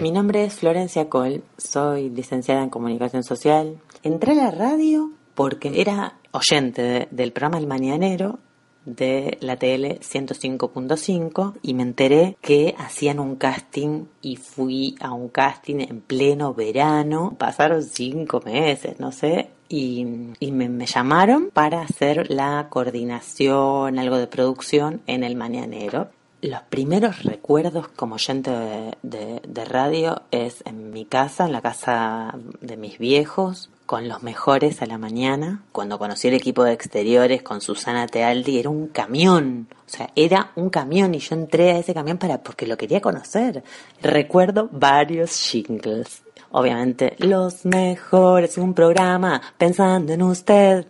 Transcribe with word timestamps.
Mi 0.00 0.10
nombre 0.10 0.44
es 0.44 0.54
Florencia 0.54 1.08
Cole, 1.08 1.42
soy 1.56 2.10
licenciada 2.10 2.62
en 2.62 2.70
comunicación 2.70 3.24
social. 3.24 3.78
Entré 4.02 4.32
a 4.32 4.34
la 4.34 4.50
radio 4.50 5.10
porque 5.34 5.80
era 5.80 6.18
oyente 6.32 7.08
del 7.10 7.32
programa 7.32 7.58
El 7.58 7.66
Mañanero 7.66 8.38
de 8.84 9.36
la 9.40 9.56
tele 9.56 9.98
105.5 10.00 11.54
y 11.62 11.74
me 11.74 11.82
enteré 11.82 12.36
que 12.40 12.74
hacían 12.78 13.18
un 13.18 13.36
casting 13.36 14.04
y 14.22 14.36
fui 14.36 14.94
a 15.00 15.12
un 15.12 15.28
casting 15.28 15.80
en 15.80 16.00
pleno 16.00 16.54
verano. 16.54 17.34
Pasaron 17.38 17.82
cinco 17.82 18.40
meses, 18.44 19.00
no 19.00 19.12
sé, 19.12 19.50
y, 19.68 20.04
me, 20.04 20.68
me, 20.68 20.86
llamaron 20.86 21.50
para 21.52 21.82
hacer 21.82 22.30
la 22.30 22.68
coordinación, 22.70 23.98
algo 23.98 24.16
de 24.16 24.28
producción 24.28 25.02
en 25.06 25.24
el 25.24 25.36
Mañanero. 25.36 26.08
Los 26.42 26.60
primeros 26.62 27.22
recuerdos 27.22 27.88
como 27.88 28.16
oyente 28.16 28.50
de, 29.02 29.40
de, 29.46 29.64
radio 29.64 30.22
es 30.30 30.62
en 30.66 30.90
mi 30.90 31.06
casa, 31.06 31.46
en 31.46 31.52
la 31.52 31.62
casa 31.62 32.34
de 32.60 32.76
mis 32.76 32.98
viejos, 32.98 33.70
con 33.86 34.06
los 34.06 34.22
mejores 34.22 34.82
a 34.82 34.86
la 34.86 34.98
mañana. 34.98 35.62
Cuando 35.72 35.98
conocí 35.98 36.28
el 36.28 36.34
equipo 36.34 36.62
de 36.62 36.72
exteriores 36.72 37.42
con 37.42 37.62
Susana 37.62 38.06
Tealdi, 38.06 38.58
era 38.58 38.68
un 38.68 38.88
camión. 38.88 39.68
O 39.86 39.88
sea, 39.88 40.10
era 40.14 40.52
un 40.56 40.68
camión 40.68 41.14
y 41.14 41.20
yo 41.20 41.36
entré 41.36 41.70
a 41.72 41.78
ese 41.78 41.94
camión 41.94 42.18
para 42.18 42.42
porque 42.42 42.66
lo 42.66 42.76
quería 42.76 43.00
conocer. 43.00 43.64
Recuerdo 44.02 44.68
varios 44.70 45.30
jingles. 45.30 46.22
Obviamente, 46.50 47.16
los 47.18 47.64
mejores, 47.64 48.58
un 48.58 48.74
programa 48.74 49.40
pensando 49.56 50.12
en 50.12 50.22
usted. 50.22 50.86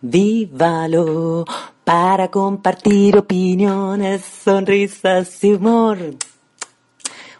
Vívalo 0.00 1.44
para 1.84 2.28
compartir 2.28 3.16
opiniones, 3.16 4.22
sonrisas 4.22 5.42
y 5.44 5.54
humor. 5.54 5.98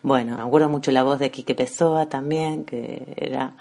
Bueno, 0.02 0.36
me 0.36 0.42
acuerdo 0.42 0.68
mucho 0.68 0.90
la 0.90 1.04
voz 1.04 1.18
de 1.18 1.30
Quique 1.30 1.54
Pessoa 1.54 2.06
también, 2.08 2.64
que 2.64 3.14
era 3.16 3.54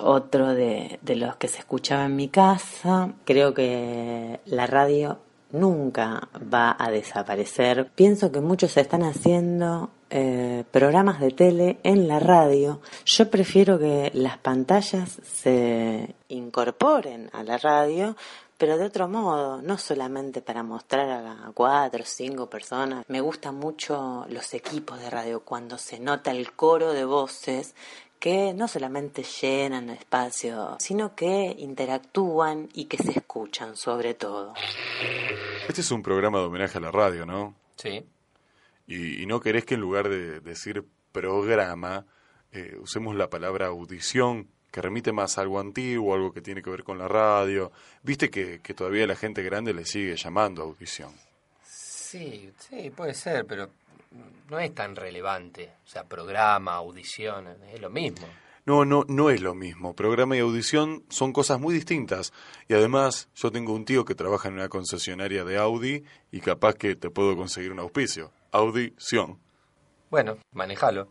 otro 0.00 0.54
de, 0.54 0.98
de 1.02 1.16
los 1.16 1.36
que 1.36 1.48
se 1.48 1.58
escuchaba 1.58 2.06
en 2.06 2.16
mi 2.16 2.28
casa. 2.28 3.12
Creo 3.24 3.52
que 3.52 4.40
la 4.46 4.66
radio 4.66 5.18
nunca 5.52 6.28
va 6.52 6.74
a 6.78 6.90
desaparecer. 6.90 7.90
Pienso 7.94 8.32
que 8.32 8.40
muchos 8.40 8.76
están 8.76 9.02
haciendo 9.02 9.90
eh, 10.10 10.64
programas 10.70 11.20
de 11.20 11.30
tele 11.30 11.78
en 11.82 12.08
la 12.08 12.18
radio. 12.18 12.80
Yo 13.04 13.30
prefiero 13.30 13.78
que 13.78 14.10
las 14.14 14.38
pantallas 14.38 15.20
se 15.22 16.14
incorporen 16.28 17.30
a 17.32 17.42
la 17.42 17.58
radio, 17.58 18.16
pero 18.62 18.78
de 18.78 18.84
otro 18.84 19.08
modo, 19.08 19.60
no 19.60 19.76
solamente 19.76 20.40
para 20.40 20.62
mostrar 20.62 21.10
a 21.10 21.50
cuatro 21.52 22.04
o 22.04 22.06
cinco 22.06 22.48
personas. 22.48 23.04
Me 23.08 23.20
gustan 23.20 23.56
mucho 23.56 24.24
los 24.28 24.54
equipos 24.54 25.00
de 25.00 25.10
radio 25.10 25.40
cuando 25.40 25.78
se 25.78 25.98
nota 25.98 26.30
el 26.30 26.52
coro 26.52 26.92
de 26.92 27.04
voces 27.04 27.74
que 28.20 28.54
no 28.54 28.68
solamente 28.68 29.24
llenan 29.24 29.90
el 29.90 29.96
espacio, 29.96 30.76
sino 30.78 31.16
que 31.16 31.56
interactúan 31.58 32.68
y 32.72 32.84
que 32.84 32.98
se 32.98 33.10
escuchan 33.10 33.76
sobre 33.76 34.14
todo. 34.14 34.54
Este 35.66 35.80
es 35.80 35.90
un 35.90 36.04
programa 36.04 36.38
de 36.38 36.44
homenaje 36.44 36.78
a 36.78 36.82
la 36.82 36.92
radio, 36.92 37.26
¿no? 37.26 37.56
Sí. 37.74 38.06
Y, 38.86 39.26
no 39.26 39.40
querés 39.40 39.64
que 39.64 39.74
en 39.74 39.80
lugar 39.80 40.08
de 40.08 40.38
decir 40.38 40.84
programa, 41.10 42.06
eh, 42.52 42.76
usemos 42.80 43.16
la 43.16 43.28
palabra 43.28 43.66
audición, 43.66 44.52
que 44.72 44.80
remite 44.80 45.12
más 45.12 45.38
a 45.38 45.42
algo 45.42 45.60
antiguo, 45.60 46.14
algo 46.14 46.32
que 46.32 46.40
tiene 46.40 46.62
que 46.62 46.70
ver 46.70 46.82
con 46.82 46.98
la 46.98 47.06
radio. 47.06 47.70
Viste 48.02 48.30
que, 48.30 48.60
que 48.60 48.74
todavía 48.74 49.06
la 49.06 49.14
gente 49.14 49.42
grande 49.42 49.74
le 49.74 49.84
sigue 49.84 50.16
llamando 50.16 50.62
audición. 50.62 51.12
Sí, 51.62 52.50
sí, 52.58 52.90
puede 52.90 53.14
ser, 53.14 53.46
pero 53.46 53.70
no 54.50 54.58
es 54.58 54.74
tan 54.74 54.96
relevante. 54.96 55.70
O 55.84 55.88
sea, 55.88 56.04
programa, 56.04 56.74
audición, 56.74 57.48
es 57.72 57.80
lo 57.80 57.90
mismo. 57.90 58.26
No, 58.64 58.84
no, 58.84 59.04
no 59.08 59.30
es 59.30 59.40
lo 59.40 59.54
mismo. 59.54 59.94
Programa 59.94 60.36
y 60.36 60.40
audición 60.40 61.04
son 61.08 61.32
cosas 61.32 61.58
muy 61.58 61.74
distintas. 61.74 62.32
Y 62.68 62.74
además, 62.74 63.28
yo 63.34 63.50
tengo 63.50 63.74
un 63.74 63.84
tío 63.84 64.04
que 64.04 64.14
trabaja 64.14 64.48
en 64.48 64.54
una 64.54 64.68
concesionaria 64.68 65.44
de 65.44 65.58
Audi 65.58 66.04
y 66.30 66.40
capaz 66.40 66.74
que 66.74 66.94
te 66.94 67.10
puedo 67.10 67.36
conseguir 67.36 67.72
un 67.72 67.80
auspicio. 67.80 68.30
Audición. 68.52 69.38
Bueno, 70.10 70.38
manejalo. 70.52 71.08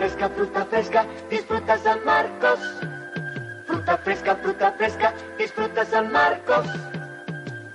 ¡Fresca! 0.00 0.30
Fruta 0.30 0.30
fresca, 0.30 0.30
fruta 0.30 0.64
fresca. 0.64 1.06
Disfruta 1.28 1.78
San 1.78 2.04
Marcos. 2.06 2.58
Fruta 3.66 3.98
fresca, 3.98 4.36
fruta 4.36 4.72
fresca. 4.72 5.14
Disfruta 5.36 5.84
San 5.84 6.10
Marcos. 6.10 6.66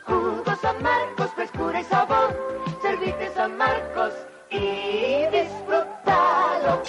Jugo 0.08 0.56
San 0.60 0.82
Marcos, 0.82 1.30
frescura 1.36 1.82
y 1.82 1.84
sabor. 1.84 2.36
Servite 2.82 3.32
San 3.36 3.56
Marcos 3.56 4.12
y 4.50 5.28
disfrútalo. 5.30 6.82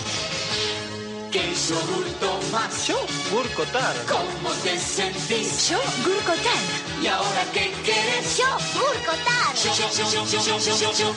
¿Qué 1.31 1.53
yogur 1.69 2.07
tomas? 2.19 2.87
Yo, 2.87 2.97
Burkotar. 3.31 3.95
¿Cómo 4.09 4.51
te 4.65 4.79
sentís? 4.79 5.69
Yo, 5.69 5.79
Gurkotan. 6.03 6.63
¿Y 7.03 7.09
ahora 7.09 7.45
qué 7.53 7.75
querés? 7.85 8.39
Yo, 8.39 8.49
Gurkotan. 8.73 9.55
Yo, 9.55 9.71
yo, 9.75 9.89
yo, 9.93 10.25
yo, 10.25 10.25
yo, 10.25 10.41
yo, 10.41 10.59
yo, 10.59 10.93
yo, 10.93 10.93
yo. 10.93 11.15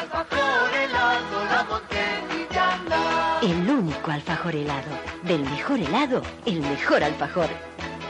Alfajor 0.00 0.74
helado, 0.74 1.44
la 1.44 1.64
montellana. 1.70 2.98
El 3.42 3.70
único 3.70 4.10
alfajor 4.10 4.54
helado. 4.56 4.90
Del 5.22 5.42
mejor 5.44 5.78
helado, 5.78 6.22
el 6.44 6.60
mejor 6.60 7.04
alfajor. 7.04 7.46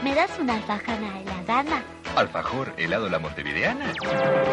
¿Me 0.03 0.15
das 0.15 0.31
una 0.39 0.55
alfajana 0.55 1.13
de 1.19 1.25
la 1.25 1.43
gana? 1.43 1.83
Alfajor 2.15 2.73
helado 2.77 3.09
la 3.09 3.19
montevideana. 3.19 3.93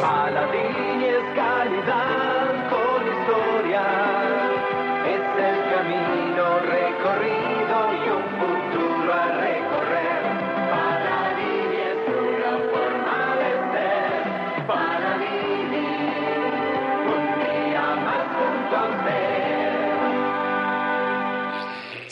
Paladín 0.00 1.02
es 1.02 1.34
calidad 1.34 2.68
con 2.68 3.08
historia. 3.08 4.31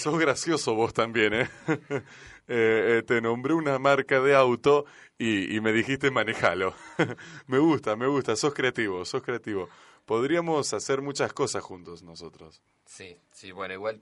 Sos 0.01 0.19
gracioso 0.19 0.75
vos 0.75 0.95
también, 0.95 1.35
¿eh? 1.35 1.49
Eh, 2.53 2.99
eh, 2.99 3.03
te 3.05 3.21
nombré 3.21 3.55
una 3.55 3.79
marca 3.79 4.21
de 4.21 4.35
auto 4.35 4.85
y, 5.17 5.55
y 5.55 5.61
me 5.61 5.73
dijiste 5.73 6.11
manejalo. 6.11 6.75
me 7.47 7.61
gusta, 7.61 7.95
me 7.95 8.09
gusta, 8.09 8.35
sos 8.35 8.53
creativo, 8.53 9.05
sos 9.05 9.23
creativo. 9.23 9.69
Podríamos 10.05 10.75
hacer 10.75 11.01
muchas 11.01 11.33
cosas 11.33 11.63
juntos 11.63 12.03
nosotros. 12.03 12.61
Sí, 12.85 13.17
sí, 13.31 13.53
bueno, 13.53 13.75
igual, 13.75 14.01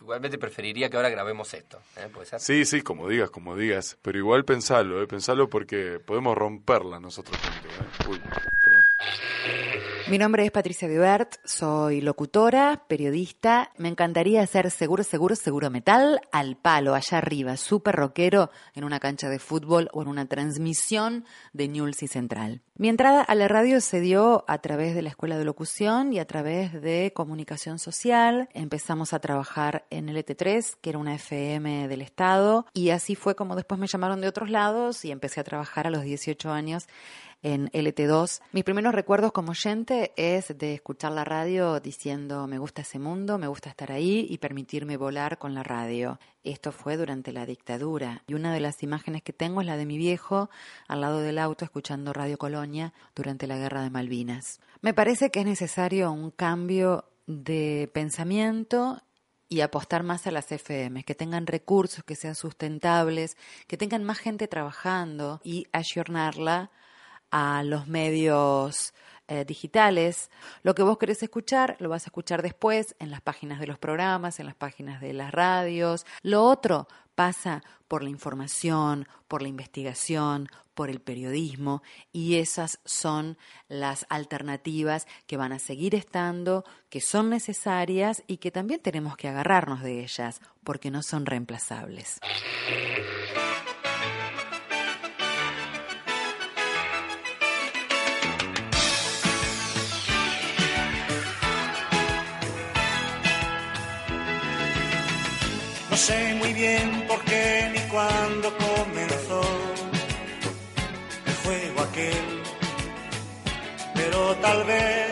igualmente 0.00 0.38
preferiría 0.38 0.88
que 0.88 0.96
ahora 0.96 1.08
grabemos 1.08 1.52
esto. 1.54 1.80
¿eh? 1.96 2.08
¿Puede 2.12 2.26
ser? 2.26 2.38
Sí, 2.38 2.64
sí, 2.64 2.82
como 2.82 3.08
digas, 3.08 3.30
como 3.30 3.56
digas. 3.56 3.98
Pero 4.00 4.16
igual 4.18 4.44
pensalo, 4.44 5.02
¿eh? 5.02 5.08
Pensalo 5.08 5.50
porque 5.50 5.98
podemos 5.98 6.38
romperla 6.38 7.00
nosotros 7.00 7.36
juntos. 7.36 7.72
¿eh? 7.72 8.08
Uy, 8.10 8.20
perdón. 8.20 9.77
Mi 10.10 10.16
nombre 10.16 10.46
es 10.46 10.50
Patricia 10.50 10.88
Vivert, 10.88 11.34
soy 11.44 12.00
locutora, 12.00 12.84
periodista. 12.88 13.72
Me 13.76 13.88
encantaría 13.88 14.40
hacer 14.40 14.70
seguro, 14.70 15.04
seguro, 15.04 15.36
seguro 15.36 15.68
metal 15.68 16.22
al 16.32 16.56
palo, 16.56 16.94
allá 16.94 17.18
arriba, 17.18 17.58
súper 17.58 17.94
rockero, 17.94 18.50
en 18.74 18.84
una 18.84 19.00
cancha 19.00 19.28
de 19.28 19.38
fútbol 19.38 19.90
o 19.92 20.00
en 20.00 20.08
una 20.08 20.24
transmisión 20.24 21.26
de 21.52 21.68
Newell's 21.68 22.02
y 22.02 22.08
Central. 22.08 22.62
Mi 22.80 22.88
entrada 22.88 23.22
a 23.22 23.34
la 23.34 23.48
radio 23.48 23.80
se 23.80 24.00
dio 24.00 24.44
a 24.46 24.58
través 24.58 24.94
de 24.94 25.02
la 25.02 25.08
escuela 25.08 25.36
de 25.36 25.44
locución 25.44 26.12
y 26.12 26.20
a 26.20 26.28
través 26.28 26.80
de 26.80 27.12
comunicación 27.12 27.80
social. 27.80 28.48
Empezamos 28.54 29.12
a 29.12 29.18
trabajar 29.18 29.84
en 29.90 30.06
LT3, 30.06 30.76
que 30.80 30.90
era 30.90 31.00
una 31.00 31.16
FM 31.16 31.88
del 31.88 32.02
Estado, 32.02 32.66
y 32.74 32.90
así 32.90 33.16
fue 33.16 33.34
como 33.34 33.56
después 33.56 33.80
me 33.80 33.88
llamaron 33.88 34.20
de 34.20 34.28
otros 34.28 34.48
lados 34.48 35.04
y 35.04 35.10
empecé 35.10 35.40
a 35.40 35.44
trabajar 35.44 35.88
a 35.88 35.90
los 35.90 36.04
18 36.04 36.52
años 36.52 36.86
en 37.42 37.68
LT2. 37.70 38.40
Mis 38.52 38.64
primeros 38.64 38.94
recuerdos 38.94 39.32
como 39.32 39.50
oyente 39.50 40.12
es 40.16 40.56
de 40.56 40.74
escuchar 40.74 41.12
la 41.12 41.24
radio 41.24 41.80
diciendo 41.80 42.46
me 42.46 42.58
gusta 42.58 42.82
ese 42.82 42.98
mundo, 42.98 43.38
me 43.38 43.46
gusta 43.46 43.70
estar 43.70 43.92
ahí 43.92 44.26
y 44.28 44.38
permitirme 44.38 44.96
volar 44.96 45.38
con 45.38 45.54
la 45.54 45.62
radio. 45.62 46.18
Esto 46.42 46.72
fue 46.72 46.96
durante 46.96 47.32
la 47.32 47.46
dictadura 47.46 48.22
y 48.26 48.34
una 48.34 48.52
de 48.52 48.60
las 48.60 48.82
imágenes 48.82 49.22
que 49.22 49.32
tengo 49.32 49.60
es 49.60 49.66
la 49.66 49.76
de 49.76 49.86
mi 49.86 49.98
viejo 49.98 50.50
al 50.88 51.00
lado 51.00 51.20
del 51.20 51.38
auto 51.38 51.64
escuchando 51.64 52.12
Radio 52.12 52.38
Colonia 52.38 52.67
Durante 53.14 53.46
la 53.46 53.56
Guerra 53.56 53.82
de 53.82 53.90
Malvinas. 53.90 54.60
Me 54.80 54.94
parece 54.94 55.30
que 55.30 55.40
es 55.40 55.46
necesario 55.46 56.12
un 56.12 56.30
cambio 56.30 57.04
de 57.26 57.90
pensamiento 57.92 59.02
y 59.48 59.62
apostar 59.62 60.02
más 60.02 60.26
a 60.26 60.30
las 60.30 60.52
FM, 60.52 61.04
que 61.04 61.14
tengan 61.14 61.46
recursos, 61.46 62.04
que 62.04 62.16
sean 62.16 62.34
sustentables, 62.34 63.36
que 63.66 63.76
tengan 63.76 64.04
más 64.04 64.18
gente 64.18 64.46
trabajando 64.46 65.40
y 65.42 65.66
ayornarla 65.72 66.70
a 67.30 67.62
los 67.62 67.86
medios 67.86 68.92
eh, 69.26 69.44
digitales. 69.44 70.30
Lo 70.62 70.74
que 70.74 70.82
vos 70.82 70.98
querés 70.98 71.22
escuchar, 71.22 71.76
lo 71.80 71.88
vas 71.88 72.04
a 72.04 72.08
escuchar 72.08 72.42
después 72.42 72.94
en 72.98 73.10
las 73.10 73.20
páginas 73.20 73.60
de 73.60 73.66
los 73.66 73.78
programas, 73.78 74.40
en 74.40 74.46
las 74.46 74.54
páginas 74.54 75.00
de 75.00 75.12
las 75.12 75.32
radios. 75.32 76.06
Lo 76.22 76.44
otro 76.44 76.88
pasa 77.18 77.64
por 77.88 78.04
la 78.04 78.10
información, 78.10 79.08
por 79.26 79.42
la 79.42 79.48
investigación, 79.48 80.48
por 80.74 80.88
el 80.88 81.00
periodismo 81.00 81.82
y 82.12 82.36
esas 82.36 82.78
son 82.84 83.38
las 83.66 84.06
alternativas 84.08 85.08
que 85.26 85.36
van 85.36 85.50
a 85.50 85.58
seguir 85.58 85.96
estando, 85.96 86.64
que 86.90 87.00
son 87.00 87.28
necesarias 87.28 88.22
y 88.28 88.36
que 88.36 88.52
también 88.52 88.78
tenemos 88.78 89.16
que 89.16 89.26
agarrarnos 89.26 89.82
de 89.82 90.04
ellas 90.04 90.40
porque 90.62 90.92
no 90.92 91.02
son 91.02 91.26
reemplazables. 91.26 92.20
Tal 114.42 114.64
vez 114.64 115.10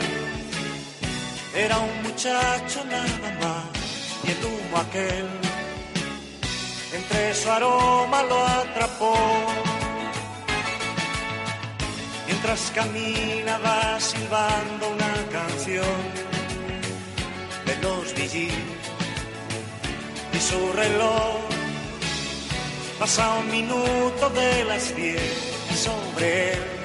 era 1.55 1.79
un 1.79 2.03
muchacho 2.03 2.85
nada 2.85 3.29
más 3.41 3.65
y 4.25 4.31
el 4.31 4.45
humo 4.45 4.77
aquel 4.79 5.29
entre 6.93 7.35
su 7.35 7.51
aroma 7.51 8.23
lo 8.23 8.39
atrapó. 8.47 9.17
Mientras 12.27 12.73
caminaba 12.75 14.01
silbando 14.01 14.91
una 14.97 15.15
canción 15.37 15.97
de 17.67 17.77
los 17.85 18.13
VG 18.15 18.37
y 20.37 20.41
su 20.41 20.73
reloj 20.73 21.39
pasa 22.99 23.35
un 23.35 23.51
minuto 23.51 24.31
de 24.31 24.65
las 24.65 24.95
diez 24.97 25.23
y 25.71 25.75
sobre 25.75 26.53
él 26.55 26.76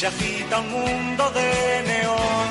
se 0.00 0.06
agita 0.06 0.60
un 0.60 0.70
mundo 0.70 1.30
de 1.32 1.82
neón. 1.86 2.48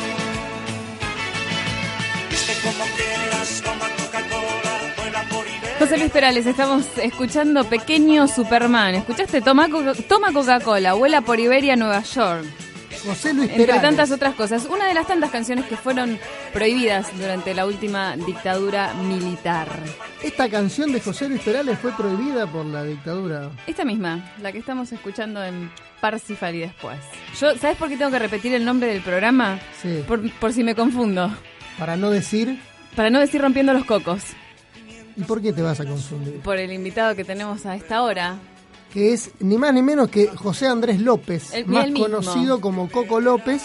Viste 2.29 2.53
como 2.63 2.85
quieras, 2.95 3.61
toma 3.65 3.85
Coca-Cola, 3.97 4.93
vuela 4.97 5.23
por 5.29 5.47
Iberia. 5.47 5.75
José 5.79 5.97
Luis 5.97 6.11
Perales, 6.11 6.45
estamos 6.45 6.85
escuchando 7.01 7.63
Pequeño 7.65 8.27
Superman. 8.27 8.93
¿Escuchaste? 8.95 9.41
Toma, 9.41 9.67
Coca- 9.69 9.95
toma 10.07 10.31
Coca-Cola, 10.31 10.93
vuela 10.93 11.21
por 11.21 11.39
Iberia, 11.39 11.75
Nueva 11.75 12.03
York. 12.03 12.45
José 13.03 13.33
Luis 13.33 13.49
Entre 13.49 13.65
Perales. 13.65 13.81
tantas 13.81 14.11
otras 14.11 14.35
cosas. 14.35 14.65
Una 14.65 14.85
de 14.85 14.93
las 14.93 15.07
tantas 15.07 15.31
canciones 15.31 15.65
que 15.65 15.75
fueron 15.77 16.19
prohibidas 16.53 17.07
durante 17.17 17.55
la 17.55 17.65
última 17.65 18.15
dictadura 18.17 18.93
militar. 18.93 19.69
Esta 20.21 20.49
canción 20.49 20.91
de 20.91 20.99
José 20.99 21.29
Luis 21.29 21.41
Perales 21.41 21.79
fue 21.79 21.93
prohibida 21.93 22.45
por 22.45 22.65
la 22.65 22.83
dictadura. 22.83 23.49
Esta 23.65 23.85
misma, 23.85 24.33
la 24.41 24.51
que 24.51 24.57
estamos 24.59 24.91
escuchando 24.91 25.41
en 25.43 25.71
Parsifal 26.01 26.55
y 26.55 26.59
después. 26.59 26.97
Yo, 27.39 27.55
¿Sabes 27.57 27.77
por 27.77 27.89
qué 27.89 27.97
tengo 27.97 28.11
que 28.11 28.19
repetir 28.19 28.53
el 28.53 28.65
nombre 28.65 28.87
del 28.89 29.01
programa? 29.01 29.59
Sí. 29.81 30.03
Por, 30.07 30.29
por 30.33 30.53
si 30.53 30.63
me 30.63 30.75
confundo. 30.75 31.31
Para 31.77 31.95
no 31.97 32.09
decir. 32.09 32.59
Para 32.95 33.09
no 33.09 33.19
decir 33.19 33.41
rompiendo 33.41 33.73
los 33.73 33.85
cocos. 33.85 34.21
¿Y 35.15 35.23
por 35.23 35.41
qué 35.41 35.51
te 35.53 35.61
vas 35.61 35.79
a 35.79 35.85
confundir? 35.85 36.39
Por 36.39 36.57
el 36.57 36.71
invitado 36.71 37.15
que 37.15 37.23
tenemos 37.25 37.65
a 37.65 37.75
esta 37.75 38.01
hora. 38.03 38.37
Que 38.93 39.13
es 39.13 39.31
ni 39.39 39.57
más 39.57 39.73
ni 39.73 39.81
menos 39.83 40.09
que 40.09 40.27
José 40.27 40.65
Andrés 40.67 40.99
López, 40.99 41.53
El- 41.53 41.67
más 41.67 41.89
conocido 41.91 42.59
como 42.59 42.89
Coco 42.89 43.19
López, 43.19 43.61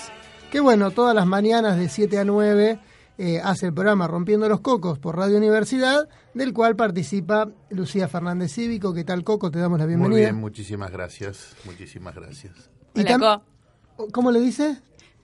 que 0.51 0.61
bueno, 0.61 0.91
todas 0.91 1.15
las 1.15 1.27
mañanas 1.27 1.79
de 1.79 1.89
7 1.89 2.19
a 2.19 2.25
9 2.25 2.79
eh, 3.19 3.41
hace 3.43 3.67
el 3.67 3.75
programa 3.75 4.07
Rompiendo 4.09 4.49
los 4.49 4.61
Cocos 4.61 4.99
por 4.99 5.17
Radio 5.17 5.37
Universidad, 5.37 6.09
del 6.35 6.53
cual 6.53 6.77
participa 6.77 7.49
Lucía 7.71 8.09
Fernández 8.09 8.53
Cívico. 8.53 8.93
¿Qué 8.95 9.05
tal, 9.05 9.23
Coco? 9.25 9.51
Te 9.51 9.59
damos 9.59 9.79
la 9.79 9.87
bienvenida. 9.87 10.11
Muy 10.13 10.21
bien, 10.21 10.37
muchísimas 10.37 10.91
gracias. 10.91 11.55
Muchísimas 11.65 12.15
gracias. 12.15 12.71
Y 12.95 13.01
Hola, 13.01 13.43
Co. 13.97 14.09
¿Cómo 14.13 14.31
le 14.33 14.41
dice? 14.41 14.79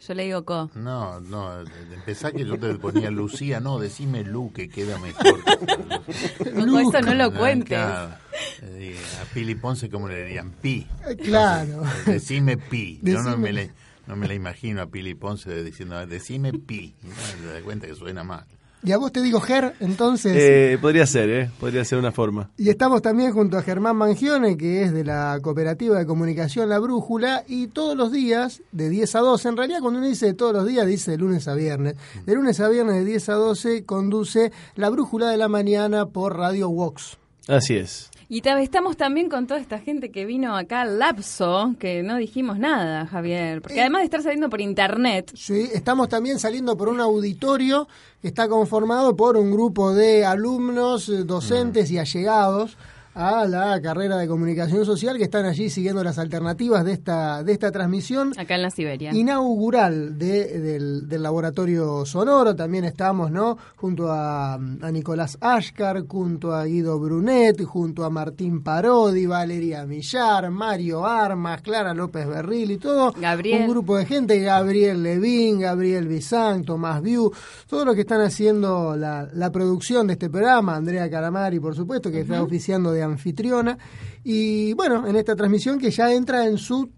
Yo 0.06 0.14
le 0.14 0.22
digo 0.25 0.44
Co. 0.46 0.70
No, 0.76 1.20
no, 1.20 1.60
empezá 1.92 2.32
que 2.32 2.44
yo 2.46 2.58
te 2.58 2.75
ponía 2.76 3.10
Lucía, 3.10 3.60
no, 3.60 3.78
decime 3.78 4.25
Lu, 4.25 4.50
que 4.52 4.69
queda 4.70 4.98
mejor. 4.98 5.44
Coco, 5.44 6.78
eso 6.81 7.00
no 7.02 7.14
lo 7.14 7.34
cuentes. 7.34 7.69
Claro. 7.69 8.14
Eh, 8.62 8.96
a 9.20 9.25
Pili 9.34 9.54
Ponce, 9.56 9.90
¿cómo 9.90 10.08
le 10.08 10.25
dirían? 10.25 10.52
Pi. 10.52 10.86
Eh, 11.06 11.16
Claro. 11.16 11.82
Decime 12.06 12.56
Pi. 12.56 13.00
Yo 13.02 13.22
no 13.22 13.36
me, 13.36 13.52
le- 13.52 13.72
no 14.10 14.16
me 14.16 14.26
la 14.26 14.34
imagino 14.34 14.82
a 14.82 14.86
Pili 14.86 15.14
Ponce 15.14 15.62
diciendo, 15.62 16.04
decime 16.04 16.52
Pi. 16.52 16.96
No 17.04 17.14
se 17.14 17.46
da 17.46 17.62
cuenta 17.62 17.86
que 17.86 17.94
suena 17.94 18.24
mal. 18.24 18.44
Y 18.82 18.90
a 18.90 18.98
vos 18.98 19.12
te 19.12 19.22
digo 19.22 19.40
Ger, 19.40 19.74
entonces. 19.78 20.32
Eh, 20.34 20.78
podría 20.80 21.06
ser, 21.06 21.30
¿eh? 21.30 21.50
Podría 21.60 21.84
ser 21.84 21.98
una 21.98 22.10
forma. 22.10 22.50
Y 22.56 22.70
estamos 22.70 23.02
también 23.02 23.32
junto 23.32 23.56
a 23.56 23.62
Germán 23.62 23.94
Mangione, 23.94 24.56
que 24.56 24.82
es 24.82 24.92
de 24.92 25.04
la 25.04 25.38
Cooperativa 25.40 25.96
de 25.96 26.06
Comunicación 26.06 26.68
La 26.68 26.80
Brújula, 26.80 27.44
y 27.46 27.68
todos 27.68 27.96
los 27.96 28.10
días, 28.10 28.62
de 28.72 28.88
10 28.88 29.14
a 29.14 29.20
12, 29.20 29.48
en 29.50 29.56
realidad 29.56 29.78
cuando 29.80 30.00
uno 30.00 30.08
dice 30.08 30.34
todos 30.34 30.54
los 30.54 30.66
días, 30.66 30.86
dice 30.86 31.12
de 31.12 31.18
lunes 31.18 31.46
a 31.46 31.54
viernes. 31.54 31.94
De 32.26 32.34
lunes 32.34 32.58
a 32.58 32.68
viernes, 32.68 32.96
de 32.96 33.04
10 33.04 33.28
a 33.28 33.34
12, 33.34 33.84
conduce 33.84 34.50
La 34.74 34.88
Brújula 34.88 35.30
de 35.30 35.36
la 35.36 35.48
Mañana 35.48 36.06
por 36.06 36.36
Radio 36.36 36.68
Vox. 36.68 37.16
Así 37.46 37.76
es. 37.76 38.09
Y 38.32 38.43
ta- 38.43 38.62
estamos 38.62 38.97
también 38.97 39.29
con 39.29 39.49
toda 39.49 39.59
esta 39.59 39.81
gente 39.81 40.12
que 40.12 40.25
vino 40.25 40.56
acá 40.56 40.82
al 40.82 41.00
lapso, 41.00 41.75
que 41.81 42.05
no 42.05 42.17
dijimos 42.17 42.61
nada, 42.61 43.05
Javier. 43.06 43.61
Porque 43.61 43.81
además 43.81 44.03
de 44.03 44.05
estar 44.05 44.23
saliendo 44.23 44.49
por 44.49 44.61
internet, 44.61 45.32
Sí, 45.35 45.69
estamos 45.75 46.09
también 46.09 46.38
saliendo 46.38 46.77
por 46.77 46.88
un 46.88 47.00
auditorio 47.00 47.88
que 48.23 48.29
está 48.29 48.49
conformado 48.49 49.17
por 49.17 49.37
un 49.37 49.50
grupo 49.50 49.93
de 49.93 50.25
alumnos, 50.25 51.09
eh, 51.09 51.25
docentes 51.25 51.91
y 51.91 51.99
allegados 51.99 52.77
a 53.22 53.46
la 53.46 53.78
carrera 53.82 54.17
de 54.17 54.26
comunicación 54.26 54.87
social 54.87 55.19
que 55.19 55.25
están 55.25 55.44
allí 55.44 55.69
siguiendo 55.69 56.02
las 56.02 56.19
alternativas 56.19 56.84
de 56.87 56.93
esta, 56.93 57.43
de 57.44 57.52
esta 57.52 57.70
transmisión. 57.70 58.32
acá 58.38 58.55
en 58.55 58.62
la 58.62 58.70
Siberia. 58.70 59.12
inaugural 59.12 60.19
de- 60.19 60.58
del, 60.58 61.08
del 61.08 61.22
laboratorio 61.22 62.06
sonoro. 62.06 62.56
También 62.56 62.84
estamos, 62.84 63.31
¿no? 63.31 63.58
Junto 63.77 64.10
a, 64.10 64.55
a 64.55 64.91
Nicolás 64.91 65.36
Ashkar, 65.41 66.06
junto 66.06 66.55
a 66.55 66.65
Guido 66.65 66.98
Brunet, 66.98 67.62
junto 67.65 68.05
a 68.05 68.10
Martín 68.10 68.62
Parodi, 68.62 69.27
Valeria 69.27 69.84
Millar, 69.84 70.50
Mario 70.50 71.05
Armas, 71.06 71.60
Clara 71.60 71.93
López 71.93 72.27
Berril 72.27 72.70
y 72.70 72.79
todo. 72.79 73.12
Gabriel. 73.20 73.62
Un 73.62 73.69
grupo 73.69 73.98
de 73.98 74.06
gente, 74.06 74.39
Gabriel 74.41 75.03
Levín, 75.03 75.60
Gabriel 75.60 76.08
Bizán, 76.08 76.65
Tomás 76.65 77.03
Viu, 77.03 77.31
todos 77.69 77.84
los 77.84 77.94
que 77.94 78.00
están 78.03 78.22
haciendo 78.22 78.96
la, 78.96 79.29
la 79.34 79.53
producción 79.53 80.06
de 80.06 80.15
este 80.15 80.31
programa, 80.31 80.77
Andrea 80.77 81.10
Caramari, 81.10 81.60
por 81.60 81.74
supuesto, 81.74 82.10
que 82.10 82.20
está 82.20 82.43
oficiando 82.43 82.93
de 82.93 83.09
anfitriona. 83.10 83.79
Y 84.24 84.72
bueno, 84.74 85.06
en 85.06 85.17
esta 85.17 85.36
transmisión 85.36 85.79
que 85.79 85.90
ya 85.90 86.12
entra 86.12 86.46
en 86.46 86.58
su 86.58 86.90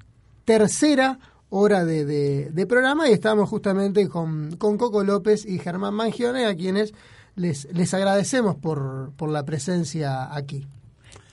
tercera 0.44 1.18
hora 1.50 1.84
de, 1.84 2.04
de- 2.04 2.50
de 2.50 2.66
programa 2.66 3.08
y 3.08 3.12
estamos 3.12 3.48
justamente 3.48 4.08
con, 4.08 4.56
con 4.56 4.78
Coco 4.78 5.04
López 5.04 5.44
y 5.46 5.58
Germán 5.58 5.94
Mangione, 5.94 6.46
a 6.46 6.54
quienes 6.56 6.94
les, 7.36 7.68
les 7.72 7.92
agradecemos 7.94 8.56
por, 8.56 9.12
por 9.16 9.28
la 9.30 9.44
presencia 9.44 10.34
aquí. 10.34 10.66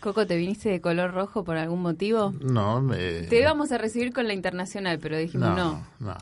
Coco, 0.02 0.26
¿te 0.26 0.38
viniste 0.38 0.70
de 0.70 0.80
color 0.82 1.14
rojo 1.14 1.44
por 1.44 1.58
algún 1.58 1.82
motivo? 1.82 2.34
No, 2.42 2.94
eh, 2.94 3.28
Te 3.30 3.40
íbamos 3.42 3.72
a 3.74 3.78
recibir 3.78 4.14
con 4.14 4.28
la 4.28 4.34
internacional, 4.34 4.98
pero 5.00 5.18
dijimos 5.18 5.50
no. 5.50 5.56
no, 6.00 6.08
no. 6.12 6.18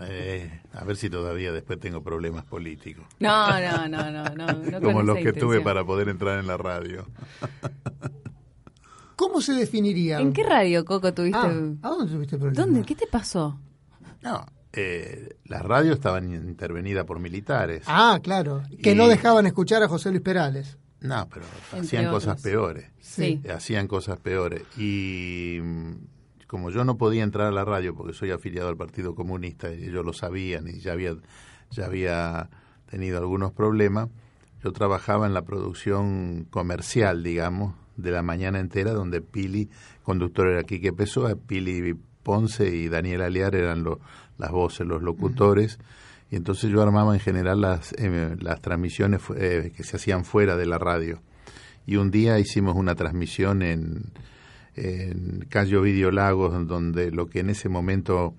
Eh, 0.00 0.60
a 0.72 0.84
ver 0.84 0.96
si 0.96 1.08
todavía 1.10 1.52
después 1.52 1.78
tengo 1.80 2.02
problemas 2.02 2.44
políticos. 2.44 3.04
No, 3.20 3.48
no, 3.60 3.88
no, 3.88 4.10
no, 4.10 4.24
no. 4.34 4.80
Como 4.82 5.02
los 5.02 5.18
que 5.18 5.32
tuve 5.32 5.60
para 5.60 5.84
poder 5.84 6.08
entrar 6.08 6.38
en 6.38 6.46
la 6.46 6.56
radio. 6.56 7.06
¿Cómo 9.16 9.40
se 9.40 9.52
definirían? 9.52 10.20
¿En 10.22 10.32
qué 10.32 10.42
radio, 10.42 10.84
Coco, 10.84 11.12
tuviste? 11.14 11.38
Ah, 11.38 11.52
¿A 11.82 11.88
dónde 11.88 12.12
tuviste 12.12 12.38
problemas? 12.38 12.66
¿Dónde? 12.66 12.82
¿Qué 12.84 12.94
te 12.94 13.06
pasó? 13.06 13.58
No, 14.22 14.44
eh, 14.72 15.36
las 15.44 15.62
radios 15.62 15.94
estaban 15.96 16.32
intervenidas 16.32 17.04
por 17.04 17.20
militares. 17.20 17.82
Ah, 17.86 18.18
claro, 18.22 18.62
que 18.82 18.92
Y- 18.92 18.94
no 18.94 19.06
dejaban 19.08 19.46
escuchar 19.46 19.82
a 19.82 19.88
José 19.88 20.10
Luis 20.10 20.22
Perales. 20.22 20.78
No, 21.00 21.28
pero 21.28 21.44
Entre 21.72 21.80
hacían 21.98 22.12
cosas 22.12 22.40
peores. 22.40 22.86
Sí. 23.00 23.42
Hacían 23.52 23.88
cosas 23.88 24.18
peores. 24.20 24.62
Y 24.78 25.58
mm, 25.60 25.92
como 26.52 26.68
yo 26.70 26.84
no 26.84 26.98
podía 26.98 27.22
entrar 27.24 27.46
a 27.46 27.50
la 27.50 27.64
radio 27.64 27.94
porque 27.94 28.12
soy 28.12 28.30
afiliado 28.30 28.68
al 28.68 28.76
Partido 28.76 29.14
Comunista 29.14 29.72
y 29.72 29.84
ellos 29.84 30.04
lo 30.04 30.12
sabían 30.12 30.68
y 30.68 30.80
ya 30.80 30.92
había, 30.92 31.16
ya 31.70 31.86
había 31.86 32.50
tenido 32.90 33.16
algunos 33.16 33.52
problemas, 33.52 34.10
yo 34.62 34.70
trabajaba 34.72 35.26
en 35.26 35.32
la 35.32 35.42
producción 35.46 36.46
comercial, 36.50 37.22
digamos, 37.22 37.74
de 37.96 38.10
la 38.10 38.20
mañana 38.22 38.60
entera, 38.60 38.92
donde 38.92 39.22
Pili, 39.22 39.70
conductor 40.02 40.46
era 40.48 40.62
Quique 40.64 40.92
Pessoa, 40.92 41.36
Pili 41.36 41.94
Ponce 42.22 42.68
y 42.68 42.88
Daniel 42.88 43.22
Aliar 43.22 43.54
eran 43.54 43.82
lo- 43.82 44.00
las 44.36 44.50
voces, 44.50 44.86
los 44.86 45.02
locutores, 45.02 45.78
y 46.30 46.36
entonces 46.36 46.70
yo 46.70 46.82
armaba 46.82 47.14
en 47.14 47.20
general 47.20 47.62
las, 47.62 47.94
eh, 47.94 48.36
las 48.40 48.60
transmisiones 48.60 49.22
eh, 49.36 49.72
que 49.74 49.84
se 49.84 49.96
hacían 49.96 50.26
fuera 50.26 50.56
de 50.58 50.66
la 50.66 50.76
radio. 50.78 51.22
Y 51.86 51.96
un 51.96 52.10
día 52.10 52.38
hicimos 52.38 52.76
una 52.76 52.94
transmisión 52.94 53.62
en, 53.62 54.12
en 54.76 55.46
Cayo 55.48 55.82
Video 55.82 56.10
Lagos, 56.10 56.66
donde 56.66 57.10
lo 57.10 57.26
que 57.26 57.40
en 57.40 57.50
ese 57.50 57.68
momento 57.68 58.34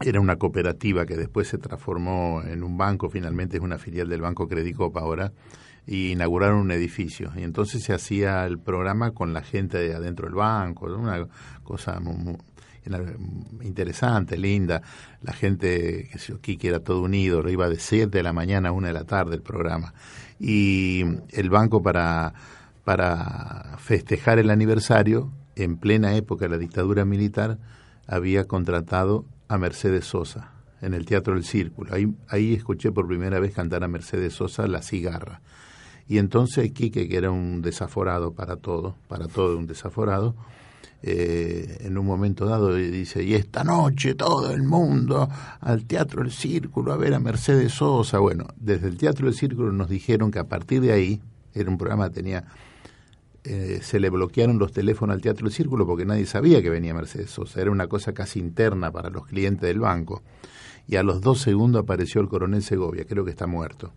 era 0.00 0.20
una 0.20 0.36
cooperativa 0.36 1.06
que 1.06 1.16
después 1.16 1.48
se 1.48 1.58
transformó 1.58 2.42
en 2.44 2.62
un 2.64 2.76
banco, 2.76 3.08
finalmente 3.08 3.56
es 3.58 3.62
una 3.62 3.78
filial 3.78 4.08
del 4.08 4.20
Banco 4.22 4.48
Credicopa 4.48 5.00
ahora, 5.00 5.32
y 5.86 6.12
inauguraron 6.12 6.58
un 6.58 6.70
edificio. 6.72 7.30
Y 7.36 7.42
entonces 7.42 7.82
se 7.84 7.92
hacía 7.92 8.44
el 8.46 8.58
programa 8.58 9.12
con 9.12 9.32
la 9.32 9.42
gente 9.42 9.78
de 9.78 9.94
adentro 9.94 10.26
del 10.26 10.34
banco, 10.34 10.86
una 10.86 11.26
cosa 11.62 12.00
mu- 12.00 12.16
mu- 12.16 12.38
era 12.86 13.02
interesante, 13.62 14.36
linda. 14.36 14.82
La 15.22 15.32
gente, 15.32 16.08
que 16.12 16.18
yo, 16.18 16.38
Kiki 16.40 16.66
era 16.68 16.80
todo 16.80 17.00
unido, 17.02 17.48
iba 17.48 17.68
de 17.70 17.78
7 17.78 18.18
de 18.18 18.22
la 18.22 18.32
mañana 18.34 18.70
a 18.70 18.72
1 18.72 18.88
de 18.88 18.92
la 18.92 19.04
tarde 19.04 19.36
el 19.36 19.42
programa. 19.42 19.94
Y 20.38 21.02
el 21.30 21.48
banco 21.48 21.82
para, 21.82 22.34
para 22.84 23.76
festejar 23.78 24.38
el 24.38 24.50
aniversario, 24.50 25.32
en 25.56 25.76
plena 25.76 26.14
época 26.16 26.46
de 26.46 26.50
la 26.50 26.58
dictadura 26.58 27.04
militar, 27.04 27.58
había 28.06 28.44
contratado 28.44 29.24
a 29.48 29.58
Mercedes 29.58 30.06
Sosa 30.06 30.52
en 30.80 30.94
el 30.94 31.06
Teatro 31.06 31.34
del 31.34 31.44
Círculo. 31.44 31.94
Ahí, 31.94 32.12
ahí 32.28 32.54
escuché 32.54 32.92
por 32.92 33.06
primera 33.06 33.40
vez 33.40 33.54
cantar 33.54 33.84
a 33.84 33.88
Mercedes 33.88 34.34
Sosa 34.34 34.66
La 34.66 34.82
Cigarra. 34.82 35.40
Y 36.06 36.18
entonces 36.18 36.70
Quique, 36.72 37.08
que 37.08 37.16
era 37.16 37.30
un 37.30 37.62
desaforado 37.62 38.32
para 38.32 38.56
todo, 38.56 38.96
para 39.08 39.26
todo 39.26 39.56
un 39.56 39.66
desaforado, 39.66 40.34
eh, 41.02 41.78
en 41.80 41.98
un 41.98 42.06
momento 42.06 42.46
dado 42.46 42.74
dice, 42.74 43.22
y 43.22 43.34
esta 43.34 43.62
noche 43.62 44.14
todo 44.14 44.50
el 44.50 44.62
mundo 44.62 45.28
al 45.60 45.84
Teatro 45.84 46.22
del 46.22 46.32
Círculo 46.32 46.92
a 46.92 46.96
ver 46.96 47.14
a 47.14 47.20
Mercedes 47.20 47.72
Sosa. 47.72 48.18
Bueno, 48.18 48.46
desde 48.56 48.88
el 48.88 48.96
Teatro 48.96 49.26
del 49.26 49.34
Círculo 49.34 49.72
nos 49.72 49.88
dijeron 49.88 50.30
que 50.30 50.38
a 50.38 50.44
partir 50.44 50.80
de 50.80 50.92
ahí, 50.92 51.20
era 51.54 51.70
un 51.70 51.78
programa 51.78 52.08
que 52.08 52.14
tenía 52.16 52.44
eh, 53.46 53.80
se 53.82 54.00
le 54.00 54.08
bloquearon 54.08 54.58
los 54.58 54.72
teléfonos 54.72 55.14
al 55.14 55.20
Teatro 55.20 55.44
del 55.44 55.54
Círculo 55.54 55.86
porque 55.86 56.06
nadie 56.06 56.24
sabía 56.24 56.62
que 56.62 56.70
venía 56.70 56.94
Mercedes 56.94 57.30
Sosa. 57.30 57.60
Era 57.60 57.70
una 57.70 57.88
cosa 57.88 58.14
casi 58.14 58.40
interna 58.40 58.90
para 58.90 59.10
los 59.10 59.26
clientes 59.26 59.68
del 59.68 59.80
banco. 59.80 60.22
Y 60.86 60.96
a 60.96 61.02
los 61.02 61.20
dos 61.20 61.42
segundos 61.42 61.82
apareció 61.82 62.22
el 62.22 62.28
coronel 62.28 62.62
Segovia, 62.62 63.04
creo 63.04 63.22
que 63.22 63.30
está 63.30 63.46
muerto. 63.46 63.92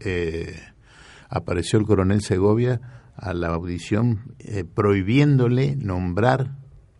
Eh, 0.00 0.60
apareció 1.30 1.78
el 1.78 1.86
coronel 1.86 2.20
Segovia 2.20 3.08
a 3.16 3.32
la 3.32 3.48
audición 3.48 4.34
eh, 4.40 4.64
prohibiéndole 4.64 5.74
nombrar 5.76 6.58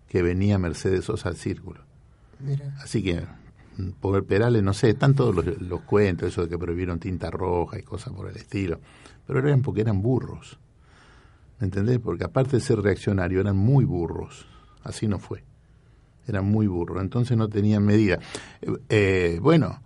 que 0.09 0.23
venía 0.23 0.59
Mercedes 0.59 1.04
Sosa 1.04 1.28
al 1.28 1.37
Círculo. 1.37 1.83
Mira. 2.40 2.75
Así 2.83 3.02
que, 3.02 3.21
mm, 3.76 3.90
por 4.00 4.25
Perales, 4.25 4.62
no 4.62 4.73
sé, 4.73 4.90
están 4.90 5.14
todos 5.14 5.35
los, 5.35 5.61
los 5.61 5.83
cuentos, 5.83 6.28
eso 6.28 6.42
de 6.42 6.49
que 6.49 6.59
prohibieron 6.59 6.99
tinta 6.99 7.30
roja 7.30 7.78
y 7.78 7.83
cosas 7.83 8.14
por 8.14 8.30
el 8.30 8.37
estilo. 8.37 8.80
Pero 9.26 9.40
eran 9.40 9.61
porque 9.61 9.83
eran 9.83 10.00
burros. 10.00 10.59
¿Me 11.59 11.67
entendés? 11.67 11.99
Porque 11.99 12.25
aparte 12.25 12.57
de 12.57 12.61
ser 12.61 12.81
reaccionario, 12.81 13.41
eran 13.41 13.57
muy 13.57 13.85
burros. 13.85 14.47
Así 14.83 15.09
no 15.09 15.19
fue. 15.19 15.45
Eran 16.27 16.45
muy 16.47 16.67
burros. 16.67 17.03
Entonces 17.03 17.37
no 17.37 17.49
tenían 17.49 17.85
medida. 17.85 18.19
Eh, 18.61 18.71
eh, 18.89 19.39
bueno, 19.41 19.81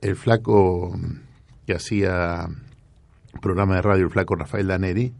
el 0.00 0.16
flaco 0.16 0.96
mm, 0.96 1.66
que 1.66 1.74
hacía 1.74 2.48
programa 3.40 3.76
de 3.76 3.82
radio, 3.82 4.04
el 4.04 4.10
flaco 4.10 4.36
Rafael 4.36 4.66
Daneri, 4.66 5.12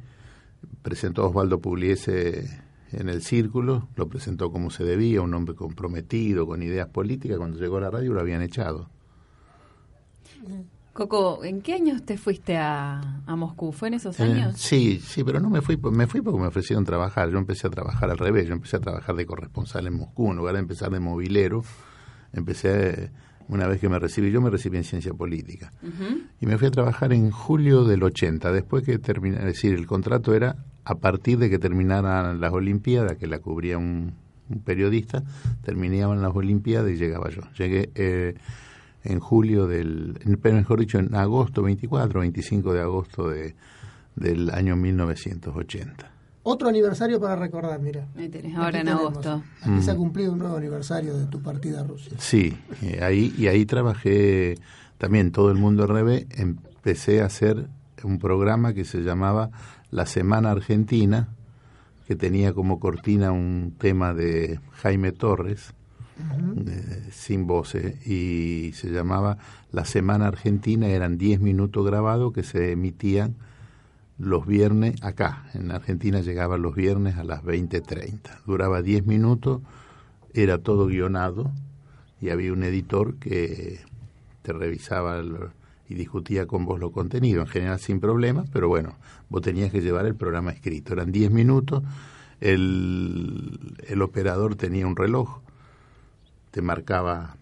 presentó 0.83 1.23
a 1.23 1.29
Osvaldo 1.29 1.61
Pugliese 1.61 2.63
en 2.93 3.09
el 3.09 3.23
círculo, 3.23 3.89
lo 3.97 4.09
presentó 4.09 4.53
como 4.53 4.71
se 4.71 4.85
debía, 4.85 5.21
un 5.21 5.35
hombre 5.35 5.55
comprometido, 5.55 6.47
con 6.47 6.63
ideas 6.63 6.89
políticas. 6.89 7.39
Cuando 7.39 7.59
llegó 7.59 7.79
a 7.79 7.83
la 7.83 7.91
radio 7.91 8.13
lo 8.13 8.21
habían 8.21 8.43
echado. 8.43 8.89
Coco, 10.95 11.43
¿en 11.45 11.61
qué 11.61 11.75
años 11.75 12.05
te 12.05 12.17
fuiste 12.17 12.57
a, 12.57 13.21
a 13.27 13.37
Moscú? 13.37 13.73
¿Fue 13.73 13.89
en 13.89 13.95
esos 13.95 14.19
Eh, 14.21 14.23
años? 14.23 14.55
sí, 14.57 15.01
sí, 15.05 15.25
pero 15.25 15.41
no 15.41 15.51
me 15.51 15.61
fui, 15.61 15.77
me 15.77 16.07
fui 16.07 16.21
porque 16.23 16.41
me 16.41 16.47
ofrecieron 16.47 16.85
trabajar. 16.85 17.31
Yo 17.31 17.39
empecé 17.39 17.67
a 17.67 17.71
trabajar 17.71 18.11
al 18.11 18.17
revés, 18.19 18.47
yo 18.47 18.55
empecé 18.55 18.77
a 18.77 18.81
trabajar 18.81 19.17
de 19.17 19.27
corresponsal 19.27 19.87
en 19.89 19.95
Moscú, 19.95 20.31
en 20.31 20.37
lugar 20.37 20.55
de 20.55 20.61
empezar 20.61 20.91
de 20.93 21.01
movilero, 21.01 21.63
empecé, 22.33 23.11
una 23.49 23.67
vez 23.67 23.81
que 23.81 23.89
me 23.89 23.99
recibí, 23.99 24.31
yo 24.31 24.41
me 24.41 24.51
recibí 24.51 24.77
en 24.79 24.85
ciencia 24.85 25.13
política. 25.13 25.73
Y 26.41 26.47
me 26.47 26.59
fui 26.59 26.69
a 26.69 26.71
trabajar 26.71 27.13
en 27.13 27.31
julio 27.33 27.85
del 27.85 28.03
80, 28.05 28.53
después 28.53 28.85
que 28.85 28.99
terminé, 28.99 29.39
es 29.39 29.45
decir, 29.45 29.75
el 29.75 29.87
contrato 29.89 30.33
era 30.33 30.65
a 30.85 30.95
partir 30.97 31.39
de 31.39 31.51
que 31.51 31.59
terminaran 31.59 32.41
las 32.41 32.53
Olimpiadas, 32.53 33.17
que 33.17 33.27
la 33.27 33.41
cubría 33.41 33.79
un, 33.79 34.15
un 34.49 34.61
periodista, 34.61 35.25
terminaban 35.63 36.23
las 36.23 36.35
Olimpiadas 36.37 36.91
y 36.93 36.97
llegaba 36.97 37.31
yo. 37.31 37.43
Llegué 37.59 37.91
eh, 37.97 38.35
en 39.05 39.21
julio 39.21 39.67
del, 39.67 40.19
en- 40.25 40.37
pero 40.39 40.57
mejor 40.57 40.81
dicho, 40.81 40.99
en 40.99 41.15
agosto 41.15 41.63
24, 41.63 42.21
25 42.21 42.73
de 42.73 42.81
agosto 42.81 43.29
de, 43.29 43.55
del 44.17 44.51
año 44.51 44.77
1980. 44.77 46.11
Otro 46.47 46.69
aniversario 46.69 47.19
para 47.21 47.37
recordar, 47.37 47.81
mira. 47.81 48.07
Tenés, 48.15 48.55
ahora 48.57 48.81
en 48.81 48.87
tenemos. 48.87 49.11
agosto. 49.13 49.43
Aquí 49.63 49.81
se 49.83 49.91
ha 49.91 49.95
Mm. 49.95 49.99
cumplido 49.99 50.33
un 50.33 50.39
nuevo 50.41 50.57
aniversario 50.57 51.17
de 51.17 51.27
tu 51.27 51.41
partida 51.41 51.81
a 51.81 51.85
Rusia. 51.85 52.13
Sí, 52.19 52.55
eh, 52.83 53.01
ahí, 53.03 53.35
y 53.39 53.47
ahí 53.47 53.65
trabajé 53.65 54.57
también 54.99 55.33
todo 55.33 55.51
el 55.51 55.57
mundo 55.57 55.85
al 55.85 55.89
revés. 55.89 56.27
Empecé 56.37 57.23
a 57.23 57.27
hacer 57.27 57.67
un 58.03 58.19
programa 58.19 58.75
que 58.75 58.85
se 58.85 58.99
llamaba 59.03 59.51
La 59.91 60.05
Semana 60.05 60.51
Argentina, 60.51 61.29
que 62.07 62.15
tenía 62.15 62.53
como 62.53 62.79
cortina 62.79 63.33
un 63.33 63.75
tema 63.79 64.13
de 64.13 64.61
Jaime 64.83 65.13
Torres, 65.13 65.73
eh, 66.67 67.09
sin 67.11 67.47
voces, 67.47 68.07
y 68.07 68.73
se 68.75 68.91
llamaba 68.91 69.39
La 69.73 69.85
Semana 69.85 70.27
Argentina, 70.29 70.89
eran 70.89 71.19
10 71.19 71.41
minutos 71.41 71.85
grabados 71.85 72.33
que 72.33 72.43
se 72.43 72.73
emitían 72.73 73.35
los 74.19 74.47
viernes 74.47 75.03
acá. 75.03 75.47
En 75.55 75.71
Argentina 75.73 76.21
llegaban 76.21 76.63
los 76.63 76.75
viernes 76.75 77.17
a 77.17 77.25
las 77.25 77.43
20.30. 77.43 78.43
Duraba 78.47 78.81
10 78.83 79.07
minutos, 79.07 79.61
era 80.33 80.59
todo 80.59 80.87
guionado 80.87 81.51
y 82.21 82.31
había 82.31 82.53
un 82.53 82.63
editor 82.63 83.17
que 83.17 83.81
te 84.43 84.53
revisaba 84.53 85.19
el- 85.19 85.37
y 85.89 85.95
discutía 85.95 86.47
con 86.47 86.65
vos 86.65 86.81
los 86.81 86.93
contenidos, 86.93 87.47
en 87.47 87.53
general 87.53 87.79
sin 87.79 88.01
problemas, 88.01 88.49
pero 88.51 88.69
bueno, 88.69 88.97
vos 89.29 89.43
tenías 89.43 89.71
que 89.71 89.83
llevar 89.83 90.07
el 90.07 90.15
programa 90.15 90.51
escrito. 90.51 90.93
Eran 90.95 91.13
10 91.13 91.31
minutos, 91.31 91.83
el, 92.41 93.77
el 93.87 94.03
operador 94.03 94.55
tenía 94.57 94.87
un 94.87 94.97
reloj, 94.97 95.41
te 96.55 96.63
marcaba, 96.63 97.37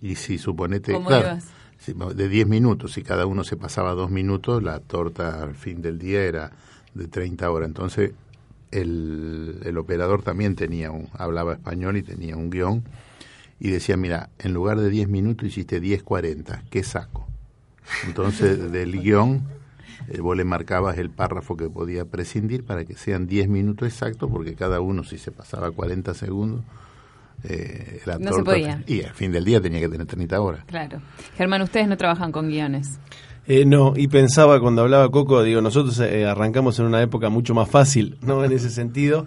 y 0.00 0.14
si 0.14 0.38
suponete, 0.38 0.92
¿Cómo 0.92 1.08
claro, 1.08 1.26
ibas? 1.26 1.46
si- 1.78 1.92
de 1.92 2.28
10 2.28 2.46
minutos, 2.46 2.92
si 2.92 3.02
cada 3.02 3.26
uno 3.26 3.42
se 3.42 3.56
pasaba 3.56 3.94
dos 3.94 4.12
minutos, 4.12 4.62
la 4.62 4.78
torta 4.78 5.42
al 5.42 5.56
fin 5.56 5.82
del 5.82 5.98
día 5.98 6.22
era 6.22 6.52
de 6.94 7.08
30 7.08 7.50
horas. 7.50 7.66
Entonces, 7.66 8.12
el, 8.70 9.58
el 9.64 9.76
operador 9.76 10.22
también 10.22 10.54
tenía 10.54 10.92
un, 10.92 11.08
hablaba 11.14 11.54
español 11.54 11.96
y 11.96 12.02
tenía 12.04 12.36
un 12.36 12.48
guion 12.50 12.84
y 13.58 13.70
decía, 13.70 13.96
mira, 13.96 14.30
en 14.38 14.54
lugar 14.54 14.78
de 14.78 14.88
10 14.88 15.08
minutos 15.08 15.48
hiciste 15.48 15.80
10.40, 15.80 16.62
¿qué 16.70 16.84
saco? 16.84 17.26
Entonces, 18.06 18.70
del 18.72 19.00
guion, 19.02 19.42
eh, 20.08 20.20
vos 20.20 20.36
le 20.36 20.44
marcabas 20.44 20.96
el 20.98 21.10
párrafo 21.10 21.56
que 21.56 21.68
podía 21.68 22.04
prescindir 22.04 22.62
para 22.64 22.84
que 22.84 22.94
sean 22.94 23.26
10 23.26 23.48
minutos 23.48 23.88
exactos, 23.88 24.30
porque 24.30 24.54
cada 24.54 24.80
uno, 24.80 25.02
si 25.02 25.18
se 25.18 25.32
pasaba 25.32 25.72
40 25.72 26.14
segundos, 26.14 26.62
eh, 27.44 28.00
la 28.06 28.18
No 28.18 28.32
se 28.32 28.42
podía. 28.42 28.82
Y 28.86 29.02
al 29.02 29.14
fin 29.14 29.30
del 29.32 29.44
día 29.44 29.60
tenía 29.60 29.80
que 29.80 29.88
tener 29.88 30.06
30 30.06 30.40
horas. 30.40 30.64
Claro. 30.66 31.00
Germán, 31.36 31.62
ustedes 31.62 31.86
no 31.88 31.96
trabajan 31.96 32.32
con 32.32 32.48
guiones. 32.48 32.98
Eh, 33.46 33.64
no, 33.66 33.92
y 33.94 34.08
pensaba 34.08 34.58
cuando 34.60 34.82
hablaba 34.82 35.10
Coco, 35.10 35.42
digo, 35.42 35.60
nosotros 35.60 35.98
eh, 36.00 36.24
arrancamos 36.24 36.78
en 36.78 36.86
una 36.86 37.02
época 37.02 37.28
mucho 37.28 37.54
más 37.54 37.68
fácil, 37.68 38.16
¿no? 38.22 38.44
En 38.44 38.52
ese 38.52 38.70
sentido, 38.70 39.26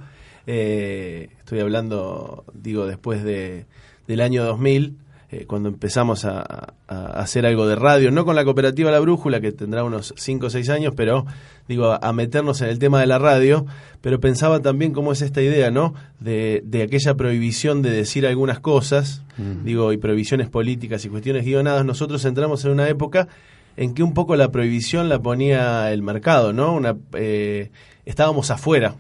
Eh, 0.50 1.30
estoy 1.40 1.60
hablando, 1.60 2.46
digo, 2.54 2.88
después 2.88 3.22
de, 3.24 3.66
del 4.08 4.22
año 4.22 4.46
2000, 4.46 4.98
eh, 5.30 5.46
cuando 5.46 5.68
empezamos 5.68 6.24
a, 6.24 6.40
a- 6.40 6.74
a 6.88 7.20
hacer 7.20 7.46
algo 7.46 7.68
de 7.68 7.76
radio, 7.76 8.12
no 8.12 8.24
con 8.24 8.34
la 8.38 8.46
cooperativa 8.46 8.90
La 8.90 9.00
Brújula, 9.02 9.42
que 9.42 9.52
tendrá 9.52 9.84
unos 9.84 10.14
5 10.16 10.46
o 10.46 10.50
6 10.50 10.70
años, 10.70 10.94
pero 10.96 11.26
digo, 11.68 11.92
a, 11.92 11.98
a 11.98 12.14
meternos 12.14 12.62
en 12.62 12.70
el 12.70 12.80
tema 12.80 13.00
de 13.00 13.08
la 13.08 13.20
radio, 13.20 13.66
pero 14.02 14.20
pensaba 14.20 14.62
también 14.62 14.94
cómo 14.94 15.12
es 15.12 15.22
esta 15.22 15.42
idea, 15.42 15.72
¿no? 15.72 15.94
De, 16.20 16.62
de 16.66 16.84
aquella 16.84 17.16
prohibición 17.16 17.82
de 17.82 17.92
decir 17.92 18.26
algunas 18.26 18.60
cosas, 18.60 19.24
digo, 19.64 19.94
y 19.94 19.98
prohibiciones 19.98 20.50
políticas 20.50 21.06
y 21.06 21.10
cuestiones 21.10 21.46
guionadas, 21.46 21.86
nosotros 21.86 22.26
entramos 22.26 22.66
en 22.66 22.72
una 22.72 22.90
época 22.90 23.28
en 23.76 23.94
que 23.94 24.02
un 24.02 24.14
poco 24.14 24.36
la 24.36 24.52
prohibición 24.52 25.10
la 25.10 25.20
ponía 25.20 25.92
el 25.92 26.02
mercado, 26.02 26.54
¿no? 26.54 26.74
Una, 26.74 26.96
eh, 27.14 27.70
estábamos 28.06 28.50
afuera. 28.50 28.96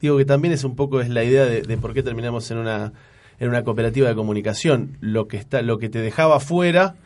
Digo 0.00 0.18
que 0.18 0.24
también 0.24 0.52
es 0.52 0.64
un 0.64 0.74
poco 0.74 1.00
es 1.00 1.08
la 1.08 1.22
idea 1.22 1.44
de, 1.44 1.62
de 1.62 1.76
por 1.76 1.94
qué 1.94 2.02
terminamos 2.02 2.50
en 2.50 2.58
una 2.58 2.92
en 3.38 3.48
una 3.48 3.64
cooperativa 3.64 4.08
de 4.08 4.14
comunicación. 4.14 4.96
Lo 5.00 5.28
que 5.28 5.36
está, 5.36 5.62
lo 5.62 5.78
que 5.78 5.88
te 5.88 6.00
dejaba 6.00 6.36
afuera 6.36 6.96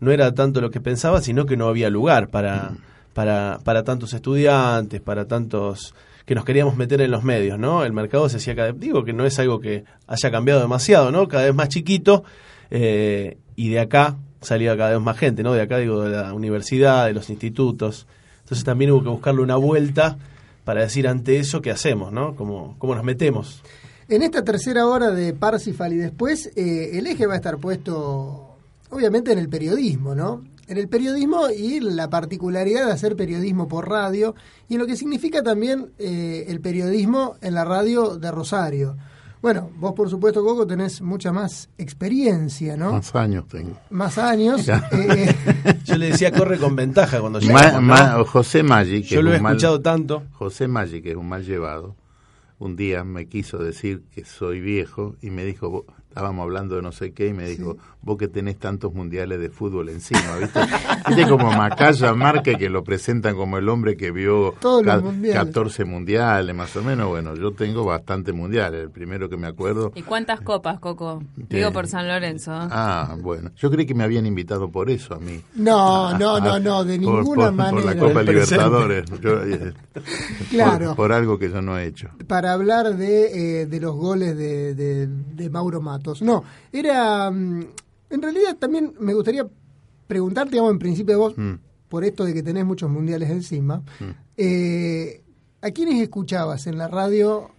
no 0.00 0.12
era 0.12 0.34
tanto 0.34 0.60
lo 0.60 0.70
que 0.70 0.80
pensabas, 0.80 1.24
sino 1.24 1.46
que 1.46 1.56
no 1.56 1.66
había 1.66 1.90
lugar 1.90 2.28
para, 2.28 2.72
para, 3.14 3.60
para 3.64 3.84
tantos 3.84 4.12
estudiantes, 4.12 5.00
para 5.00 5.26
tantos 5.26 5.94
que 6.28 6.34
nos 6.34 6.44
queríamos 6.44 6.76
meter 6.76 7.00
en 7.00 7.10
los 7.10 7.24
medios, 7.24 7.58
¿no? 7.58 7.84
El 7.84 7.94
mercado 7.94 8.28
se 8.28 8.36
hacía 8.36 8.54
cada 8.54 8.72
vez, 8.72 8.80
digo 8.80 9.02
que 9.02 9.14
no 9.14 9.24
es 9.24 9.38
algo 9.38 9.60
que 9.60 9.84
haya 10.06 10.30
cambiado 10.30 10.60
demasiado, 10.60 11.10
¿no? 11.10 11.26
Cada 11.26 11.44
vez 11.44 11.54
más 11.54 11.70
chiquito 11.70 12.22
eh, 12.70 13.38
y 13.56 13.70
de 13.70 13.80
acá 13.80 14.16
salía 14.42 14.76
cada 14.76 14.90
vez 14.90 15.00
más 15.00 15.16
gente, 15.16 15.42
¿no? 15.42 15.54
De 15.54 15.62
acá 15.62 15.78
digo 15.78 16.02
de 16.02 16.10
la 16.10 16.34
universidad, 16.34 17.06
de 17.06 17.14
los 17.14 17.30
institutos. 17.30 18.06
Entonces 18.42 18.62
también 18.62 18.90
hubo 18.90 19.02
que 19.02 19.08
buscarle 19.08 19.40
una 19.40 19.56
vuelta 19.56 20.18
para 20.64 20.82
decir 20.82 21.08
ante 21.08 21.38
eso 21.38 21.62
qué 21.62 21.70
hacemos, 21.70 22.12
¿no? 22.12 22.36
¿Cómo, 22.36 22.76
cómo 22.78 22.94
nos 22.94 23.04
metemos? 23.04 23.62
En 24.10 24.22
esta 24.22 24.44
tercera 24.44 24.86
hora 24.86 25.10
de 25.10 25.32
Parsifal 25.32 25.94
y 25.94 25.96
después, 25.96 26.50
eh, 26.56 26.98
el 26.98 27.06
eje 27.06 27.26
va 27.26 27.34
a 27.34 27.36
estar 27.36 27.56
puesto, 27.56 28.56
obviamente, 28.90 29.32
en 29.32 29.38
el 29.38 29.48
periodismo, 29.48 30.14
¿no? 30.14 30.44
En 30.68 30.76
el 30.76 30.88
periodismo 30.88 31.48
y 31.50 31.80
la 31.80 32.08
particularidad 32.10 32.86
de 32.86 32.92
hacer 32.92 33.16
periodismo 33.16 33.66
por 33.68 33.88
radio 33.88 34.34
y 34.68 34.74
en 34.74 34.80
lo 34.80 34.86
que 34.86 34.96
significa 34.96 35.42
también 35.42 35.90
eh, 35.98 36.44
el 36.48 36.60
periodismo 36.60 37.36
en 37.40 37.54
la 37.54 37.64
radio 37.64 38.16
de 38.18 38.30
Rosario. 38.30 38.96
Bueno, 39.40 39.70
vos 39.76 39.92
por 39.94 40.10
supuesto, 40.10 40.42
Coco, 40.44 40.66
tenés 40.66 41.00
mucha 41.00 41.32
más 41.32 41.68
experiencia, 41.78 42.76
¿no? 42.76 42.92
Más 42.92 43.14
años 43.14 43.46
tengo. 43.48 43.78
Más 43.90 44.18
años. 44.18 44.66
Ya. 44.66 44.88
eh, 44.92 45.34
Yo 45.84 45.96
le 45.96 46.06
decía 46.10 46.32
corre 46.32 46.58
con 46.58 46.74
ventaja 46.74 47.20
cuando 47.20 47.38
llegamos, 47.38 47.82
ma- 47.82 48.16
¿no? 48.18 48.24
José 48.24 48.62
Maggi, 48.62 49.02
que 49.02 49.08
Yo 49.14 49.18
es 49.20 49.24
lo 49.24 49.32
he 49.32 49.36
un 49.36 49.42
mal- 49.42 49.52
escuchado 49.52 49.80
tanto. 49.80 50.24
José 50.32 50.66
Maggi, 50.68 51.02
que 51.02 51.10
es 51.12 51.16
un 51.16 51.28
mal 51.28 51.44
llevado, 51.44 51.94
un 52.58 52.74
día 52.76 53.04
me 53.04 53.26
quiso 53.26 53.58
decir 53.58 54.02
que 54.12 54.24
soy 54.24 54.60
viejo 54.60 55.14
y 55.22 55.30
me 55.30 55.44
dijo, 55.44 55.70
vos- 55.70 55.84
estábamos 56.08 56.42
hablando 56.42 56.74
de 56.76 56.82
no 56.82 56.90
sé 56.92 57.12
qué, 57.12 57.28
y 57.28 57.32
me 57.32 57.48
dijo, 57.48 57.76
vos 58.02 58.16
que 58.18 58.28
tenés 58.28 58.58
tantos 58.58 58.92
mundiales 58.94 59.38
de 59.40 59.50
fútbol 59.50 59.88
encima, 59.90 60.36
¿viste? 60.40 60.60
Viste 61.08 61.28
como 61.28 61.52
Macaya 61.52 62.12
Márquez 62.14 62.56
que 62.58 62.68
lo 62.68 62.82
presentan 62.82 63.36
como 63.36 63.58
el 63.58 63.68
hombre 63.68 63.96
que 63.96 64.10
vio 64.10 64.54
Todos 64.60 64.84
los 64.84 64.94
ca- 64.96 65.00
mundiales. 65.00 65.44
14 65.44 65.84
mundiales, 65.84 66.54
más 66.56 66.74
o 66.76 66.82
menos. 66.82 67.08
Bueno, 67.08 67.34
yo 67.36 67.52
tengo 67.52 67.84
bastantes 67.84 68.34
mundiales. 68.34 68.82
El 68.82 68.90
primero 68.90 69.28
que 69.28 69.36
me 69.36 69.46
acuerdo 69.46 69.92
¿Y 69.94 70.02
cuántas 70.02 70.40
copas, 70.40 70.80
Coco? 70.80 71.22
Sí. 71.36 71.44
Digo 71.50 71.72
por 71.72 71.86
San 71.86 72.08
Lorenzo. 72.08 72.52
Ah, 72.52 73.16
bueno. 73.20 73.50
Yo 73.56 73.70
creí 73.70 73.86
que 73.86 73.94
me 73.94 74.04
habían 74.04 74.26
invitado 74.26 74.70
por 74.70 74.90
eso 74.90 75.14
a 75.14 75.18
mí. 75.18 75.40
No, 75.54 76.16
no, 76.18 76.40
no, 76.40 76.58
no, 76.58 76.84
de 76.84 76.98
Por- 76.98 77.18
ninguna 77.18 77.44
por, 77.46 77.52
manera. 77.54 77.82
Por 77.82 77.94
la 77.94 77.96
Copa. 78.08 78.22
Libertadores. 78.22 79.04
Yo, 79.20 79.42
eh, 79.44 79.72
Claro. 80.50 80.86
Por, 80.88 80.96
por 80.96 81.12
algo 81.12 81.38
que 81.38 81.50
yo 81.50 81.60
no 81.62 81.78
he 81.78 81.86
hecho. 81.86 82.08
para 82.26 82.52
hablar 82.52 82.96
de, 82.96 83.62
eh, 83.62 83.66
de 83.66 83.80
los 83.80 83.94
goles 83.94 84.36
de, 84.36 84.74
de- 84.74 85.06
de 85.06 85.50
Mauro 85.50 85.80
No, 86.22 86.44
era... 86.72 87.30
mm, 87.30 87.64
En 88.10 88.22
realidad 88.22 88.56
también 88.58 88.94
me 89.00 89.12
gustaría 89.12 89.46
preguntarte, 90.06 90.52
digamos, 90.52 90.72
en 90.72 90.78
principio 90.78 91.18
vos, 91.18 91.36
Mm. 91.36 91.54
por 91.90 92.04
esto 92.04 92.24
de 92.24 92.32
que 92.32 92.42
tenés 92.42 92.64
muchos 92.64 92.88
mundiales 92.90 93.28
encima, 93.30 93.82
eh, 94.36 95.22
¿a 95.60 95.70
quiénes 95.72 96.00
escuchabas 96.00 96.66
en 96.66 96.78
la 96.78 96.88
radio 96.88 97.50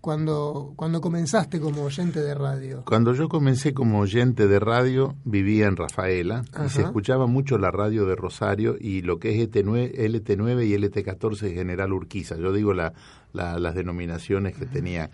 cuando, 0.00 0.72
cuando 0.76 1.00
comenzaste 1.00 1.60
como 1.60 1.84
oyente 1.84 2.20
de 2.20 2.34
radio? 2.34 2.82
Cuando 2.84 3.14
yo 3.14 3.28
comencé 3.28 3.72
como 3.72 4.00
oyente 4.00 4.48
de 4.48 4.58
radio, 4.58 5.14
vivía 5.24 5.66
en 5.68 5.76
Rafaela 5.76 6.44
y 6.66 6.68
se 6.68 6.82
escuchaba 6.82 7.26
mucho 7.26 7.56
la 7.56 7.70
radio 7.70 8.04
de 8.06 8.16
Rosario 8.16 8.76
y 8.80 9.02
lo 9.02 9.18
que 9.18 9.30
es 9.30 9.36
E 9.38 9.50
ET9, 9.50 9.94
LT9 9.96 10.66
y 10.66 10.74
LT14 10.74 11.40
de 11.48 11.54
General 11.54 11.92
Urquiza. 11.92 12.36
Yo 12.36 12.52
digo 12.52 12.74
la- 12.74 12.92
la- 13.32 13.58
las 13.58 13.74
denominaciones 13.74 14.56
que 14.56 14.66
tenía. 14.66 15.10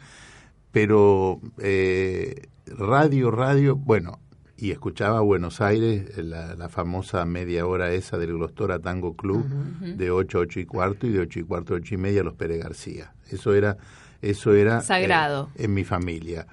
Pero 0.78 1.40
eh, 1.60 2.46
radio, 2.66 3.32
radio, 3.32 3.74
bueno, 3.74 4.20
y 4.56 4.70
escuchaba 4.70 5.20
Buenos 5.22 5.60
Aires, 5.60 6.16
eh, 6.16 6.22
la, 6.22 6.54
la 6.54 6.68
famosa 6.68 7.24
media 7.24 7.66
hora 7.66 7.90
esa 7.90 8.16
del 8.16 8.34
Glostora 8.34 8.78
Tango 8.78 9.16
Club, 9.16 9.44
de 9.80 10.12
8 10.12 10.38
a 10.38 10.40
8 10.42 10.60
y 10.60 10.66
cuarto 10.66 11.08
y 11.08 11.10
de 11.10 11.18
8 11.18 11.40
y 11.40 11.42
cuarto 11.42 11.74
a 11.74 11.78
8 11.78 11.96
y 11.96 11.98
media 11.98 12.22
los 12.22 12.34
Pérez 12.34 12.62
García. 12.62 13.12
Eso 13.28 13.54
era, 13.54 13.76
eso 14.22 14.54
era 14.54 14.80
Sagrado. 14.80 15.50
eh, 15.56 15.64
en 15.64 15.74
mi 15.74 15.82
familia. 15.82 16.46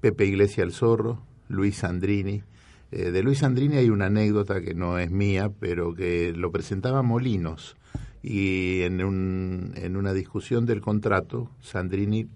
Pepe 0.00 0.26
Iglesia 0.26 0.62
el 0.62 0.70
Zorro, 0.70 1.22
Luis 1.48 1.78
Sandrini. 1.78 2.44
Eh, 2.92 3.10
de 3.10 3.22
Luis 3.24 3.38
Sandrini 3.40 3.78
hay 3.78 3.90
una 3.90 4.06
anécdota 4.06 4.60
que 4.60 4.74
no 4.74 4.96
es 5.00 5.10
mía, 5.10 5.50
pero 5.58 5.92
que 5.92 6.32
lo 6.36 6.52
presentaba 6.52 7.02
Molinos. 7.02 7.76
Y 8.22 8.82
en, 8.82 9.04
un, 9.04 9.72
en 9.74 9.96
una 9.96 10.12
discusión 10.12 10.66
del 10.66 10.80
contrato, 10.80 11.50
Sandrini 11.60 12.28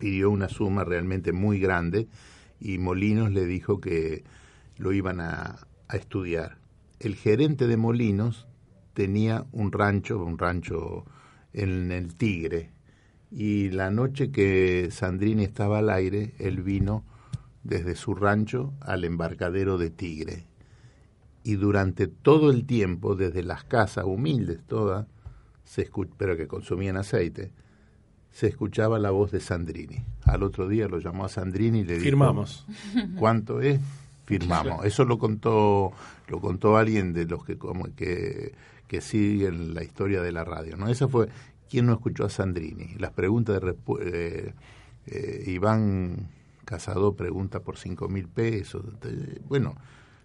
pidió 0.00 0.30
una 0.30 0.48
suma 0.48 0.82
realmente 0.82 1.32
muy 1.32 1.60
grande 1.60 2.08
y 2.58 2.78
Molinos 2.78 3.30
le 3.30 3.46
dijo 3.46 3.80
que 3.80 4.24
lo 4.78 4.92
iban 4.92 5.20
a, 5.20 5.60
a 5.86 5.96
estudiar. 5.96 6.58
El 6.98 7.14
gerente 7.14 7.68
de 7.68 7.76
Molinos 7.76 8.48
tenía 8.94 9.46
un 9.52 9.70
rancho, 9.70 10.24
un 10.24 10.38
rancho 10.38 11.04
en 11.52 11.92
el 11.92 12.16
Tigre, 12.16 12.70
y 13.30 13.70
la 13.70 13.90
noche 13.90 14.32
que 14.32 14.88
Sandrini 14.90 15.44
estaba 15.44 15.78
al 15.78 15.90
aire, 15.90 16.34
él 16.38 16.62
vino 16.62 17.04
desde 17.62 17.94
su 17.94 18.14
rancho 18.14 18.72
al 18.80 19.04
embarcadero 19.04 19.78
de 19.78 19.90
Tigre. 19.90 20.46
Y 21.44 21.54
durante 21.54 22.08
todo 22.08 22.50
el 22.50 22.66
tiempo, 22.66 23.14
desde 23.14 23.42
las 23.42 23.64
casas 23.64 24.04
humildes 24.04 24.60
todas, 24.66 25.06
se 25.64 25.88
escu- 25.88 26.10
pero 26.16 26.36
que 26.36 26.48
consumían 26.48 26.96
aceite, 26.96 27.52
se 28.32 28.46
escuchaba 28.46 28.98
la 28.98 29.10
voz 29.10 29.30
de 29.30 29.40
Sandrini. 29.40 30.04
Al 30.24 30.42
otro 30.42 30.68
día 30.68 30.88
lo 30.88 30.98
llamó 30.98 31.24
a 31.24 31.28
Sandrini 31.28 31.80
y 31.80 31.84
le 31.84 31.94
dijo, 31.94 32.04
Firmamos. 32.04 32.66
¿Cuánto 33.18 33.60
es? 33.60 33.80
Firmamos. 34.24 34.84
Eso 34.84 35.04
lo 35.04 35.18
contó 35.18 35.92
lo 36.28 36.40
contó 36.40 36.76
alguien 36.76 37.12
de 37.12 37.26
los 37.26 37.44
que 37.44 37.58
como 37.58 37.92
que 37.94 38.54
que 38.86 39.00
siguen 39.00 39.74
la 39.74 39.84
historia 39.84 40.20
de 40.20 40.32
la 40.32 40.44
radio, 40.44 40.76
¿no? 40.76 40.88
Esa 40.88 41.06
fue 41.08 41.28
quién 41.68 41.86
no 41.86 41.92
escuchó 41.92 42.24
a 42.24 42.30
Sandrini. 42.30 42.94
Las 42.98 43.12
preguntas 43.12 43.60
de 43.60 43.74
eh, 44.00 44.54
eh, 45.06 45.44
Iván 45.46 46.28
Casado 46.64 47.14
pregunta 47.14 47.60
por 47.60 47.78
cinco 47.78 48.08
mil 48.08 48.28
pesos. 48.28 48.84
Bueno, 49.48 49.74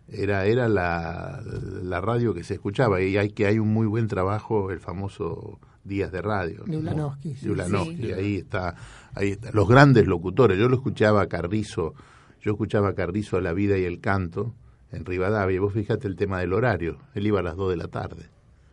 era 0.08 0.46
era 0.46 0.68
la, 0.70 1.42
la 1.44 2.02
radio 2.02 2.34
que 2.34 2.44
se 2.44 2.56
escuchaba 2.56 3.02
y 3.02 3.18
hay 3.18 3.32
que 3.32 3.48
hay 3.48 3.58
un 3.58 3.74
muy 3.74 3.88
buen 3.88 4.08
trabajo 4.08 4.72
el 4.72 4.80
famoso 4.80 5.60
Días 5.86 6.12
de 6.12 6.22
Radio. 6.22 6.64
De 6.66 6.74
¿no? 6.74 6.80
Ulanowski, 6.80 7.36
sí. 7.36 7.46
De 7.46 7.52
Ulanowski, 7.52 7.96
Sí. 7.98 8.12
ahí 8.12 8.36
está, 8.38 8.76
ahí 9.14 9.32
está. 9.32 9.52
Los 9.54 9.68
grandes 9.70 10.08
locutores, 10.08 10.58
yo 10.58 10.68
lo 10.68 10.76
escuchaba 10.76 11.22
a 11.22 11.28
Carrizo, 11.28 11.94
yo 12.42 12.52
escuchaba 12.52 12.90
a 12.90 12.94
Carrizo 12.96 13.38
a 13.38 13.42
La 13.42 13.54
Vida 13.54 13.78
y 13.78 13.86
el 13.86 14.02
Canto 14.02 14.54
en 14.92 15.06
Rivadavia, 15.06 15.62
vos 15.62 15.74
fíjate 15.74 16.08
el 16.08 16.16
tema 16.16 16.40
del 16.40 16.54
horario, 16.54 16.98
él 17.14 17.28
iba 17.28 17.40
a 17.40 17.44
las 17.44 17.56
2 17.56 17.70
de 17.70 17.78
la 17.78 17.88
tarde, 17.88 18.30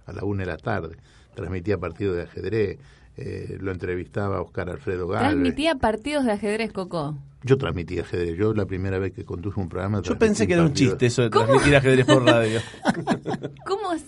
a 0.06 0.12
la 0.12 0.24
1 0.24 0.40
de 0.40 0.46
la 0.46 0.56
tarde, 0.56 0.96
transmitía 1.34 1.76
partidos 1.78 2.16
de 2.16 2.22
ajedrez, 2.22 2.78
eh, 3.16 3.58
lo 3.60 3.72
entrevistaba 3.72 4.38
a 4.38 4.40
Oscar 4.40 4.70
Alfredo 4.70 5.06
Galvez. 5.06 5.30
Transmitía 5.32 5.74
partidos 5.74 6.24
de 6.24 6.32
ajedrez, 6.32 6.72
Coco. 6.72 7.18
Yo 7.42 7.58
transmitía 7.58 8.02
ajedrez, 8.02 8.38
yo 8.38 8.54
la 8.54 8.64
primera 8.66 8.98
vez 8.98 9.12
que 9.12 9.24
conduje 9.24 9.60
un 9.60 9.68
programa... 9.68 9.98
Yo 9.98 10.02
transmití 10.16 10.26
pensé 10.28 10.46
que 10.46 10.52
era 10.54 10.62
un 10.62 10.68
partido. 10.68 10.90
chiste 10.92 11.06
eso 11.06 11.22
de 11.22 11.30
transmitir 11.30 11.76
ajedrez 11.76 12.06
por 12.06 12.24
radio. 12.24 12.60
¿Cómo? 13.66 13.92
es? 13.92 14.04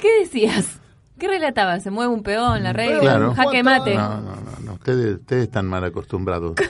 ¿Qué 0.00 0.08
decías? 0.20 0.80
¿Qué 1.22 1.28
relatabas? 1.28 1.84
¿Se 1.84 1.92
mueve 1.92 2.12
un 2.12 2.24
peón, 2.24 2.64
la 2.64 2.72
regla? 2.72 2.98
Claro. 2.98 3.32
¿Jaque 3.32 3.62
mate? 3.62 3.94
No, 3.94 4.20
no, 4.20 4.34
no, 4.34 4.58
no, 4.64 4.72
Ustedes, 4.72 5.20
ustedes 5.20 5.44
están 5.44 5.68
mal 5.68 5.84
acostumbrados. 5.84 6.56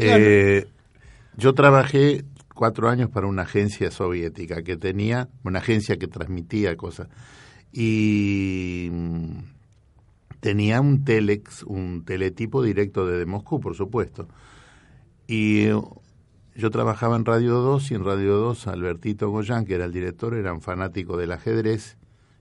Eh, 0.00 0.68
yo 1.36 1.54
trabajé 1.54 2.24
cuatro 2.54 2.88
años 2.88 3.10
para 3.10 3.26
una 3.26 3.42
agencia 3.42 3.90
soviética 3.90 4.62
que 4.62 4.76
tenía, 4.76 5.28
una 5.42 5.58
agencia 5.58 5.98
que 5.98 6.06
transmitía 6.06 6.76
cosas. 6.76 7.08
Y 7.72 8.88
mm, 8.92 9.38
tenía 10.38 10.80
un 10.80 11.02
telex, 11.02 11.64
un 11.64 12.04
teletipo 12.04 12.62
directo 12.62 13.04
desde 13.04 13.26
Moscú, 13.26 13.58
por 13.58 13.74
supuesto. 13.74 14.28
Y 15.26 15.62
eh, 15.62 15.82
yo 16.54 16.70
trabajaba 16.70 17.16
en 17.16 17.24
Radio 17.24 17.54
2 17.54 17.90
y 17.90 17.94
en 17.96 18.04
Radio 18.04 18.36
2 18.36 18.68
Albertito 18.68 19.30
Goyán, 19.30 19.64
que 19.64 19.74
era 19.74 19.86
el 19.86 19.92
director, 19.92 20.34
era 20.34 20.52
un 20.52 20.60
fanático 20.60 21.16
del 21.16 21.32
ajedrez. 21.32 21.97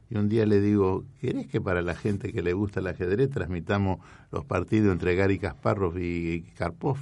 Y 0.09 0.17
un 0.17 0.29
día 0.29 0.45
le 0.45 0.61
digo, 0.61 1.03
¿querés 1.19 1.47
que 1.47 1.59
para 1.59 1.81
la 1.81 1.93
gente 1.95 2.31
que 2.31 2.41
le 2.41 2.53
gusta 2.53 2.79
el 2.79 2.87
ajedrez 2.87 3.29
transmitamos 3.29 3.99
los 4.31 4.45
partidos 4.45 4.91
entre 4.93 5.15
Gary 5.15 5.37
Kasparov 5.37 5.97
y 5.97 6.43
Karpov? 6.57 6.97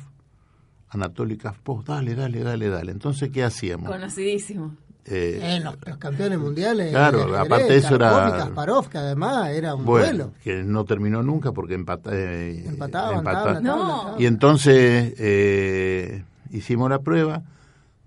Anatoly 0.89 1.37
Kasparov, 1.37 1.83
dale, 1.83 2.15
dale, 2.15 2.43
dale, 2.43 2.69
dale. 2.69 2.91
Entonces, 2.91 3.29
¿qué 3.31 3.43
hacíamos? 3.43 3.89
Conocidísimo. 3.89 4.75
Eh, 5.07 5.39
Eh, 5.39 5.59
los, 5.63 5.75
los 5.85 5.97
campeones 5.97 6.39
mundiales. 6.39 6.89
Claro, 6.89 7.19
ajedrez, 7.19 7.39
aparte 7.41 7.73
de 7.73 7.77
eso 7.77 7.95
era- 7.95 8.27
y 8.29 8.31
Kasparov, 8.39 8.89
que 8.89 8.97
además 8.97 9.49
era 9.49 9.75
un 9.75 9.85
bueno, 9.85 10.07
duelo. 10.07 10.31
que 10.43 10.63
no 10.63 10.83
terminó 10.85 11.21
nunca 11.21 11.51
porque 11.51 11.75
empata, 11.75 12.09
eh, 12.13 12.65
Empataban, 12.67 13.19
empata- 13.19 13.43
tabla, 13.43 13.53
tabla, 13.53 13.61
No. 13.61 14.15
Y 14.19 14.25
entonces 14.25 15.13
eh, 15.19 16.23
hicimos 16.49 16.89
la 16.89 16.99
prueba 16.99 17.43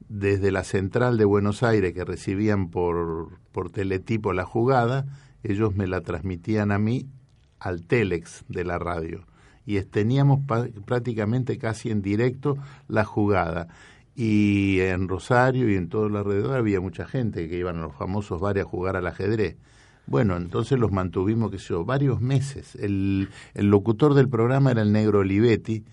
desde 0.08 0.50
la 0.50 0.64
central 0.64 1.18
de 1.18 1.24
Buenos 1.24 1.62
Aires 1.62 1.92
que 1.92 2.04
recibían 2.04 2.70
por, 2.70 3.38
por 3.52 3.70
teletipo 3.70 4.32
la 4.32 4.44
jugada, 4.44 5.06
ellos 5.42 5.74
me 5.74 5.86
la 5.86 6.00
transmitían 6.00 6.72
a 6.72 6.78
mí 6.78 7.06
al 7.60 7.82
telex 7.82 8.44
de 8.48 8.64
la 8.64 8.78
radio. 8.78 9.26
Y 9.66 9.80
teníamos 9.82 10.40
prácticamente 10.86 11.58
casi 11.58 11.90
en 11.90 12.00
directo 12.00 12.56
la 12.88 13.04
jugada. 13.04 13.68
Y 14.14 14.80
en 14.80 15.08
Rosario 15.08 15.70
y 15.70 15.76
en 15.76 15.88
todo 15.88 16.06
el 16.06 16.16
alrededor 16.16 16.56
había 16.56 16.80
mucha 16.80 17.06
gente 17.06 17.48
que 17.48 17.58
iban 17.58 17.76
a 17.76 17.82
los 17.82 17.94
famosos 17.94 18.40
bares 18.40 18.64
a 18.64 18.68
jugar 18.68 18.96
al 18.96 19.06
ajedrez. 19.06 19.56
Bueno, 20.06 20.38
entonces 20.38 20.78
los 20.78 20.90
mantuvimos, 20.90 21.50
que 21.50 21.58
sé 21.58 21.68
yo, 21.68 21.84
varios 21.84 22.20
meses. 22.22 22.74
El, 22.76 23.28
el 23.52 23.66
locutor 23.66 24.14
del 24.14 24.30
programa 24.30 24.70
era 24.70 24.80
el 24.80 24.90
negro 24.90 25.18
Olivetti, 25.18 25.84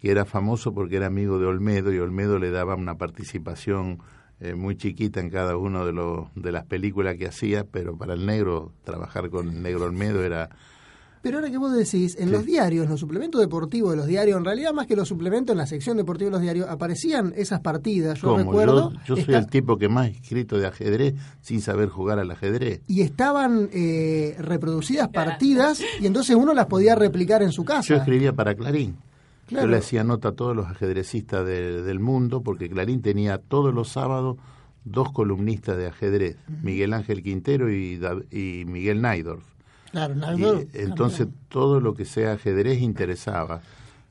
que 0.00 0.10
era 0.10 0.24
famoso 0.24 0.72
porque 0.74 0.96
era 0.96 1.06
amigo 1.06 1.38
de 1.38 1.46
Olmedo 1.46 1.92
y 1.92 1.98
Olmedo 1.98 2.38
le 2.38 2.50
daba 2.50 2.74
una 2.74 2.96
participación 2.96 3.98
eh, 4.40 4.54
muy 4.54 4.74
chiquita 4.76 5.20
en 5.20 5.28
cada 5.30 5.56
uno 5.56 5.84
de, 5.84 5.92
los, 5.92 6.28
de 6.34 6.50
las 6.52 6.64
películas 6.64 7.16
que 7.16 7.26
hacía, 7.26 7.64
pero 7.64 7.96
para 7.96 8.14
el 8.14 8.24
negro 8.24 8.72
trabajar 8.84 9.28
con 9.30 9.48
el 9.48 9.62
negro 9.62 9.84
Olmedo 9.84 10.24
era... 10.24 10.48
Pero 11.22 11.36
ahora 11.36 11.50
que 11.50 11.58
vos 11.58 11.74
decís, 11.76 12.16
en 12.18 12.32
los 12.32 12.46
diarios, 12.46 12.88
los 12.88 12.98
suplementos 12.98 13.38
deportivos 13.42 13.90
de 13.90 13.98
los 13.98 14.06
diarios, 14.06 14.38
en 14.38 14.44
realidad 14.46 14.72
más 14.72 14.86
que 14.86 14.96
los 14.96 15.06
suplementos 15.06 15.52
en 15.52 15.58
la 15.58 15.66
sección 15.66 15.98
deportiva 15.98 16.28
de 16.28 16.32
los 16.32 16.40
diarios, 16.40 16.66
aparecían 16.66 17.34
esas 17.36 17.60
partidas, 17.60 18.18
yo 18.22 18.28
¿Cómo? 18.28 18.38
recuerdo. 18.38 18.92
Yo, 18.92 18.98
yo 19.04 19.14
soy 19.16 19.34
está- 19.34 19.38
el 19.40 19.46
tipo 19.48 19.76
que 19.76 19.90
más 19.90 20.08
escrito 20.08 20.58
de 20.58 20.66
ajedrez 20.66 21.14
sin 21.42 21.60
saber 21.60 21.90
jugar 21.90 22.18
al 22.18 22.30
ajedrez. 22.30 22.80
Y 22.86 23.02
estaban 23.02 23.68
eh, 23.74 24.34
reproducidas 24.38 25.08
partidas 25.08 25.82
y 26.00 26.06
entonces 26.06 26.34
uno 26.36 26.54
las 26.54 26.64
podía 26.64 26.94
replicar 26.94 27.42
en 27.42 27.52
su 27.52 27.66
casa. 27.66 27.82
Yo 27.86 27.96
escribía 27.96 28.32
para 28.32 28.54
Clarín. 28.54 28.96
Claro. 29.50 29.66
Yo 29.66 29.70
le 29.70 29.76
hacía 29.78 30.02
nota 30.04 30.28
a 30.28 30.32
todos 30.32 30.56
los 30.56 30.66
ajedrecistas 30.66 31.44
de- 31.44 31.82
del 31.82 32.00
mundo, 32.00 32.40
porque 32.42 32.70
Clarín 32.70 33.02
tenía 33.02 33.36
todos 33.38 33.74
los 33.74 33.88
sábados 33.90 34.38
dos 34.84 35.12
columnistas 35.12 35.76
de 35.76 35.88
ajedrez, 35.88 36.36
Miguel 36.62 36.94
Ángel 36.94 37.22
Quintero 37.22 37.70
y, 37.70 37.98
Miguel 38.66 39.02
Naidorf. 39.02 39.44
Claro, 39.90 40.14
Y, 40.14 40.18
Naidorf, 40.18 40.64
entonces 40.74 41.28
todo 41.48 41.80
lo 41.80 41.94
que 41.94 42.04
sea 42.06 42.32
ajedrez 42.32 42.80
interesaba. 42.80 43.60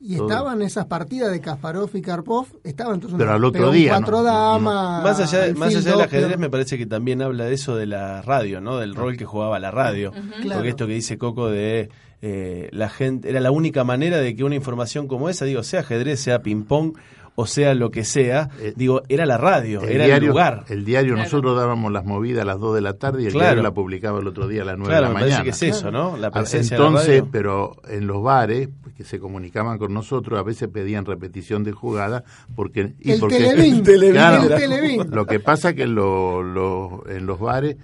Y 0.02 0.16
Todo- 0.16 0.28
estaban 0.28 0.62
esas 0.62 0.86
partidas 0.86 1.30
de 1.30 1.40
Kasparov 1.42 1.90
y 1.94 2.00
Karpov, 2.00 2.46
estaban 2.64 2.94
entonces 2.94 3.18
Pero 3.18 3.32
al 3.34 3.44
otro 3.44 3.70
día, 3.70 3.90
cuatro 3.98 4.18
¿no? 4.18 4.22
damas, 4.22 5.02
Más 5.02 5.20
allá, 5.20 5.52
más 5.54 5.74
allá 5.76 5.90
del 5.92 6.00
ajedrez, 6.00 6.38
me 6.38 6.48
parece 6.48 6.78
que 6.78 6.86
también 6.86 7.20
habla 7.20 7.44
de 7.44 7.54
eso 7.54 7.76
de 7.76 7.84
la 7.86 8.22
radio, 8.22 8.60
¿no? 8.62 8.78
Del 8.78 8.94
rol 8.94 9.16
que 9.18 9.26
jugaba 9.26 9.58
la 9.58 9.70
radio. 9.70 10.12
Claro. 10.12 10.54
Porque 10.54 10.68
esto 10.70 10.86
que 10.86 10.94
dice 10.94 11.18
Coco 11.18 11.48
de 11.50 11.90
eh, 12.22 12.68
la 12.72 12.88
gente, 12.88 13.30
era 13.30 13.40
la 13.40 13.50
única 13.50 13.84
manera 13.84 14.18
de 14.18 14.34
que 14.36 14.44
una 14.44 14.54
información 14.54 15.06
como 15.08 15.28
esa, 15.28 15.44
digo, 15.44 15.62
sea 15.62 15.80
ajedrez, 15.80 16.20
sea 16.20 16.40
ping-pong 16.42 16.94
o 17.36 17.46
sea 17.46 17.74
lo 17.74 17.90
que 17.90 18.04
sea, 18.04 18.50
digo, 18.76 19.00
era 19.08 19.24
la 19.24 19.38
radio, 19.38 19.80
era 19.82 20.04
el 20.16 20.26
lugar. 20.26 20.64
El 20.68 20.84
diario, 20.84 21.16
nosotros 21.16 21.56
dábamos 21.56 21.90
las 21.90 22.04
movidas 22.04 22.42
a 22.42 22.44
las 22.44 22.58
2 22.58 22.74
de 22.74 22.80
la 22.82 22.94
tarde 22.94 23.22
y 23.22 23.26
el 23.26 23.32
Claro. 23.32 23.46
diario 23.46 23.62
la 23.62 23.70
publicaba 23.72 24.18
el 24.20 24.26
otro 24.26 24.46
día 24.46 24.60
a 24.60 24.64
las 24.66 24.76
9 24.76 24.90
Claro, 24.90 25.06
de 25.06 25.08
la 25.08 25.14
me 25.14 25.20
parece 25.20 25.38
mañana. 25.38 25.44
que 25.44 25.50
es 25.50 25.62
eso, 25.62 25.90
¿no? 25.90 26.18
La 26.18 26.26
Ah, 26.26 26.30
presencia 26.32 26.76
de 26.76 26.82
la 26.82 26.88
Entonces, 26.88 27.18
radio. 27.20 27.28
pero 27.32 27.76
en 27.88 28.06
los 28.06 28.22
bares, 28.22 28.68
que 28.94 29.04
se 29.04 29.18
comunicaban 29.18 29.78
con 29.78 29.94
nosotros, 29.94 30.38
a 30.38 30.42
veces 30.42 30.68
pedían 30.68 31.06
repetición 31.06 31.64
de 31.64 31.72
jugada 31.72 32.24
porque... 32.54 32.92
y 33.00 33.12
El 33.12 33.20
porque, 33.20 33.38
Televín, 33.38 33.82
Televín, 33.84 34.20
el 34.20 34.48
Televín. 34.48 35.10
Lo 35.10 35.24
que 35.24 35.40
pasa 35.40 35.72
que 35.72 35.86
lo- 35.86 36.42
lo- 36.42 37.04
en 37.08 37.24
los 37.24 37.38
bares, 37.40 37.76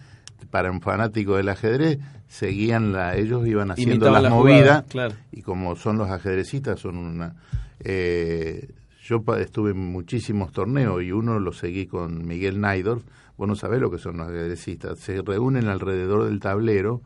para 0.51 0.71
un 0.71 0.83
fanático 0.83 1.37
del 1.37 1.49
ajedrez, 1.49 1.99
seguían 2.29 2.93
la, 2.93 3.17
ellos 3.17 3.47
iban 3.47 3.71
haciendo 3.71 4.11
las 4.11 4.23
la 4.23 4.31
movidas 4.31 4.85
claro. 4.89 5.15
y 5.33 5.43
como 5.43 5.77
son 5.77 5.99
los 5.99 6.11
ajedrecistas, 6.11 6.81
son 6.81 6.97
una... 6.97 7.35
eh, 7.81 8.69
yo 9.07 9.23
estuve 9.39 9.71
en 9.71 9.79
muchísimos 9.79 10.51
torneos 10.53 11.01
y 11.03 11.13
uno 11.13 11.39
lo 11.39 11.53
seguí 11.53 11.87
con 11.87 12.27
Miguel 12.27 12.61
Naidorf. 12.61 13.05
Vos 13.37 13.47
no 13.47 13.55
sabés 13.55 13.81
lo 13.81 13.91
que 13.91 13.99
son 13.99 14.17
los 14.17 14.29
ajedrecistas. 14.29 14.99
Se 14.99 15.23
reúnen 15.23 15.69
alrededor 15.69 16.25
del 16.25 16.41
tablero 16.41 17.03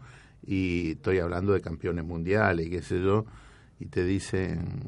y 0.46 0.92
estoy 0.92 1.18
hablando 1.18 1.52
de 1.52 1.60
campeones 1.60 2.04
mundiales 2.04 2.66
y 2.66 2.70
qué 2.70 2.80
sé 2.80 3.02
yo, 3.02 3.26
y 3.78 3.86
te 3.86 4.04
dicen, 4.04 4.80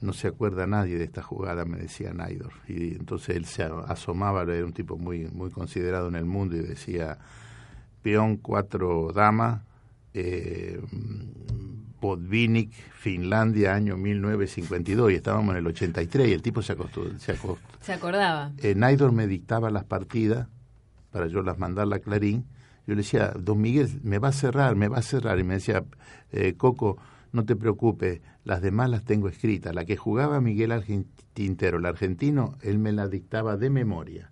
no 0.00 0.12
se 0.12 0.28
acuerda 0.28 0.66
nadie 0.66 0.98
de 0.98 1.04
esta 1.04 1.22
jugada, 1.22 1.64
me 1.64 1.78
decía 1.78 2.12
Naidorf. 2.12 2.68
Y 2.68 2.94
entonces 2.94 3.36
él 3.36 3.44
se 3.44 3.62
asomaba, 3.62 4.42
era 4.42 4.64
un 4.64 4.72
tipo 4.72 4.96
muy, 4.96 5.26
muy 5.26 5.50
considerado 5.50 6.08
en 6.08 6.16
el 6.16 6.24
mundo 6.24 6.56
y 6.56 6.60
decía, 6.60 7.18
peón 8.04 8.36
cuatro 8.36 9.12
damas, 9.14 9.62
eh, 10.12 10.78
Finlandia, 12.98 13.74
año 13.74 13.96
1952, 13.96 15.12
y 15.12 15.14
estábamos 15.14 15.52
en 15.54 15.58
el 15.60 15.66
83, 15.66 16.28
y 16.28 16.32
el 16.32 16.42
tipo 16.42 16.60
se 16.60 16.72
acostó. 16.74 17.18
Se 17.18 17.32
acostó. 17.32 17.66
Se 17.80 17.94
acordaba. 17.94 18.52
Eh, 18.58 18.74
Naidor 18.74 19.12
me 19.12 19.26
dictaba 19.26 19.70
las 19.70 19.84
partidas 19.84 20.48
para 21.10 21.26
yo 21.28 21.42
las 21.42 21.58
mandarla 21.58 21.96
a 21.96 21.98
Clarín. 22.00 22.44
Yo 22.86 22.94
le 22.94 22.96
decía, 22.96 23.32
don 23.38 23.60
Miguel, 23.60 23.88
me 24.02 24.18
va 24.18 24.28
a 24.28 24.32
cerrar, 24.32 24.76
me 24.76 24.88
va 24.88 24.98
a 24.98 25.02
cerrar. 25.02 25.38
Y 25.38 25.44
me 25.44 25.54
decía, 25.54 25.82
eh, 26.30 26.54
Coco, 26.58 26.98
no 27.32 27.44
te 27.46 27.56
preocupes, 27.56 28.20
las 28.44 28.60
demás 28.60 28.90
las 28.90 29.04
tengo 29.04 29.28
escritas. 29.28 29.74
La 29.74 29.86
que 29.86 29.96
jugaba 29.96 30.40
Miguel 30.42 30.72
Argen- 30.72 31.06
Tintero, 31.32 31.78
el 31.78 31.86
argentino, 31.86 32.56
él 32.62 32.78
me 32.78 32.92
la 32.92 33.08
dictaba 33.08 33.56
de 33.56 33.70
memoria. 33.70 34.30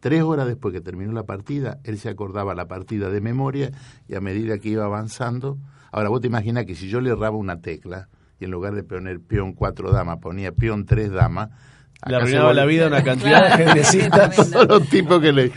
Tres 0.00 0.22
horas 0.22 0.46
después 0.46 0.72
que 0.72 0.80
terminó 0.80 1.12
la 1.12 1.24
partida, 1.24 1.78
él 1.84 1.98
se 1.98 2.08
acordaba 2.08 2.54
la 2.54 2.66
partida 2.66 3.10
de 3.10 3.20
memoria 3.20 3.70
y 4.08 4.14
a 4.14 4.20
medida 4.20 4.58
que 4.58 4.70
iba 4.70 4.84
avanzando. 4.84 5.58
Ahora, 5.92 6.08
vos 6.08 6.22
te 6.22 6.26
imaginas 6.26 6.64
que 6.64 6.74
si 6.74 6.88
yo 6.88 7.00
le 7.00 7.10
erraba 7.10 7.36
una 7.36 7.60
tecla 7.60 8.08
y 8.38 8.46
en 8.46 8.50
lugar 8.50 8.74
de 8.74 8.82
poner 8.82 9.20
peón 9.20 9.52
cuatro 9.52 9.92
damas 9.92 10.18
ponía 10.18 10.52
peón 10.52 10.86
tres 10.86 11.10
damas. 11.10 11.50
Le 12.08 12.16
arruinaba 12.16 12.54
la 12.54 12.64
vida 12.64 12.84
a 12.84 12.88
una 12.88 13.02
cantidad 13.04 13.56
de 13.58 13.64
Claro, 13.82 13.82
tremendo. 13.90 14.44
Son 14.44 14.68
los 14.68 14.88
tipos 14.88 15.20
que 15.20 15.32
le. 15.32 15.52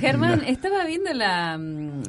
Germán, 0.00 0.42
estaba 0.46 0.84
viendo 0.84 1.12
la, 1.12 1.56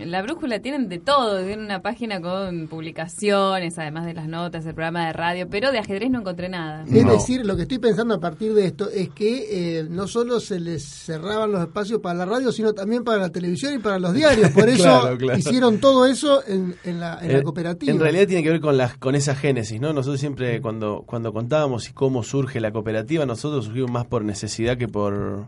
la 0.06 0.22
brújula, 0.24 0.60
tienen 0.60 0.90
de 0.90 1.00
todo, 1.00 1.38
tienen 1.44 1.66
una 1.66 1.82
página 1.82 2.20
con 2.22 2.68
publicaciones, 2.68 3.78
además 3.78 4.06
de 4.06 4.14
las 4.14 4.28
notas, 4.28 4.66
el 4.66 4.74
programa 4.74 5.06
de 5.08 5.14
radio, 5.14 5.48
pero 5.50 5.72
de 5.72 5.80
ajedrez 5.80 6.10
no 6.10 6.20
encontré 6.20 6.50
nada. 6.50 6.84
Es 6.92 7.06
decir, 7.06 7.46
lo 7.46 7.56
que 7.56 7.64
estoy 7.64 7.80
pensando 7.80 8.16
a 8.16 8.20
partir 8.20 8.54
de 8.54 8.66
esto 8.66 8.90
es 8.90 9.10
que 9.10 9.80
eh, 9.80 9.86
no 9.90 10.08
solo 10.08 10.40
se 10.40 10.60
les 10.60 10.84
cerraban 10.84 11.52
los 11.52 11.62
espacios 11.62 12.00
para 12.02 12.16
la 12.16 12.26
radio, 12.26 12.52
sino 12.52 12.74
también 12.74 13.04
para 13.04 13.18
la 13.20 13.30
televisión 13.30 13.74
y 13.76 13.80
para 13.80 14.00
los 14.00 14.14
diarios. 14.14 14.50
Por 14.52 14.70
eso 14.70 14.84
Claro, 14.84 15.18
claro. 15.18 15.38
hicieron 15.40 15.78
todo 15.80 16.06
eso 16.06 16.42
en, 16.48 16.76
en 16.84 17.00
la, 17.00 17.20
en 17.22 17.34
la 17.34 17.40
Eh, 17.40 17.44
cooperativa. 17.44 17.92
En 17.92 18.00
realidad 18.00 18.28
tiene 18.28 18.44
que 18.44 18.50
ver 18.52 18.62
con 18.62 18.78
las 18.78 18.98
con 18.98 19.16
esa 19.16 19.36
génesis, 19.36 19.80
¿no? 19.80 19.94
Nosotros 19.94 20.20
siempre 20.20 20.62
cuando 20.62 21.04
cuando 21.06 21.32
contábamos 21.34 21.90
y 21.90 21.94
cómo 21.94 22.24
surge 22.24 22.60
la 22.60 22.72
cooperativa, 22.72 23.26
nosotros 23.26 23.51
surgimos 23.62 23.92
más 23.92 24.06
por 24.06 24.24
necesidad 24.24 24.78
que 24.78 24.88
por 24.88 25.48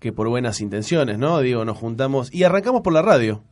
que 0.00 0.12
por 0.12 0.28
buenas 0.28 0.60
intenciones, 0.60 1.18
¿no? 1.18 1.40
Digo, 1.40 1.64
nos 1.64 1.76
juntamos 1.76 2.32
y 2.32 2.44
arrancamos 2.44 2.82
por 2.82 2.92
la 2.92 3.02
radio. 3.02 3.42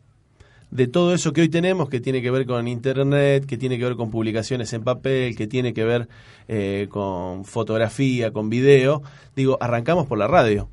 De 0.70 0.88
todo 0.88 1.14
eso 1.14 1.32
que 1.32 1.42
hoy 1.42 1.48
tenemos, 1.48 1.88
que 1.88 2.00
tiene 2.00 2.20
que 2.22 2.30
ver 2.30 2.44
con 2.44 2.66
internet, 2.66 3.46
que 3.46 3.56
tiene 3.56 3.78
que 3.78 3.84
ver 3.84 3.96
con 3.96 4.10
publicaciones 4.10 4.72
en 4.72 4.82
papel, 4.82 5.36
que 5.36 5.46
tiene 5.46 5.72
que 5.72 5.84
ver 5.84 6.08
eh, 6.48 6.88
con 6.90 7.44
fotografía, 7.44 8.32
con 8.32 8.50
video, 8.50 9.02
digo, 9.36 9.58
arrancamos 9.60 10.06
por 10.06 10.18
la 10.18 10.26
radio. 10.26 10.68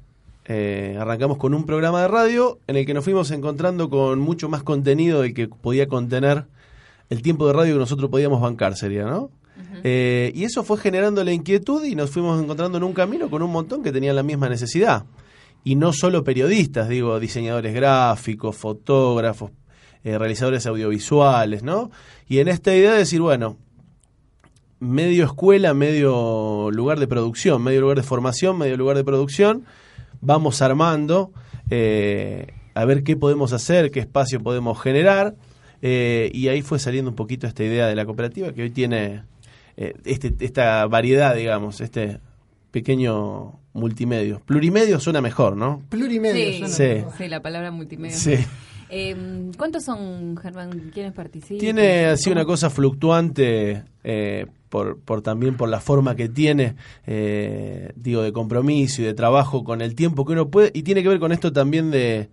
Eh, 0.45 0.97
arrancamos 0.99 1.37
con 1.37 1.53
un 1.53 1.65
programa 1.65 2.01
de 2.01 2.07
radio 2.07 2.59
en 2.67 2.75
el 2.75 2.85
que 2.85 2.93
nos 2.93 3.03
fuimos 3.03 3.31
encontrando 3.31 3.89
con 3.89 4.19
mucho 4.19 4.49
más 4.49 4.61
contenido 4.63 5.21
del 5.21 5.33
que 5.33 5.47
podía 5.47 5.87
contener 5.87 6.45
el 7.09 7.21
tiempo 7.21 7.47
de 7.47 7.53
radio 7.53 7.75
que 7.75 7.79
nosotros 7.79 8.09
podíamos 8.09 8.41
bancar, 8.41 8.75
sería, 8.75 9.05
¿no? 9.05 9.29
Eh, 9.83 10.31
y 10.35 10.43
eso 10.43 10.63
fue 10.63 10.77
generando 10.77 11.23
la 11.23 11.31
inquietud 11.31 11.83
y 11.83 11.95
nos 11.95 12.09
fuimos 12.09 12.41
encontrando 12.41 12.77
en 12.77 12.83
un 12.83 12.93
camino 12.93 13.29
con 13.29 13.41
un 13.41 13.51
montón 13.51 13.83
que 13.83 13.91
tenían 13.91 14.15
la 14.15 14.23
misma 14.23 14.49
necesidad. 14.49 15.05
Y 15.63 15.75
no 15.75 15.93
solo 15.93 16.23
periodistas, 16.23 16.89
digo, 16.89 17.19
diseñadores 17.19 17.73
gráficos, 17.73 18.55
fotógrafos, 18.55 19.51
eh, 20.03 20.17
realizadores 20.17 20.65
audiovisuales, 20.65 21.63
¿no? 21.63 21.89
Y 22.27 22.39
en 22.39 22.49
esta 22.49 22.75
idea 22.75 22.91
de 22.91 22.99
decir, 22.99 23.21
bueno, 23.21 23.57
medio 24.83 25.23
escuela, 25.25 25.73
medio 25.73 26.69
lugar 26.71 26.99
de 26.99 27.07
producción, 27.07 27.63
medio 27.63 27.81
lugar 27.81 27.97
de 27.97 28.03
formación, 28.03 28.57
medio 28.57 28.75
lugar 28.75 28.97
de 28.97 29.03
producción, 29.03 29.65
vamos 30.19 30.61
armando 30.61 31.31
eh, 31.69 32.47
a 32.73 32.85
ver 32.85 33.03
qué 33.03 33.15
podemos 33.15 33.53
hacer, 33.53 33.91
qué 33.91 34.01
espacio 34.01 34.41
podemos 34.41 34.81
generar, 34.81 35.35
eh, 35.81 36.29
y 36.33 36.49
ahí 36.49 36.61
fue 36.61 36.79
saliendo 36.79 37.09
un 37.11 37.15
poquito 37.15 37.47
esta 37.47 37.63
idea 37.63 37.87
de 37.87 37.95
la 37.95 38.05
cooperativa 38.05 38.53
que 38.53 38.63
hoy 38.63 38.69
tiene 38.69 39.23
eh, 39.77 39.93
este, 40.05 40.33
esta 40.39 40.85
variedad, 40.87 41.35
digamos, 41.35 41.81
este 41.81 42.19
pequeño 42.71 43.59
multimedio. 43.73 44.41
Plurimedio 44.45 44.99
suena 44.99 45.21
mejor, 45.21 45.55
¿no? 45.57 45.81
Plurimedio. 45.89 46.45
Sí, 46.45 46.57
suena 46.59 46.73
Sí. 46.73 46.83
mejor. 46.83 47.13
sí, 47.17 47.27
la 47.27 47.41
palabra 47.41 47.71
multimedia. 47.71 48.15
Sí. 48.17 48.35
Eh, 48.89 49.51
¿Cuántos 49.57 49.83
son, 49.85 50.37
Germán? 50.37 50.91
¿Quiénes 50.93 51.13
participan? 51.13 51.57
Tiene 51.59 52.05
así 52.05 52.29
una 52.29 52.45
cosa 52.45 52.69
fluctuante 52.69 53.83
eh, 54.03 54.45
por, 54.69 54.99
por 54.99 55.21
también 55.23 55.55
por 55.57 55.69
la 55.69 55.79
forma 55.79 56.15
que 56.15 56.29
tiene, 56.29 56.75
eh, 57.07 57.91
digo, 57.95 58.21
de 58.21 58.31
compromiso 58.31 59.01
y 59.01 59.05
de 59.05 59.13
trabajo 59.15 59.63
con 59.63 59.81
el 59.81 59.95
tiempo 59.95 60.25
que 60.25 60.33
uno 60.33 60.49
puede, 60.49 60.71
y 60.75 60.83
tiene 60.83 61.01
que 61.01 61.09
ver 61.09 61.19
con 61.19 61.31
esto 61.31 61.51
también 61.51 61.89
de, 61.89 62.29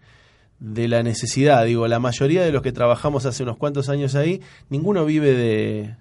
de 0.59 0.89
la 0.89 1.03
necesidad. 1.03 1.65
Digo, 1.65 1.89
la 1.89 1.99
mayoría 1.99 2.43
de 2.43 2.53
los 2.53 2.61
que 2.63 2.73
trabajamos 2.73 3.25
hace 3.25 3.43
unos 3.43 3.57
cuantos 3.57 3.89
años 3.89 4.15
ahí, 4.15 4.41
ninguno 4.69 5.07
vive 5.07 5.33
de, 5.33 5.95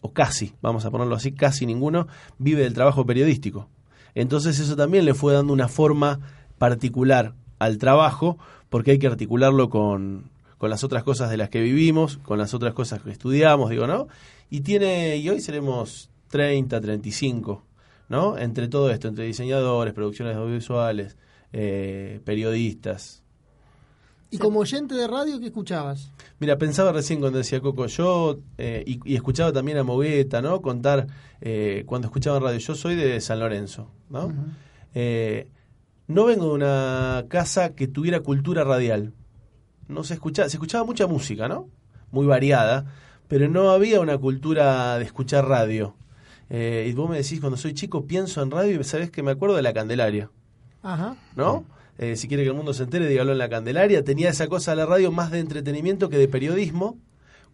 o 0.00 0.12
casi, 0.12 0.54
vamos 0.62 0.84
a 0.84 0.90
ponerlo 0.90 1.16
así, 1.16 1.32
casi 1.32 1.66
ninguno 1.66 2.06
vive 2.38 2.62
del 2.62 2.74
trabajo 2.74 3.06
periodístico. 3.06 3.68
Entonces 4.14 4.58
eso 4.58 4.76
también 4.76 5.04
le 5.04 5.14
fue 5.14 5.32
dando 5.34 5.52
una 5.52 5.68
forma 5.68 6.20
particular 6.58 7.34
al 7.58 7.78
trabajo, 7.78 8.38
porque 8.68 8.92
hay 8.92 8.98
que 8.98 9.06
articularlo 9.06 9.68
con, 9.68 10.30
con 10.58 10.70
las 10.70 10.84
otras 10.84 11.02
cosas 11.02 11.30
de 11.30 11.36
las 11.36 11.50
que 11.50 11.60
vivimos, 11.60 12.18
con 12.18 12.38
las 12.38 12.54
otras 12.54 12.74
cosas 12.74 13.02
que 13.02 13.10
estudiamos, 13.10 13.70
digo, 13.70 13.86
¿no? 13.86 14.08
Y 14.50 14.60
tiene, 14.60 15.16
y 15.16 15.28
hoy 15.28 15.40
seremos 15.40 16.10
30, 16.28 16.80
35, 16.80 17.62
¿no? 18.08 18.38
Entre 18.38 18.68
todo 18.68 18.90
esto, 18.90 19.08
entre 19.08 19.26
diseñadores, 19.26 19.94
producciones 19.94 20.36
audiovisuales, 20.36 21.16
eh, 21.52 22.20
periodistas. 22.24 23.22
¿Y 24.30 24.38
como 24.38 24.60
oyente 24.60 24.94
de 24.94 25.06
radio 25.06 25.38
qué 25.38 25.46
escuchabas? 25.46 26.10
Mira, 26.38 26.58
pensaba 26.58 26.92
recién 26.92 27.20
cuando 27.20 27.38
decía 27.38 27.60
Coco, 27.60 27.86
yo, 27.86 28.38
eh, 28.58 28.82
y, 28.86 29.00
y 29.04 29.14
escuchaba 29.14 29.52
también 29.52 29.78
a 29.78 29.84
Mogueta, 29.84 30.42
¿no? 30.42 30.60
Contar, 30.60 31.06
eh, 31.40 31.84
cuando 31.86 32.08
escuchaba 32.08 32.40
radio, 32.40 32.58
yo 32.58 32.74
soy 32.74 32.96
de 32.96 33.20
San 33.20 33.40
Lorenzo, 33.40 33.90
¿no? 34.10 34.32
Eh, 34.94 35.48
no 36.08 36.24
vengo 36.24 36.48
de 36.48 36.54
una 36.54 37.24
casa 37.28 37.74
que 37.74 37.88
tuviera 37.88 38.20
cultura 38.20 38.64
radial. 38.64 39.12
No 39.88 40.04
se 40.04 40.14
escuchaba, 40.14 40.48
se 40.48 40.56
escuchaba 40.56 40.84
mucha 40.84 41.06
música, 41.06 41.48
¿no? 41.48 41.68
Muy 42.10 42.26
variada, 42.26 42.92
pero 43.28 43.48
no 43.48 43.70
había 43.70 44.00
una 44.00 44.18
cultura 44.18 44.98
de 44.98 45.04
escuchar 45.04 45.46
radio. 45.46 45.94
Eh, 46.50 46.86
y 46.88 46.92
vos 46.94 47.08
me 47.10 47.16
decís, 47.16 47.40
cuando 47.40 47.56
soy 47.56 47.74
chico 47.74 48.06
pienso 48.06 48.42
en 48.42 48.50
radio 48.50 48.80
y 48.80 48.84
sabés 48.84 49.10
que 49.10 49.22
me 49.22 49.32
acuerdo 49.32 49.56
de 49.56 49.62
la 49.62 49.72
Candelaria, 49.72 50.30
Ajá. 50.82 51.16
¿no? 51.34 51.64
Eh, 51.98 52.16
si 52.16 52.28
quiere 52.28 52.42
que 52.42 52.50
el 52.50 52.54
mundo 52.54 52.74
se 52.74 52.82
entere, 52.82 53.08
dígalo 53.08 53.32
en 53.32 53.38
la 53.38 53.48
Candelaria. 53.48 54.04
Tenía 54.04 54.30
esa 54.30 54.48
cosa 54.48 54.72
de 54.72 54.78
la 54.78 54.86
radio 54.86 55.12
más 55.12 55.30
de 55.30 55.40
entretenimiento 55.40 56.08
que 56.08 56.18
de 56.18 56.28
periodismo, 56.28 56.98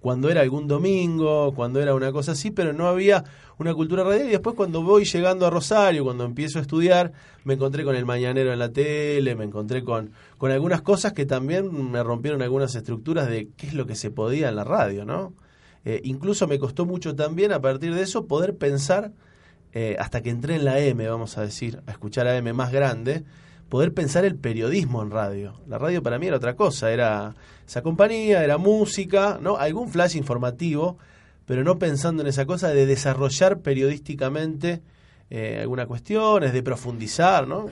cuando 0.01 0.31
era 0.31 0.41
algún 0.41 0.67
domingo, 0.67 1.55
cuando 1.55 1.81
era 1.81 1.95
una 1.95 2.11
cosa 2.11 2.33
así, 2.33 2.51
pero 2.51 2.73
no 2.73 2.89
había 2.89 3.23
una 3.59 3.73
cultura 3.73 4.03
radial. 4.03 4.27
Y 4.27 4.33
después 4.33 4.57
cuando 4.57 4.83
voy 4.83 5.05
llegando 5.05 5.47
a 5.47 5.51
Rosario, 5.51 6.03
cuando 6.03 6.25
empiezo 6.25 6.59
a 6.59 6.63
estudiar, 6.63 7.13
me 7.45 7.55
encontré 7.55 7.85
con 7.85 7.95
el 7.95 8.05
mañanero 8.05 8.53
en 8.53 8.59
la 8.59 8.73
tele, 8.73 9.37
me 9.37 9.45
encontré 9.45 9.85
con, 9.85 10.11
con 10.39 10.51
algunas 10.51 10.83
cosas 10.83 11.13
que 11.13 11.25
también 11.25 11.93
me 11.93 12.03
rompieron 12.03 12.43
algunas 12.43 12.75
estructuras 12.75 13.29
de 13.29 13.51
qué 13.57 13.69
es 13.69 13.75
lo 13.75 13.87
que 13.87 13.95
se 13.95 14.11
podía 14.11 14.49
en 14.49 14.57
la 14.57 14.65
radio, 14.65 15.05
¿no? 15.05 15.35
Eh, 15.85 16.01
incluso 16.05 16.49
me 16.49 16.59
costó 16.59 16.85
mucho 16.85 17.15
también 17.15 17.53
a 17.53 17.61
partir 17.61 17.95
de 17.95 18.03
eso 18.03 18.27
poder 18.27 18.57
pensar, 18.57 19.13
eh, 19.73 19.97
hasta 20.01 20.21
que 20.21 20.31
entré 20.31 20.57
en 20.57 20.65
la 20.65 20.81
M, 20.81 21.07
vamos 21.09 21.39
a 21.39 21.43
decir, 21.43 21.81
a 21.87 21.93
escuchar 21.93 22.27
a 22.27 22.37
M 22.37 22.53
más 22.53 22.73
grande, 22.73 23.25
poder 23.73 23.95
pensar 23.95 24.27
el 24.27 24.37
periodismo 24.37 25.01
en 25.01 25.11
radio. 25.11 25.55
La 25.67 25.79
radio 25.79 26.03
para 26.03 26.19
mí 26.19 26.27
era 26.27 26.37
otra 26.37 26.57
cosa, 26.57 26.93
era 26.93 27.35
esa 27.67 27.81
compañía, 27.81 28.45
era 28.45 28.59
música, 28.59 29.39
¿no? 29.41 29.57
Algún 29.57 29.89
flash 29.89 30.15
informativo, 30.15 30.99
pero 31.47 31.65
no 31.65 31.79
pensando 31.79 32.21
en 32.21 32.29
esa 32.29 32.45
cosa 32.45 32.69
de 32.69 32.85
desarrollar 32.85 33.61
periodísticamente 33.61 34.83
eh, 35.31 35.61
algunas 35.63 35.87
cuestiones, 35.87 36.53
de 36.53 36.63
profundizar, 36.63 37.49
¿no? 37.49 37.71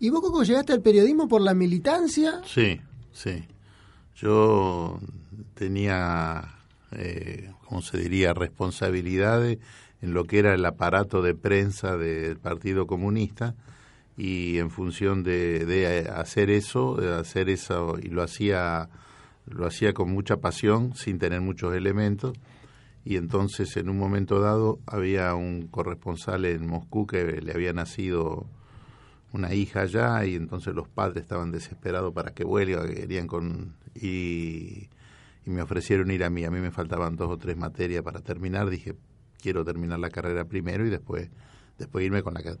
¿Y 0.00 0.10
vos, 0.10 0.22
Coco, 0.22 0.42
llegaste 0.42 0.72
al 0.72 0.82
periodismo 0.82 1.28
por 1.28 1.40
la 1.40 1.54
militancia? 1.54 2.40
Sí, 2.44 2.80
sí. 3.12 3.44
Yo 4.16 4.98
tenía, 5.54 6.56
eh, 6.90 7.52
¿cómo 7.64 7.80
se 7.80 7.96
diría?, 7.96 8.34
responsabilidades 8.34 9.58
en 10.02 10.14
lo 10.14 10.24
que 10.24 10.40
era 10.40 10.52
el 10.52 10.64
aparato 10.64 11.22
de 11.22 11.36
prensa 11.36 11.96
del 11.96 12.38
Partido 12.38 12.88
Comunista 12.88 13.54
y 14.20 14.58
en 14.58 14.70
función 14.70 15.22
de, 15.22 15.64
de 15.64 16.00
hacer 16.10 16.50
eso, 16.50 16.94
de 16.96 17.14
hacer 17.14 17.48
eso 17.48 17.96
y 17.98 18.08
lo 18.08 18.22
hacía 18.22 18.90
lo 19.46 19.66
hacía 19.66 19.94
con 19.94 20.12
mucha 20.12 20.36
pasión, 20.36 20.94
sin 20.94 21.18
tener 21.18 21.40
muchos 21.40 21.74
elementos. 21.74 22.34
Y 23.02 23.16
entonces 23.16 23.74
en 23.78 23.88
un 23.88 23.98
momento 23.98 24.38
dado 24.38 24.78
había 24.86 25.34
un 25.34 25.68
corresponsal 25.68 26.44
en 26.44 26.66
Moscú 26.66 27.06
que 27.06 27.40
le 27.40 27.52
había 27.52 27.72
nacido 27.72 28.46
una 29.32 29.54
hija 29.54 29.82
allá 29.82 30.22
y 30.26 30.34
entonces 30.34 30.74
los 30.74 30.86
padres 30.86 31.22
estaban 31.22 31.50
desesperados 31.50 32.12
para 32.12 32.34
que 32.34 32.44
vuelva, 32.44 32.86
que 32.86 32.96
querían 32.96 33.26
con 33.26 33.74
y, 33.94 34.90
y 35.46 35.50
me 35.50 35.62
ofrecieron 35.62 36.10
ir 36.10 36.24
a 36.24 36.30
mí, 36.30 36.44
a 36.44 36.50
mí 36.50 36.60
me 36.60 36.70
faltaban 36.70 37.16
dos 37.16 37.30
o 37.30 37.38
tres 37.38 37.56
materias 37.56 38.02
para 38.02 38.20
terminar, 38.20 38.68
dije 38.68 38.96
quiero 39.40 39.64
terminar 39.64 39.98
la 39.98 40.10
carrera 40.10 40.44
primero 40.44 40.84
y 40.86 40.90
después 40.90 41.30
después 41.80 42.04
irme 42.04 42.22
con 42.22 42.34
la 42.34 42.42
que 42.42 42.54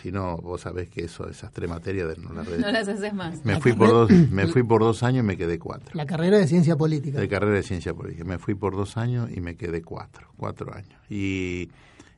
si 0.00 0.12
no 0.12 0.36
vos 0.36 0.60
sabés 0.60 0.88
que 0.88 1.04
eso 1.04 1.28
esas 1.28 1.50
tres 1.52 1.68
materias 1.68 2.16
no 2.18 2.32
las 2.32 2.48
no 2.48 2.70
las 2.70 2.86
haces 2.86 3.12
más 3.12 3.44
me 3.44 3.58
fui 3.60 3.72
por 3.72 3.88
dos 3.88 4.10
me 4.30 4.46
fui 4.46 4.62
por 4.62 4.82
dos 4.82 5.02
años 5.02 5.24
y 5.24 5.26
me 5.26 5.36
quedé 5.36 5.58
cuatro 5.58 5.90
la 5.94 6.06
carrera 6.06 6.38
de 6.38 6.46
ciencia 6.46 6.76
política 6.76 7.18
de 7.18 7.28
carrera 7.28 7.54
de 7.54 7.62
ciencia 7.64 7.92
política 7.94 8.24
me 8.24 8.38
fui 8.38 8.54
por 8.54 8.76
dos 8.76 8.96
años 8.96 9.28
y 9.34 9.40
me 9.40 9.56
quedé 9.56 9.82
cuatro 9.82 10.28
cuatro 10.36 10.72
años 10.74 11.00
y 11.10 11.70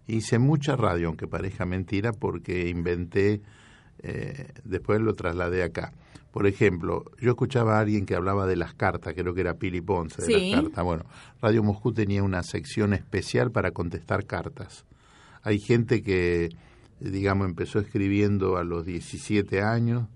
hice 0.06 0.38
mucha 0.38 0.76
radio 0.76 1.06
aunque 1.08 1.26
parezca 1.26 1.64
mentira 1.64 2.12
porque 2.12 2.68
inventé 2.68 3.40
eh, 4.00 4.48
después 4.64 5.00
lo 5.00 5.14
trasladé 5.14 5.62
acá 5.62 5.92
por 6.30 6.46
ejemplo, 6.46 7.04
yo 7.18 7.30
escuchaba 7.30 7.78
a 7.78 7.80
alguien 7.80 8.04
que 8.04 8.14
hablaba 8.14 8.46
de 8.46 8.54
las 8.54 8.74
cartas, 8.74 9.14
creo 9.16 9.32
que 9.32 9.40
era 9.40 9.54
Pili 9.54 9.80
Ponce, 9.80 10.20
de 10.20 10.26
Sí. 10.28 10.50
las 10.52 10.60
cartas. 10.62 10.84
Bueno, 10.84 11.04
Radio 11.40 11.62
Moscú 11.62 11.92
tenía 11.94 12.22
una 12.22 12.42
sección 12.42 12.92
especial 12.92 13.50
para 13.50 13.70
contestar 13.70 14.26
cartas. 14.26 14.84
Hay 15.48 15.60
gente 15.60 16.02
que, 16.02 16.50
digamos, 17.00 17.48
empezó 17.48 17.78
escribiendo 17.78 18.58
a 18.58 18.64
los 18.64 18.84
17 18.84 19.62
años, 19.62 20.06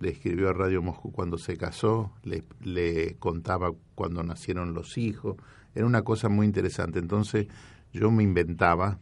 le 0.00 0.08
escribió 0.08 0.48
a 0.48 0.52
Radio 0.52 0.82
Moscú 0.82 1.12
cuando 1.12 1.38
se 1.38 1.56
casó, 1.56 2.10
le, 2.24 2.42
le 2.64 3.14
contaba 3.20 3.70
cuando 3.94 4.24
nacieron 4.24 4.74
los 4.74 4.98
hijos. 4.98 5.36
Era 5.76 5.86
una 5.86 6.02
cosa 6.02 6.28
muy 6.28 6.46
interesante. 6.46 6.98
Entonces 6.98 7.46
yo 7.92 8.10
me 8.10 8.24
inventaba, 8.24 8.98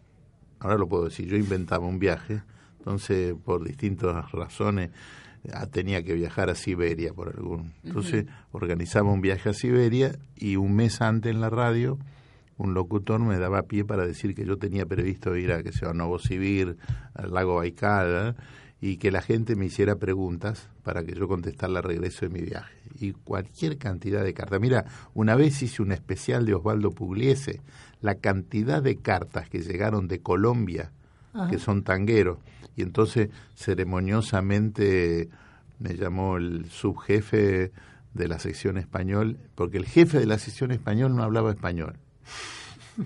ahora 0.59 0.77
lo 0.77 0.87
puedo 0.87 1.05
decir, 1.05 1.29
yo 1.29 1.39
inventaba 1.39 1.87
un 1.87 1.99
viaje. 1.99 2.43
Entonces, 2.77 3.35
por 3.43 3.65
distintas 3.65 4.33
razones, 4.33 4.91
ah, 5.55 5.65
tenía 5.65 6.03
que 6.03 6.13
viajar 6.13 6.51
a 6.51 6.55
Siberia 6.55 7.15
por 7.15 7.31
algún. 7.31 7.73
Entonces, 7.85 8.27
organizaba 8.53 9.11
un 9.11 9.23
viaje 9.23 9.49
a 9.49 9.55
Siberia 9.55 10.19
y 10.37 10.57
un 10.57 10.77
mes 10.77 11.01
antes 11.01 11.33
en 11.33 11.41
la 11.41 11.49
radio 11.49 11.99
un 12.61 12.75
locutor 12.75 13.21
me 13.21 13.39
daba 13.39 13.63
pie 13.63 13.87
para 13.87 14.07
decir 14.07 14.35
que 14.35 14.45
yo 14.45 14.59
tenía 14.59 14.85
previsto 14.85 15.35
ir 15.35 15.51
a 15.53 15.63
que 15.63 15.73
sea 15.73 15.91
a 15.91 15.95
Novosibir, 15.95 16.77
al 17.15 17.33
lago 17.33 17.57
Baikal, 17.57 18.37
¿eh? 18.37 18.43
y 18.83 18.99
que 18.99 19.11
la 19.11 19.23
gente 19.23 19.57
me 19.57 19.65
hiciera 19.67 19.97
preguntas 19.97 20.69
para 20.83 21.03
que 21.03 21.15
yo 21.15 21.27
contestara 21.27 21.79
al 21.79 21.83
regreso 21.83 22.27
de 22.27 22.29
mi 22.29 22.41
viaje. 22.43 22.75
Y 22.99 23.13
cualquier 23.13 23.79
cantidad 23.79 24.23
de 24.23 24.35
cartas. 24.35 24.61
Mira, 24.61 24.85
una 25.15 25.37
vez 25.37 25.63
hice 25.63 25.81
un 25.81 25.93
especial 25.93 26.45
de 26.45 26.55
Osvaldo 26.55 26.91
Pugliese, 26.91 27.63
la 28.03 28.17
cantidad 28.17 28.83
de 28.83 28.97
cartas 28.97 29.49
que 29.49 29.61
llegaron 29.61 30.07
de 30.07 30.21
Colombia, 30.21 30.93
Ajá. 31.33 31.49
que 31.49 31.59
son 31.59 31.83
tangueros, 31.83 32.39
y 32.77 32.83
entonces 32.83 33.31
ceremoniosamente 33.55 35.31
me 35.79 35.95
llamó 35.97 36.37
el 36.37 36.67
subjefe 36.67 37.73
de 38.13 38.29
la 38.29 38.39
sección 38.39 38.77
español, 38.77 39.39
porque 39.55 39.79
el 39.79 39.87
jefe 39.87 40.19
de 40.19 40.27
la 40.27 40.39
sección 40.39 40.73
español 40.73 41.17
no 41.17 41.23
hablaba 41.23 41.51
español, 41.51 41.97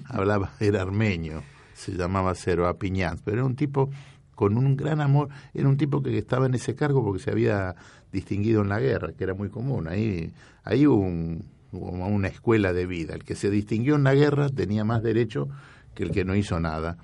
hablaba, 0.07 0.53
era 0.61 0.83
armenio, 0.83 1.43
se 1.75 1.93
llamaba 1.93 2.35
Cero 2.35 2.67
Apiñán, 2.67 3.19
pero 3.25 3.39
era 3.39 3.45
un 3.45 3.57
tipo 3.57 3.91
con 4.35 4.57
un 4.57 4.77
gran 4.77 5.01
amor, 5.01 5.29
era 5.53 5.69
un 5.69 5.77
tipo 5.77 6.03
que 6.03 6.17
estaba 6.19 6.47
en 6.47 6.55
ese 6.55 6.75
cargo 6.75 7.05
porque 7.05 7.23
se 7.23 7.31
había 7.31 7.77
distinguido 8.13 8.63
en 8.63 8.69
la 8.69 8.81
guerra, 8.81 9.13
que 9.13 9.25
era 9.25 9.35
muy 9.35 9.49
común, 9.49 9.89
ahí, 9.89 10.33
ahí 10.65 10.87
hubo 10.87 11.03
un, 11.03 11.45
una 11.73 12.29
escuela 12.29 12.73
de 12.73 12.87
vida, 12.87 13.15
el 13.15 13.25
que 13.25 13.35
se 13.35 13.51
distinguió 13.51 13.95
en 13.97 14.05
la 14.05 14.15
guerra 14.15 14.49
tenía 14.49 14.85
más 14.85 15.03
derecho 15.03 15.49
que 15.95 16.03
el 16.03 16.11
que 16.11 16.25
no 16.25 16.35
hizo 16.35 16.59
nada, 16.61 16.99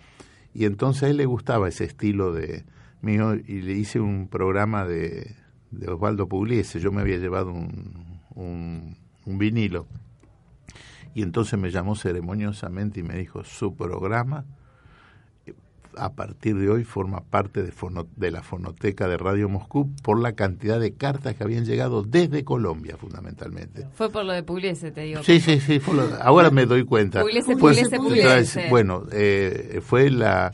y 0.55 0.65
entonces 0.65 1.05
a 1.05 1.09
él 1.09 1.19
le 1.19 1.27
gustaba 1.27 1.69
ese 1.69 1.85
estilo 1.85 2.33
de 2.33 2.65
mío 3.03 3.35
y 3.35 3.63
le 3.63 3.73
hice 3.73 4.01
un 4.01 4.29
programa 4.29 4.85
de, 4.85 5.37
de 5.71 5.89
Osvaldo 5.89 6.29
Pugliese, 6.29 6.81
yo 6.81 6.91
me 6.91 7.01
había 7.01 7.19
llevado 7.19 7.53
un, 7.53 8.21
un, 8.35 8.97
un 9.25 9.39
vinilo 9.39 9.87
y 11.15 11.23
entonces 11.23 11.59
me 11.59 11.71
llamó 11.71 11.95
ceremoniosamente 11.97 13.01
y 13.01 13.03
me 13.03 13.15
dijo, 13.17 13.45
su 13.45 13.75
programa 13.75 14.45
a 15.97 16.13
partir 16.13 16.57
de 16.57 16.71
hoy 16.71 16.85
forma 16.85 17.21
parte 17.21 17.65
de, 17.65 17.73
fono, 17.73 18.07
de 18.15 18.31
la 18.31 18.45
fonoteca 18.45 19.09
de 19.09 19.17
Radio 19.17 19.49
Moscú 19.49 19.91
por 20.05 20.21
la 20.21 20.35
cantidad 20.35 20.79
de 20.79 20.93
cartas 20.95 21.35
que 21.35 21.43
habían 21.43 21.65
llegado 21.65 22.05
desde 22.05 22.45
Colombia 22.45 22.97
fundamentalmente. 22.97 23.89
Fue 23.95 24.09
por 24.09 24.25
lo 24.25 24.33
de 24.33 24.45
Pugliese, 24.45 24.93
te 24.93 25.01
digo. 25.01 25.23
Sí, 25.25 25.41
sí, 25.41 25.59
sí, 25.59 25.81
fue 25.81 25.97
lo- 25.97 26.09
ahora 26.23 26.51
me 26.51 26.65
doy 26.65 26.85
cuenta. 26.85 27.23
Pugliese, 27.23 27.57
Pues, 27.57 27.77
Pugliese, 27.79 27.97
entonces, 27.97 28.23
Pugliese. 28.25 28.69
Bueno, 28.71 29.03
eh, 29.11 29.81
fue 29.85 30.11
la, 30.11 30.53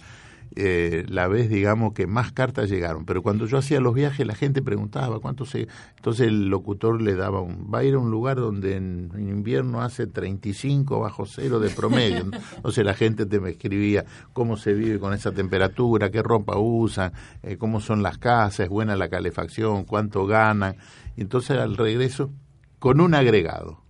eh, 0.59 1.05
la 1.09 1.29
vez, 1.29 1.51
digamos, 1.51 1.93
que 1.93 2.07
más 2.07 2.33
cartas 2.33 2.71
llegaron. 2.71 3.05
Pero 3.05 3.23
cuando 3.23 3.45
yo 3.45 3.59
hacía 3.59 3.79
los 3.79 3.95
viajes, 3.95 4.27
la 4.27 4.35
gente 4.35 4.63
preguntaba 4.63 5.21
cuánto 5.21 5.45
se... 5.45 5.69
Entonces 5.97 6.29
el 6.29 6.49
locutor 6.49 7.03
le 7.03 7.15
daba 7.15 7.43
un... 7.43 7.71
Va 7.73 7.81
a 7.81 7.85
ir 7.85 7.95
a 7.95 7.99
un 7.99 8.11
lugar 8.11 8.39
donde 8.39 8.77
en, 8.77 9.11
invierno 9.17 9.83
hace 9.83 10.07
35 10.07 10.99
bajo 10.99 11.27
cero 11.27 11.61
de 11.61 11.69
promedio. 11.69 12.25
Entonces 12.57 12.87
la 12.87 12.95
gente 12.95 13.27
te 13.27 13.39
me 13.39 13.51
escribía 13.51 14.07
cómo 14.33 14.57
se 14.57 14.73
vive 14.73 14.99
con 14.99 15.13
esa 15.13 15.31
temperatura, 15.33 16.11
qué 16.11 16.23
ropa 16.23 16.57
usan, 16.57 17.13
eh, 17.43 17.59
cómo 17.59 17.81
son 17.81 18.03
las 18.03 18.17
casas, 18.17 18.61
es 18.61 18.69
buena 18.71 18.97
la 18.97 19.11
calefacción, 19.11 19.85
cuánto 19.85 20.27
ganan. 20.27 20.77
Y 21.17 21.21
entonces 21.21 21.59
al 21.59 21.77
regreso, 21.77 22.31
con 22.79 23.03
un 23.03 23.15
agregado, 23.15 23.83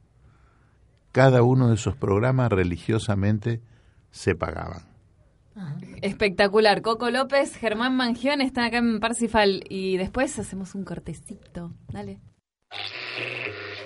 cada 1.13 1.45
uno 1.45 1.69
de 1.69 1.77
esos 1.77 1.95
programas 1.95 2.51
religiosamente 2.51 3.63
se 4.11 4.35
pagaban. 4.35 4.96
Espectacular. 6.03 6.83
Coco 6.83 7.11
López, 7.11 7.57
Germán 7.57 7.97
Mangión 7.97 8.40
están 8.40 8.64
acá 8.64 8.79
en 8.79 9.01
Parsifal 9.01 9.64
y 9.69 9.97
después 9.97 10.38
hacemos 10.38 10.75
un 10.75 10.85
cortecito. 10.85 11.73
Dale. 11.88 12.21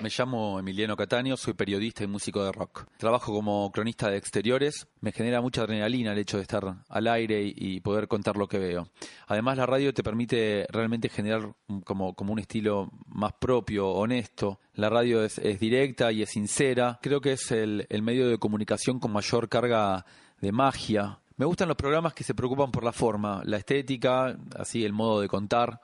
Me 0.01 0.09
llamo 0.09 0.59
Emiliano 0.59 0.97
Cataño, 0.97 1.37
soy 1.37 1.53
periodista 1.53 2.03
y 2.03 2.07
músico 2.07 2.43
de 2.43 2.51
rock. 2.51 2.87
Trabajo 2.97 3.31
como 3.33 3.71
cronista 3.71 4.09
de 4.09 4.17
exteriores. 4.17 4.87
Me 4.99 5.11
genera 5.11 5.41
mucha 5.41 5.61
adrenalina 5.61 6.13
el 6.13 6.17
hecho 6.17 6.37
de 6.37 6.43
estar 6.43 6.83
al 6.89 7.07
aire 7.07 7.43
y, 7.43 7.79
poder 7.81 8.07
contar 8.07 8.35
lo 8.35 8.47
que 8.47 8.57
veo. 8.57 8.87
Además, 9.27 9.57
la 9.57 9.67
radio 9.67 9.93
te 9.93 10.01
permite 10.01 10.65
realmente 10.71 11.07
generar 11.07 11.53
como, 11.83 12.15
como 12.15 12.33
un 12.33 12.39
estilo 12.39 12.89
más 13.05 13.33
propio, 13.33 13.89
honesto. 13.89 14.59
La 14.73 14.89
radio 14.89 15.23
es, 15.23 15.37
es 15.37 15.59
directa 15.59 16.11
y 16.11 16.23
es 16.23 16.31
sincera. 16.31 16.97
Creo 17.03 17.21
que 17.21 17.33
es 17.33 17.51
el, 17.51 17.85
el 17.89 18.01
medio 18.01 18.27
de 18.27 18.39
comunicación 18.39 18.99
con 18.99 19.13
mayor 19.13 19.49
carga 19.49 20.03
de 20.39 20.51
magia. 20.51 21.20
Me 21.41 21.47
gustan 21.47 21.69
los 21.69 21.75
programas 21.75 22.13
que 22.13 22.23
se 22.23 22.35
preocupan 22.35 22.69
por 22.69 22.83
la 22.83 22.91
forma, 22.91 23.41
la 23.45 23.57
estética, 23.57 24.37
así 24.55 24.85
el 24.85 24.93
modo 24.93 25.21
de 25.21 25.27
contar. 25.27 25.81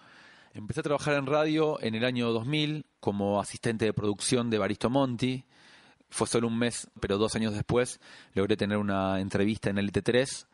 Empecé 0.54 0.82
a 0.82 0.84
trabajar 0.84 1.16
en 1.16 1.26
radio 1.26 1.82
en 1.82 1.96
el 1.96 2.06
año 2.06 2.32
2000 2.32 2.86
como 3.00 3.42
asistente 3.42 3.86
de 3.86 3.92
producción 3.92 4.52
de 4.52 4.60
Baristo 4.60 4.92
Monti. 4.92 5.46
Fue 6.12 6.28
solo 6.28 6.48
un 6.48 6.60
mes, 6.60 6.88
pero 7.00 7.18
dos 7.18 7.36
años 7.36 7.56
después 7.56 8.00
logré 8.36 8.56
tener 8.56 8.78
una 8.78 9.20
entrevista 9.20 9.72
en 9.72 9.80
el 9.80 9.92
LT3, 9.92 10.46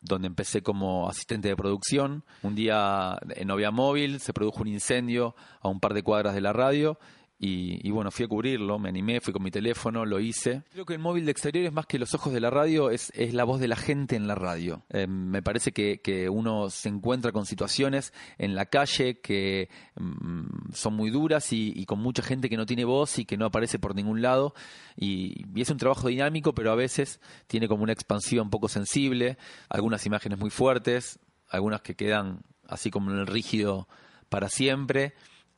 donde 0.00 0.28
empecé 0.28 0.62
como 0.62 1.08
asistente 1.08 1.48
de 1.48 1.56
producción. 1.56 2.22
Un 2.44 2.54
día 2.54 3.18
en 3.30 3.48
Novia 3.48 3.72
Móvil 3.72 4.20
se 4.20 4.32
produjo 4.32 4.60
un 4.60 4.68
incendio 4.68 5.34
a 5.60 5.66
un 5.66 5.80
par 5.80 5.92
de 5.92 6.04
cuadras 6.04 6.36
de 6.36 6.40
la 6.40 6.52
radio 6.52 7.00
y, 7.38 7.90
bueno, 7.90 8.10
fui 8.10 8.24
a 8.24 8.28
cubrirlo, 8.28 8.78
me 8.78 8.88
animé, 8.88 9.20
fui 9.20 9.30
con 9.30 9.42
mi 9.42 9.50
teléfono, 9.50 10.06
lo 10.06 10.20
hice. 10.20 10.62
Creo 10.72 10.86
que 10.86 10.94
el 10.94 11.00
móvil 11.00 11.26
de 11.26 11.32
exteriores, 11.32 11.70
más 11.70 11.84
que 11.84 11.98
los 11.98 12.14
ojos 12.14 12.32
de 12.32 12.40
la 12.40 12.48
radio, 12.48 12.88
es, 12.90 13.12
es 13.14 13.34
la 13.34 13.44
voz 13.44 13.60
de 13.60 13.68
la 13.68 13.76
gente 13.76 14.16
en 14.16 14.26
la 14.26 14.34
radio. 14.34 14.84
Eh, 14.88 15.06
me 15.06 15.42
parece 15.42 15.72
que, 15.72 16.00
que 16.00 16.30
uno 16.30 16.70
se 16.70 16.88
encuentra 16.88 17.32
con 17.32 17.44
situaciones 17.44 18.14
en 18.38 18.54
la 18.54 18.66
calle 18.66 19.20
que 19.20 19.68
mm, 19.96 20.72
son 20.72 20.94
muy 20.94 21.10
duras 21.10 21.52
y, 21.52 21.74
y 21.76 21.84
con 21.84 21.98
mucha 21.98 22.22
gente 22.22 22.48
que 22.48 22.56
no 22.56 22.64
tiene 22.64 22.86
voz 22.86 23.18
y 23.18 23.26
que 23.26 23.36
no 23.36 23.44
aparece 23.44 23.78
por 23.78 23.94
ningún 23.94 24.22
lado. 24.22 24.54
Y, 24.96 25.44
y 25.54 25.60
es 25.60 25.68
un 25.68 25.76
trabajo 25.76 26.08
dinámico, 26.08 26.54
pero 26.54 26.72
a 26.72 26.74
veces 26.74 27.20
tiene 27.48 27.68
como 27.68 27.82
una 27.82 27.92
expansión 27.92 28.48
poco 28.48 28.68
sensible, 28.68 29.36
algunas 29.68 30.06
imágenes 30.06 30.38
muy 30.38 30.48
fuertes, 30.48 31.18
algunas 31.50 31.82
que 31.82 31.96
quedan 31.96 32.40
así 32.66 32.90
como 32.90 33.10
en 33.10 33.18
el 33.18 33.26
rígido 33.26 33.88
para 34.30 34.48
siempre. 34.48 35.12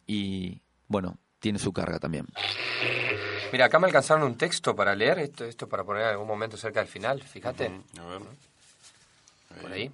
Y 0.09 0.63
bueno, 0.89 1.19
tiene 1.41 1.59
su 1.59 1.73
carga 1.73 1.99
también. 1.99 2.27
Mira, 3.53 3.67
acá 3.67 3.79
me 3.79 3.87
alcanzaron 3.87 4.25
un 4.25 4.37
texto 4.37 4.77
para 4.77 4.95
leer, 4.95 5.19
esto, 5.21 5.45
esto 5.45 5.69
para 5.69 5.85
poner 5.85 6.03
en 6.03 6.09
algún 6.09 6.27
momento 6.27 6.57
cerca 6.57 6.81
del 6.81 6.89
final, 6.89 7.23
fíjate. 7.23 7.67
A 7.99 8.07
ver. 8.07 8.23
Por 9.63 9.73
ahí. 9.73 9.91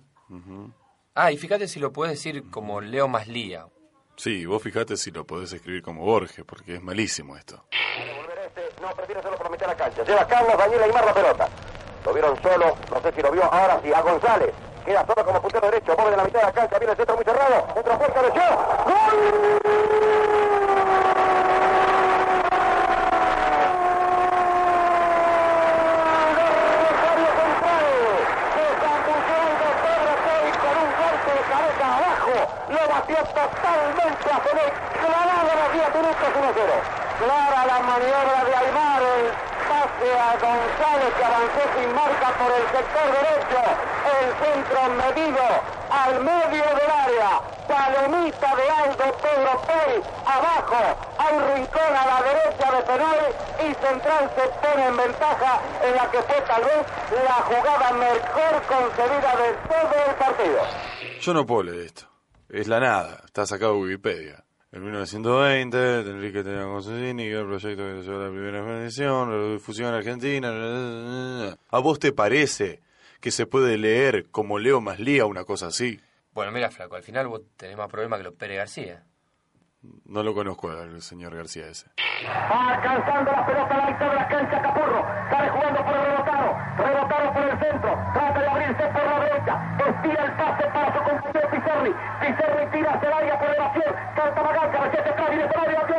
Ah, 1.14 1.30
y 1.30 1.36
fíjate 1.36 1.68
si 1.68 1.78
lo 1.78 1.92
puedes 1.92 2.16
decir 2.16 2.50
como 2.50 2.80
Leo 2.80 3.06
Maslía. 3.06 3.66
Sí, 4.16 4.46
vos 4.46 4.62
fijate 4.62 4.96
si 4.96 5.10
lo 5.10 5.24
podés 5.24 5.52
escribir 5.52 5.82
como 5.82 6.04
Borges, 6.04 6.44
porque 6.44 6.76
es 6.76 6.82
malísimo 6.82 7.36
esto. 7.36 7.64
No, 8.80 8.94
prefiere 8.94 9.22
solo 9.22 9.36
por 9.36 9.50
mitad 9.50 9.66
de 9.66 9.72
la 9.72 9.76
cancha. 9.76 10.04
Lleva 10.04 10.26
Carlos 10.26 10.56
Daniel 10.56 10.82
Aymar 10.82 11.04
la 11.04 11.14
pelota. 11.14 11.48
Lo 12.04 12.12
vieron 12.12 12.42
solo, 12.42 12.76
no 12.90 13.02
sé 13.02 13.12
si 13.12 13.22
lo 13.22 13.32
vio. 13.32 13.44
Ahora 13.44 13.80
sí, 13.82 13.92
a 13.92 14.00
González. 14.02 14.54
Queda 14.84 15.06
solo 15.06 15.24
como 15.24 15.40
puntero 15.40 15.70
derecho. 15.70 15.94
Mueve 15.96 16.10
de 16.10 16.16
la 16.16 16.24
mitad 16.24 16.40
de 16.40 16.46
la 16.46 16.52
cancha. 16.52 16.78
Viene 16.78 16.92
el 16.92 16.96
centro 16.96 17.16
muy 17.16 17.24
cerrado. 17.24 17.74
Centro 17.74 17.96
fuerte 17.96 18.22
de 18.22 18.28
con 30.60 30.76
un 30.76 30.90
golpe 31.00 31.30
de 31.34 31.42
cabeza 31.48 31.96
abajo. 31.96 32.36
Lo 32.68 32.88
batió 32.88 33.16
totalmente 33.16 34.30
a 34.30 34.42
Pelé. 34.42 34.66
Clavado 35.00 35.50
a 35.50 35.54
los 35.54 35.72
10 35.72 35.94
minutos 35.94 36.28
1-0. 36.34 37.13
Clara 37.24 37.64
la 37.64 37.80
maniobra 37.80 38.44
de 38.44 38.54
Aymar. 38.54 39.02
El 39.02 39.32
pase 39.64 40.10
a 40.12 40.32
González 40.36 41.14
que 41.16 41.24
avanzó 41.24 41.62
sin 41.74 41.94
marca 41.94 42.28
por 42.36 42.50
el 42.52 42.64
sector 42.68 43.06
derecho. 43.16 43.60
El 44.12 44.28
centro 44.44 44.80
medido 45.00 45.46
al 45.90 46.20
medio 46.20 46.64
del 46.64 46.90
área. 46.90 47.40
Palomita 47.66 48.54
de 48.56 48.70
Aldo 48.70 49.16
Pedro 49.24 49.62
Pei. 49.64 50.02
Abajo 50.26 50.82
hay 51.16 51.38
rincón 51.56 51.96
a 51.96 52.06
la 52.12 52.22
derecha 52.22 52.72
de 52.72 52.82
penal 52.82 53.20
y 53.60 53.74
Central 53.74 54.30
se 54.36 54.48
pone 54.60 54.86
en 54.86 54.96
ventaja 54.98 55.60
en 55.82 55.96
la 55.96 56.10
que 56.10 56.18
fue 56.18 56.40
tal 56.42 56.62
vez 56.62 56.84
la 57.24 57.40
jugada 57.48 57.92
mejor 57.92 58.62
concebida 58.68 59.36
de 59.36 59.52
todo 59.66 59.94
el 60.08 60.14
partido. 60.16 60.60
Yo 61.20 61.32
no 61.32 61.46
puedo 61.46 61.62
leer 61.62 61.86
esto. 61.86 62.04
Es 62.50 62.68
la 62.68 62.80
nada. 62.80 63.22
Está 63.24 63.46
sacado 63.46 63.78
Wikipedia. 63.78 64.43
En 64.74 64.82
1920, 64.82 66.00
Enrique 66.00 66.42
tenía 66.42 66.64
Consensini, 66.64 67.28
el 67.28 67.46
proyecto 67.46 67.84
que 67.84 68.02
llevó 68.02 68.20
a 68.20 68.24
la 68.24 68.30
primera 68.30 68.58
expedición, 68.58 69.30
la 69.30 69.52
difusión 69.52 69.94
argentina. 69.94 71.56
¿A 71.70 71.78
vos 71.78 72.00
te 72.00 72.10
parece 72.10 72.82
que 73.20 73.30
se 73.30 73.46
puede 73.46 73.78
leer 73.78 74.30
como 74.32 74.58
Leo 74.58 74.80
Maslía 74.80 75.26
una 75.26 75.44
cosa 75.44 75.68
así? 75.68 76.00
Bueno, 76.32 76.50
mira, 76.50 76.72
Flaco, 76.72 76.96
al 76.96 77.04
final 77.04 77.28
vos 77.28 77.42
tenés 77.56 77.76
más 77.76 77.88
problemas 77.88 78.18
que 78.18 78.24
los 78.24 78.34
Pérez 78.34 78.56
García. 78.56 79.04
No 80.06 80.24
lo 80.24 80.34
conozco 80.34 80.68
al 80.68 81.00
señor 81.02 81.36
García 81.36 81.68
ese. 81.68 81.86
Alcanzando 82.26 83.30
la 83.30 83.46
pelota 83.46 83.74
a 83.76 83.78
la 83.78 83.92
mitad 83.92 84.10
de 84.10 84.16
la 84.16 84.26
cancha, 84.26 84.60
Capurro. 84.60 85.04
Sale 85.30 85.50
jugando 85.50 85.84
por 85.84 85.93
Pizarri. 91.84 91.94
Pizarri 92.20 92.66
tira 92.72 92.94
hacia 92.94 93.08
el 93.08 93.14
área 93.14 93.38
por 93.38 93.48
elevación. 93.50 93.94
Salta 94.16 94.42
Magán, 94.42 94.70
cabecea 94.72 95.00
atrás, 95.00 95.30
viene 95.30 95.46
por 95.46 95.58
área. 95.58 95.93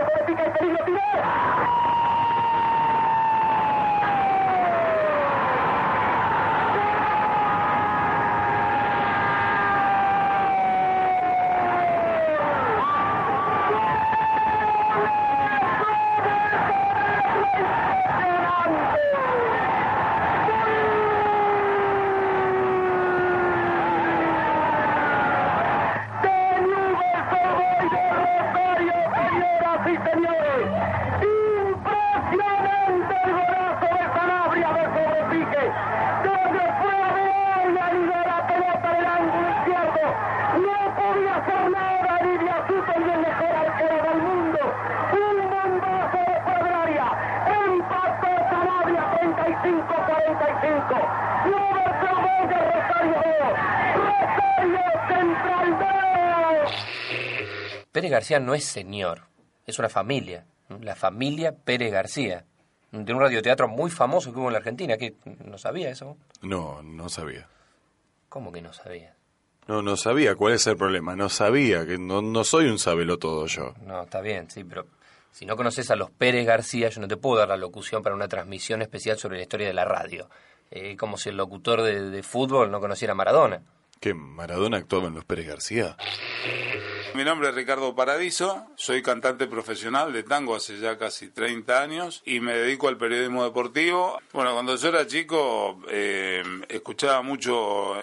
Pérez 57.96 58.12
García 58.12 58.42
no 58.42 58.54
es 58.54 58.66
señor, 58.66 59.22
es 59.66 59.80
una 59.80 59.88
familia. 59.88 60.44
¿no? 60.68 60.80
La 60.80 60.98
familia 60.98 61.54
Pérez 61.56 61.94
García. 61.94 62.44
De 62.92 63.14
un 63.14 63.22
radioteatro 63.22 63.70
muy 63.70 63.90
famoso 63.90 64.34
que 64.34 64.40
hubo 64.40 64.48
en 64.48 64.52
la 64.52 64.58
Argentina. 64.58 64.98
que 64.98 65.16
¿No 65.46 65.58
sabía 65.58 65.90
eso? 65.90 66.18
No, 66.42 66.84
no 66.84 67.08
sabía. 67.08 67.48
¿Cómo 68.28 68.52
que 68.52 68.62
no 68.62 68.74
sabía? 68.74 69.16
No, 69.70 69.82
no 69.82 69.96
sabía 69.96 70.36
cuál 70.36 70.56
es 70.56 70.68
el 70.68 70.76
problema. 70.76 71.16
No 71.16 71.30
sabía 71.30 71.86
que 71.86 71.98
no, 71.98 72.22
no 72.22 72.44
soy 72.44 72.66
un 72.66 72.80
sabelo 72.80 73.18
todo 73.18 73.46
yo. 73.46 73.74
No, 73.86 74.04
está 74.04 74.20
bien, 74.20 74.50
sí, 74.50 74.66
pero 74.66 74.88
si 75.32 75.46
no 75.46 75.56
conoces 75.56 75.90
a 75.90 75.96
los 75.96 76.12
Pérez 76.12 76.46
García, 76.46 76.90
yo 76.90 77.00
no 77.00 77.08
te 77.08 77.16
puedo 77.16 77.38
dar 77.38 77.48
la 77.48 77.56
locución 77.56 78.04
para 78.04 78.14
una 78.14 78.28
transmisión 78.28 78.82
especial 78.82 79.18
sobre 79.18 79.38
la 79.38 79.44
historia 79.44 79.68
de 79.68 79.74
la 79.74 79.86
radio. 79.86 80.30
Eh, 80.70 80.98
como 80.98 81.16
si 81.16 81.30
el 81.30 81.38
locutor 81.38 81.82
de, 81.82 82.10
de 82.10 82.24
fútbol 82.24 82.72
no 82.72 82.82
conociera 82.82 83.14
a 83.14 83.16
Maradona. 83.16 83.62
¿Que 84.02 84.14
Maradona 84.14 84.80
actuaba 84.80 85.08
en 85.08 85.16
los 85.16 85.24
Pérez 85.24 85.48
García? 85.48 85.96
Mi 87.16 87.24
nombre 87.24 87.48
es 87.48 87.56
Ricardo 87.56 87.96
Paradiso, 87.96 88.68
soy 88.76 89.02
cantante 89.02 89.48
profesional 89.48 90.12
de 90.12 90.24
tango 90.24 90.54
hace 90.54 90.78
ya 90.80 90.98
casi 90.98 91.30
30 91.30 91.82
años 91.82 92.22
y 92.26 92.42
me 92.42 92.54
dedico 92.54 92.90
al 92.90 92.98
periodismo 92.98 93.46
deportivo. 93.46 94.20
Bueno, 94.34 94.52
cuando 94.52 94.76
yo 94.76 94.90
era 94.90 95.08
chico 95.08 95.80
eh, 95.88 96.44
escuchaba 96.68 97.22
mucho 97.22 97.96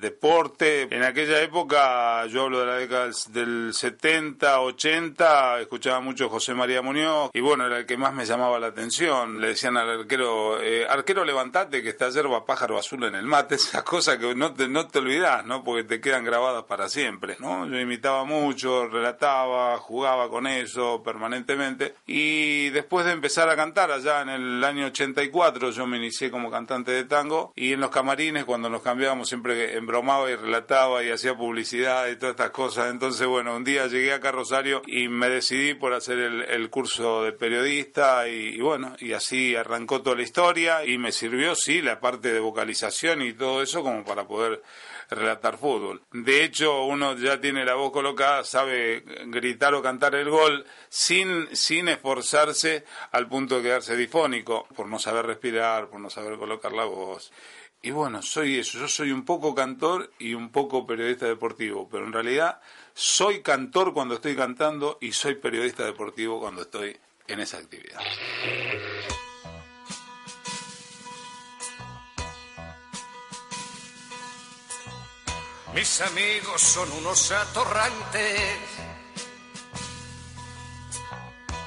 deporte. 0.00 0.82
En 0.82 1.02
aquella 1.02 1.42
época, 1.42 2.24
yo 2.26 2.42
hablo 2.42 2.60
de 2.60 2.66
la 2.66 2.76
década 2.76 3.10
del 3.30 3.74
70, 3.74 4.60
80, 4.60 5.62
escuchaba 5.62 5.98
mucho 5.98 6.28
José 6.28 6.54
María 6.54 6.80
Muñoz 6.80 7.30
y 7.34 7.40
bueno, 7.40 7.66
era 7.66 7.78
el 7.78 7.86
que 7.86 7.96
más 7.96 8.14
me 8.14 8.24
llamaba 8.24 8.60
la 8.60 8.68
atención. 8.68 9.40
Le 9.40 9.48
decían 9.48 9.76
al 9.78 10.02
arquero, 10.02 10.62
eh, 10.62 10.86
arquero 10.88 11.24
levantate 11.24 11.82
que 11.82 11.88
está 11.88 12.08
yerba 12.10 12.46
pájaro 12.46 12.78
azul 12.78 13.02
en 13.02 13.16
el 13.16 13.24
mate, 13.24 13.54
esas 13.56 13.82
cosas 13.82 14.18
que 14.18 14.32
no 14.36 14.54
te, 14.54 14.68
no 14.68 14.86
te 14.86 15.00
olvidás, 15.00 15.44
¿no? 15.44 15.64
Porque 15.64 15.82
te 15.82 16.00
quedan 16.00 16.22
grabadas 16.22 16.62
para 16.66 16.88
siempre, 16.88 17.36
¿no? 17.40 17.66
Yo 17.66 17.76
imitaba 17.76 18.22
mucho 18.22 18.59
mucho, 18.60 18.88
relataba, 18.88 19.78
jugaba 19.78 20.28
con 20.28 20.46
eso 20.46 21.02
permanentemente. 21.02 21.94
Y 22.06 22.68
después 22.70 23.06
de 23.06 23.12
empezar 23.12 23.48
a 23.48 23.56
cantar 23.56 23.90
allá 23.90 24.22
en 24.22 24.28
el 24.28 24.64
año 24.64 24.86
84, 24.86 25.70
yo 25.70 25.86
me 25.86 25.96
inicié 25.96 26.30
como 26.30 26.50
cantante 26.50 26.92
de 26.92 27.04
tango 27.04 27.52
y 27.56 27.72
en 27.72 27.80
los 27.80 27.90
camarines 27.90 28.44
cuando 28.44 28.68
nos 28.68 28.82
cambiábamos 28.82 29.28
siempre 29.28 29.76
embromaba 29.76 30.30
y 30.30 30.36
relataba 30.36 31.02
y 31.02 31.10
hacía 31.10 31.34
publicidad 31.34 32.08
y 32.08 32.16
todas 32.16 32.34
estas 32.34 32.50
cosas. 32.50 32.90
Entonces, 32.90 33.26
bueno, 33.26 33.56
un 33.56 33.64
día 33.64 33.86
llegué 33.86 34.12
acá 34.12 34.28
a 34.28 34.32
Rosario 34.32 34.82
y 34.86 35.08
me 35.08 35.28
decidí 35.28 35.74
por 35.74 35.94
hacer 35.94 36.18
el, 36.18 36.70
curso 36.70 37.24
de 37.24 37.32
periodista 37.32 38.28
y, 38.28 38.56
y 38.56 38.60
bueno, 38.60 38.94
y 39.00 39.12
así 39.12 39.56
arrancó 39.56 40.02
toda 40.02 40.16
la 40.16 40.22
historia 40.22 40.84
y 40.84 40.98
me 40.98 41.10
sirvió, 41.10 41.54
sí, 41.54 41.82
la 41.82 41.98
parte 41.98 42.32
de 42.32 42.38
vocalización 42.38 43.22
y 43.22 43.32
todo 43.32 43.62
eso 43.62 43.82
como 43.82 44.04
para 44.04 44.26
poder 44.26 44.62
relatar 45.10 45.58
fútbol. 45.58 46.02
De 46.12 46.44
hecho, 46.44 46.84
uno 46.84 47.16
ya 47.16 47.40
tiene 47.40 47.64
la 47.64 47.74
voz 47.74 47.92
colocada, 47.92 48.44
sabe 48.44 49.04
gritar 49.26 49.74
o 49.74 49.82
cantar 49.82 50.14
el 50.14 50.30
gol 50.30 50.64
sin, 50.88 51.54
sin 51.54 51.88
esforzarse 51.88 52.84
al 53.12 53.28
punto 53.28 53.56
de 53.56 53.62
quedarse 53.62 53.96
difónico, 53.96 54.66
por 54.74 54.86
no 54.86 54.98
saber 54.98 55.26
respirar, 55.26 55.88
por 55.88 56.00
no 56.00 56.10
saber 56.10 56.38
colocar 56.38 56.72
la 56.72 56.84
voz. 56.84 57.32
Y 57.82 57.92
bueno, 57.92 58.20
soy 58.20 58.58
eso, 58.58 58.78
yo 58.78 58.88
soy 58.88 59.10
un 59.10 59.24
poco 59.24 59.54
cantor 59.54 60.12
y 60.18 60.34
un 60.34 60.50
poco 60.50 60.86
periodista 60.86 61.26
deportivo, 61.26 61.88
pero 61.90 62.04
en 62.04 62.12
realidad 62.12 62.60
soy 62.92 63.40
cantor 63.40 63.94
cuando 63.94 64.16
estoy 64.16 64.36
cantando 64.36 64.98
y 65.00 65.12
soy 65.12 65.36
periodista 65.36 65.84
deportivo 65.86 66.40
cuando 66.40 66.62
estoy 66.62 66.98
en 67.26 67.40
esa 67.40 67.56
actividad. 67.56 68.00
Mis 75.74 76.00
amigos 76.00 76.60
son 76.62 76.90
unos 76.92 77.30
atorrantes, 77.30 78.58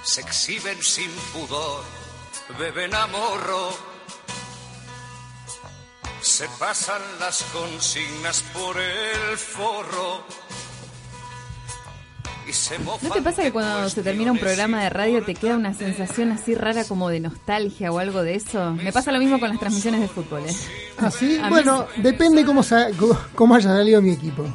se 0.03 0.21
exhiben 0.21 0.83
sin 0.83 1.09
pudor, 1.31 1.83
beben 2.59 2.93
a 2.93 3.07
morro, 3.07 3.71
se 6.21 6.49
pasan 6.59 7.01
las 7.19 7.43
consignas 7.53 8.43
por 8.53 8.77
el 8.77 9.37
forro 9.37 10.25
¿No 13.01 13.09
te 13.09 13.21
pasa 13.21 13.41
que 13.41 13.51
cuando 13.51 13.89
se 13.89 14.03
termina 14.03 14.31
un 14.31 14.37
programa 14.37 14.83
de 14.83 14.89
radio 14.89 15.23
te 15.23 15.35
queda 15.35 15.55
una 15.55 15.73
sensación 15.73 16.31
así 16.31 16.55
rara 16.55 16.83
como 16.83 17.09
de 17.09 17.19
nostalgia 17.19 17.91
o 17.91 17.99
algo 17.99 18.23
de 18.23 18.35
eso? 18.35 18.71
Me 18.71 18.91
pasa 18.91 19.11
lo 19.11 19.19
mismo 19.19 19.39
con 19.39 19.49
las 19.49 19.59
transmisiones 19.59 20.01
de 20.01 20.07
fútbol. 20.07 20.43
¿eh? 20.47 20.55
¿Así? 20.97 21.39
¿Ah, 21.41 21.49
bueno, 21.49 21.87
depende 21.97 22.45
cómo, 22.45 22.61
cómo 23.35 23.55
haya 23.55 23.69
salido 23.69 24.01
mi 24.01 24.11
equipo. 24.11 24.45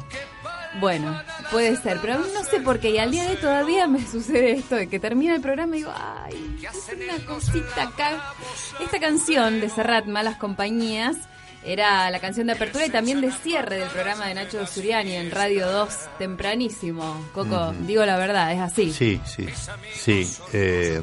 Bueno, 0.79 1.19
puede 1.51 1.75
ser, 1.77 1.97
pero 1.99 2.13
a 2.13 2.17
mí 2.19 2.27
no 2.33 2.43
sé 2.43 2.61
por 2.61 2.79
qué. 2.79 2.91
Y 2.91 2.99
al 2.99 3.11
día 3.11 3.23
de 3.23 3.31
hoy 3.31 3.37
todavía 3.37 3.87
me 3.87 4.05
sucede 4.05 4.51
esto 4.51 4.75
de 4.75 4.87
que 4.87 4.99
termina 4.99 5.35
el 5.35 5.41
programa 5.41 5.75
y 5.75 5.79
digo, 5.79 5.91
ay, 5.95 6.57
es 6.61 6.89
una 6.93 7.25
cosita 7.25 7.83
acá. 7.83 8.33
Esta 8.79 8.99
canción 8.99 9.59
de 9.59 9.69
Serrat, 9.69 10.05
Malas 10.05 10.37
Compañías, 10.37 11.17
era 11.63 12.09
la 12.09 12.19
canción 12.19 12.47
de 12.47 12.53
apertura 12.53 12.85
y 12.85 12.89
también 12.89 13.21
de 13.21 13.31
cierre 13.31 13.79
del 13.79 13.89
programa 13.89 14.27
de 14.27 14.33
Nacho 14.33 14.65
Suriani 14.65 15.13
en 15.13 15.31
Radio 15.31 15.69
2, 15.69 16.09
tempranísimo. 16.17 17.25
Coco, 17.33 17.73
digo 17.85 18.05
la 18.05 18.17
verdad, 18.17 18.53
es 18.53 18.59
así. 18.59 18.91
Sí, 18.93 19.19
sí, 19.25 19.47
sí. 19.93 20.27
Eh, 20.53 21.01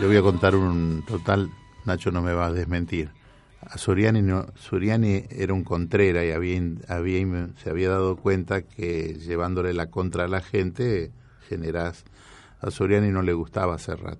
yo 0.00 0.06
voy 0.06 0.16
a 0.16 0.22
contar 0.22 0.56
un 0.56 1.04
total, 1.06 1.50
Nacho 1.84 2.10
no 2.10 2.22
me 2.22 2.32
va 2.32 2.46
a 2.46 2.52
desmentir. 2.52 3.10
A 3.60 3.78
Suriani, 3.78 4.22
no, 4.22 4.46
Suriani 4.56 5.24
era 5.30 5.54
un 5.54 5.64
contrera 5.64 6.24
y 6.24 6.30
había, 6.30 6.60
había, 6.88 7.48
se 7.62 7.70
había 7.70 7.90
dado 7.90 8.16
cuenta 8.16 8.62
que 8.62 9.14
llevándole 9.14 9.72
la 9.72 9.90
contra 9.90 10.24
a 10.24 10.28
la 10.28 10.40
gente 10.40 11.12
generás. 11.48 12.04
A 12.60 12.70
Suriani 12.70 13.10
no 13.10 13.22
le 13.22 13.32
gustaba 13.32 13.78
Serrat. 13.78 14.18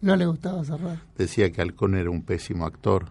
No 0.00 0.16
le 0.16 0.26
gustaba 0.26 0.64
Serrat. 0.64 0.98
Decía 1.16 1.50
que 1.50 1.60
Halcón 1.60 1.96
era 1.96 2.10
un 2.10 2.22
pésimo 2.22 2.66
actor 2.66 3.06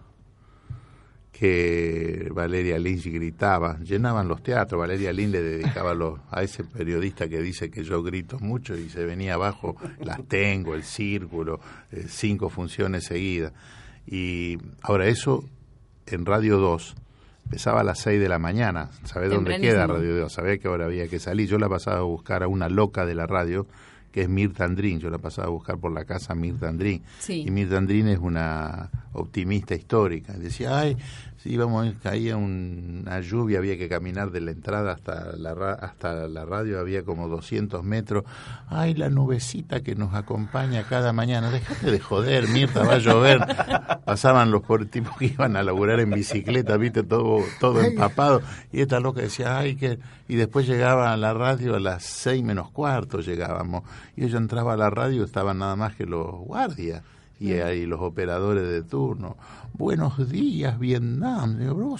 que 1.34 2.28
Valeria 2.32 2.78
Lynch 2.78 3.06
gritaba, 3.06 3.76
llenaban 3.80 4.28
los 4.28 4.40
teatros, 4.40 4.78
Valeria 4.78 5.12
Lynch 5.12 5.32
le 5.32 5.42
dedicaba 5.42 5.92
a 6.30 6.42
ese 6.44 6.62
periodista 6.62 7.28
que 7.28 7.42
dice 7.42 7.72
que 7.72 7.82
yo 7.82 8.04
grito 8.04 8.38
mucho 8.38 8.76
y 8.76 8.88
se 8.88 9.04
venía 9.04 9.34
abajo, 9.34 9.74
las 9.98 10.22
tengo, 10.28 10.76
el 10.76 10.84
círculo, 10.84 11.58
eh, 11.90 12.04
cinco 12.08 12.50
funciones 12.50 13.06
seguidas. 13.06 13.52
Y 14.06 14.58
ahora 14.80 15.08
eso 15.08 15.42
en 16.06 16.24
Radio 16.24 16.58
2 16.58 16.94
empezaba 17.46 17.80
a 17.80 17.84
las 17.84 17.98
6 17.98 18.20
de 18.20 18.28
la 18.28 18.38
mañana, 18.38 18.90
¿sabés 19.02 19.30
dónde 19.30 19.58
queda 19.58 19.88
Radio 19.88 20.16
2? 20.16 20.32
Sabés 20.32 20.60
que 20.60 20.68
ahora 20.68 20.84
había 20.84 21.08
que 21.08 21.18
salir, 21.18 21.48
yo 21.48 21.58
la 21.58 21.68
pasaba 21.68 21.98
a 21.98 22.02
buscar 22.02 22.44
a 22.44 22.48
una 22.48 22.68
loca 22.68 23.04
de 23.06 23.16
la 23.16 23.26
radio 23.26 23.66
que 24.14 24.22
es 24.22 24.28
Mirta 24.28 24.64
Andrín. 24.64 25.00
Yo 25.00 25.10
la 25.10 25.18
pasaba 25.18 25.48
a 25.48 25.50
buscar 25.50 25.76
por 25.78 25.90
la 25.90 26.04
casa 26.04 26.36
Mirta 26.36 26.68
Andrín. 26.68 27.02
Y 27.26 27.50
Mirta 27.50 27.78
Andrín 27.78 28.06
es 28.06 28.20
una 28.20 28.88
optimista 29.12 29.74
histórica. 29.74 30.34
Decía, 30.34 30.78
ay, 30.78 30.96
íbamos, 31.44 31.86
caía 32.02 32.36
una 32.36 33.20
lluvia, 33.20 33.58
había 33.58 33.76
que 33.76 33.88
caminar 33.88 34.30
de 34.30 34.40
la 34.40 34.50
entrada 34.50 34.92
hasta 34.92 35.36
la, 35.36 35.52
hasta 35.72 36.28
la 36.28 36.44
radio, 36.44 36.78
había 36.80 37.04
como 37.04 37.28
200 37.28 37.82
metros. 37.84 38.24
Ay, 38.68 38.94
la 38.94 39.10
nubecita 39.10 39.82
que 39.82 39.94
nos 39.94 40.14
acompaña 40.14 40.84
cada 40.84 41.12
mañana. 41.12 41.50
Déjate 41.50 41.90
de 41.90 42.00
joder, 42.00 42.48
Mirta, 42.48 42.84
va 42.84 42.94
a 42.94 42.98
llover. 42.98 43.40
Pasaban 44.04 44.50
los 44.50 44.62
tipos 44.90 45.16
que 45.16 45.26
iban 45.26 45.56
a 45.56 45.62
laburar 45.62 46.00
en 46.00 46.10
bicicleta, 46.10 46.76
viste, 46.76 47.02
todo, 47.02 47.42
todo 47.60 47.80
empapado. 47.80 48.42
Y 48.72 48.80
esta 48.80 49.00
loca 49.00 49.20
decía, 49.20 49.58
ay, 49.58 49.76
que... 49.76 49.98
Y 50.26 50.36
después 50.36 50.66
llegaba 50.66 51.12
a 51.12 51.16
la 51.18 51.34
radio 51.34 51.74
a 51.74 51.80
las 51.80 52.02
seis 52.02 52.42
menos 52.42 52.70
cuarto 52.70 53.20
llegábamos 53.20 53.82
y 54.16 54.24
ella 54.24 54.38
entraba 54.38 54.74
a 54.74 54.76
la 54.76 54.90
radio, 54.90 55.24
estaban 55.24 55.58
nada 55.58 55.76
más 55.76 55.94
que 55.94 56.06
los 56.06 56.30
guardias 56.30 57.02
y 57.40 57.52
ahí 57.54 57.86
los 57.86 58.00
operadores 58.00 58.68
de 58.68 58.82
turno. 58.82 59.36
Buenos 59.72 60.30
días, 60.30 60.78
Vietnam. 60.78 61.58
Digo, 61.58 61.96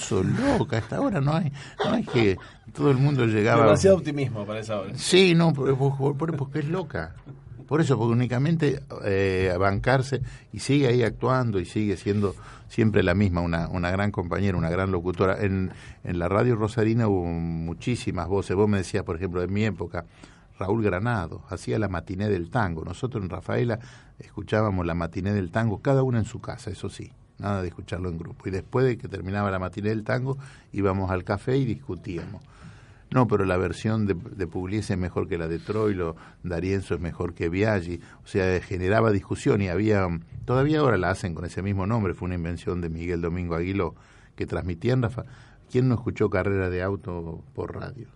loca, 0.59 0.77
a 0.77 0.79
esta 0.79 1.01
hora 1.01 1.21
no 1.21 1.35
hay, 1.35 1.53
no 1.85 1.93
hay 1.93 2.05
que. 2.05 2.39
Todo 2.73 2.91
el 2.91 2.99
mundo 2.99 3.27
llegaba. 3.27 3.65
Demasiado 3.65 3.97
optimismo 3.97 4.47
para 4.47 4.61
esa 4.61 4.79
hora. 4.79 4.93
Sí, 4.95 5.35
no, 5.35 5.53
porque 5.53 6.59
es 6.61 6.69
loca. 6.69 7.15
Por 7.67 7.81
eso, 7.81 7.97
porque 7.97 8.13
únicamente 8.13 8.83
eh, 9.05 9.55
bancarse 9.59 10.21
y 10.53 10.59
sigue 10.61 10.87
ahí 10.87 11.03
actuando 11.03 11.59
y 11.59 11.65
sigue 11.65 11.97
siendo 11.97 12.35
siempre 12.69 13.03
la 13.03 13.15
misma, 13.15 13.41
una, 13.41 13.69
una 13.69 13.91
gran 13.91 14.11
compañera, 14.11 14.57
una 14.59 14.71
gran 14.71 14.93
locutora. 14.93 15.41
En, 15.41 15.73
en 16.05 16.19
la 16.19 16.29
radio 16.29 16.57
rosarina 16.57 17.09
hubo 17.09 17.25
muchísimas 17.25 18.29
voces. 18.29 18.55
Vos 18.55 18.69
me 18.69 18.79
decías, 18.79 19.03
por 19.05 19.17
ejemplo, 19.17 19.43
en 19.43 19.53
mi 19.53 19.65
época, 19.65 20.05
Raúl 20.59 20.83
Granado, 20.83 21.43
hacía 21.49 21.79
la 21.79 21.89
matiné 21.89 22.29
del 22.29 22.51
tango. 22.51 22.85
Nosotros 22.85 23.23
en 23.23 23.31
Rafaela 23.31 23.79
escuchábamos 24.19 24.87
la 24.87 24.95
matiné 24.95 25.33
del 25.33 25.51
tango, 25.51 25.81
cada 25.83 26.03
uno 26.03 26.19
en 26.19 26.25
su 26.25 26.41
casa, 26.41 26.71
eso 26.71 26.89
sí, 26.89 27.13
nada 27.39 27.63
de 27.63 27.69
escucharlo 27.69 28.09
en 28.09 28.19
grupo. 28.19 28.49
Y 28.49 28.51
después 28.51 28.87
de 28.87 28.99
que 28.99 29.09
terminaba 29.09 29.51
la 29.51 29.59
matiné 29.59 29.91
del 29.91 30.05
tango, 30.05 30.39
íbamos 30.73 31.11
al 31.11 31.25
café 31.25 31.57
y 31.57 31.65
discutíamos. 31.65 32.43
No, 33.11 33.29
pero 33.29 33.45
la 33.45 33.57
versión 33.57 34.07
de, 34.07 34.15
de 34.15 34.47
Pugliese 34.47 34.95
es 34.95 34.99
mejor 34.99 35.29
que 35.29 35.39
la 35.39 35.47
de 35.47 35.59
Troilo, 35.59 36.17
Darienzo 36.43 36.95
es 36.95 37.01
mejor 37.01 37.35
que 37.35 37.49
Biaggi, 37.49 38.01
o 38.25 38.27
sea, 38.27 38.61
generaba 38.61 39.13
discusión 39.13 39.63
y 39.63 39.69
había, 39.69 40.09
todavía 40.45 40.81
ahora 40.81 40.97
la 40.97 41.11
hacen 41.11 41.35
con 41.35 41.45
ese 41.45 41.63
mismo 41.63 41.87
nombre, 41.87 42.15
fue 42.15 42.27
una 42.27 42.35
invención 42.35 42.81
de 42.81 42.89
Miguel 42.89 43.21
Domingo 43.21 43.55
Aguiló, 43.55 43.95
que 44.35 44.47
transmitía 44.47 44.95
en 44.95 45.03
Rafa. 45.03 45.25
¿Quién 45.71 45.89
no 45.89 45.95
escuchó 45.95 46.29
carrera 46.29 46.71
de 46.71 46.83
auto 46.83 47.45
por 47.55 47.75
radio? 47.77 48.09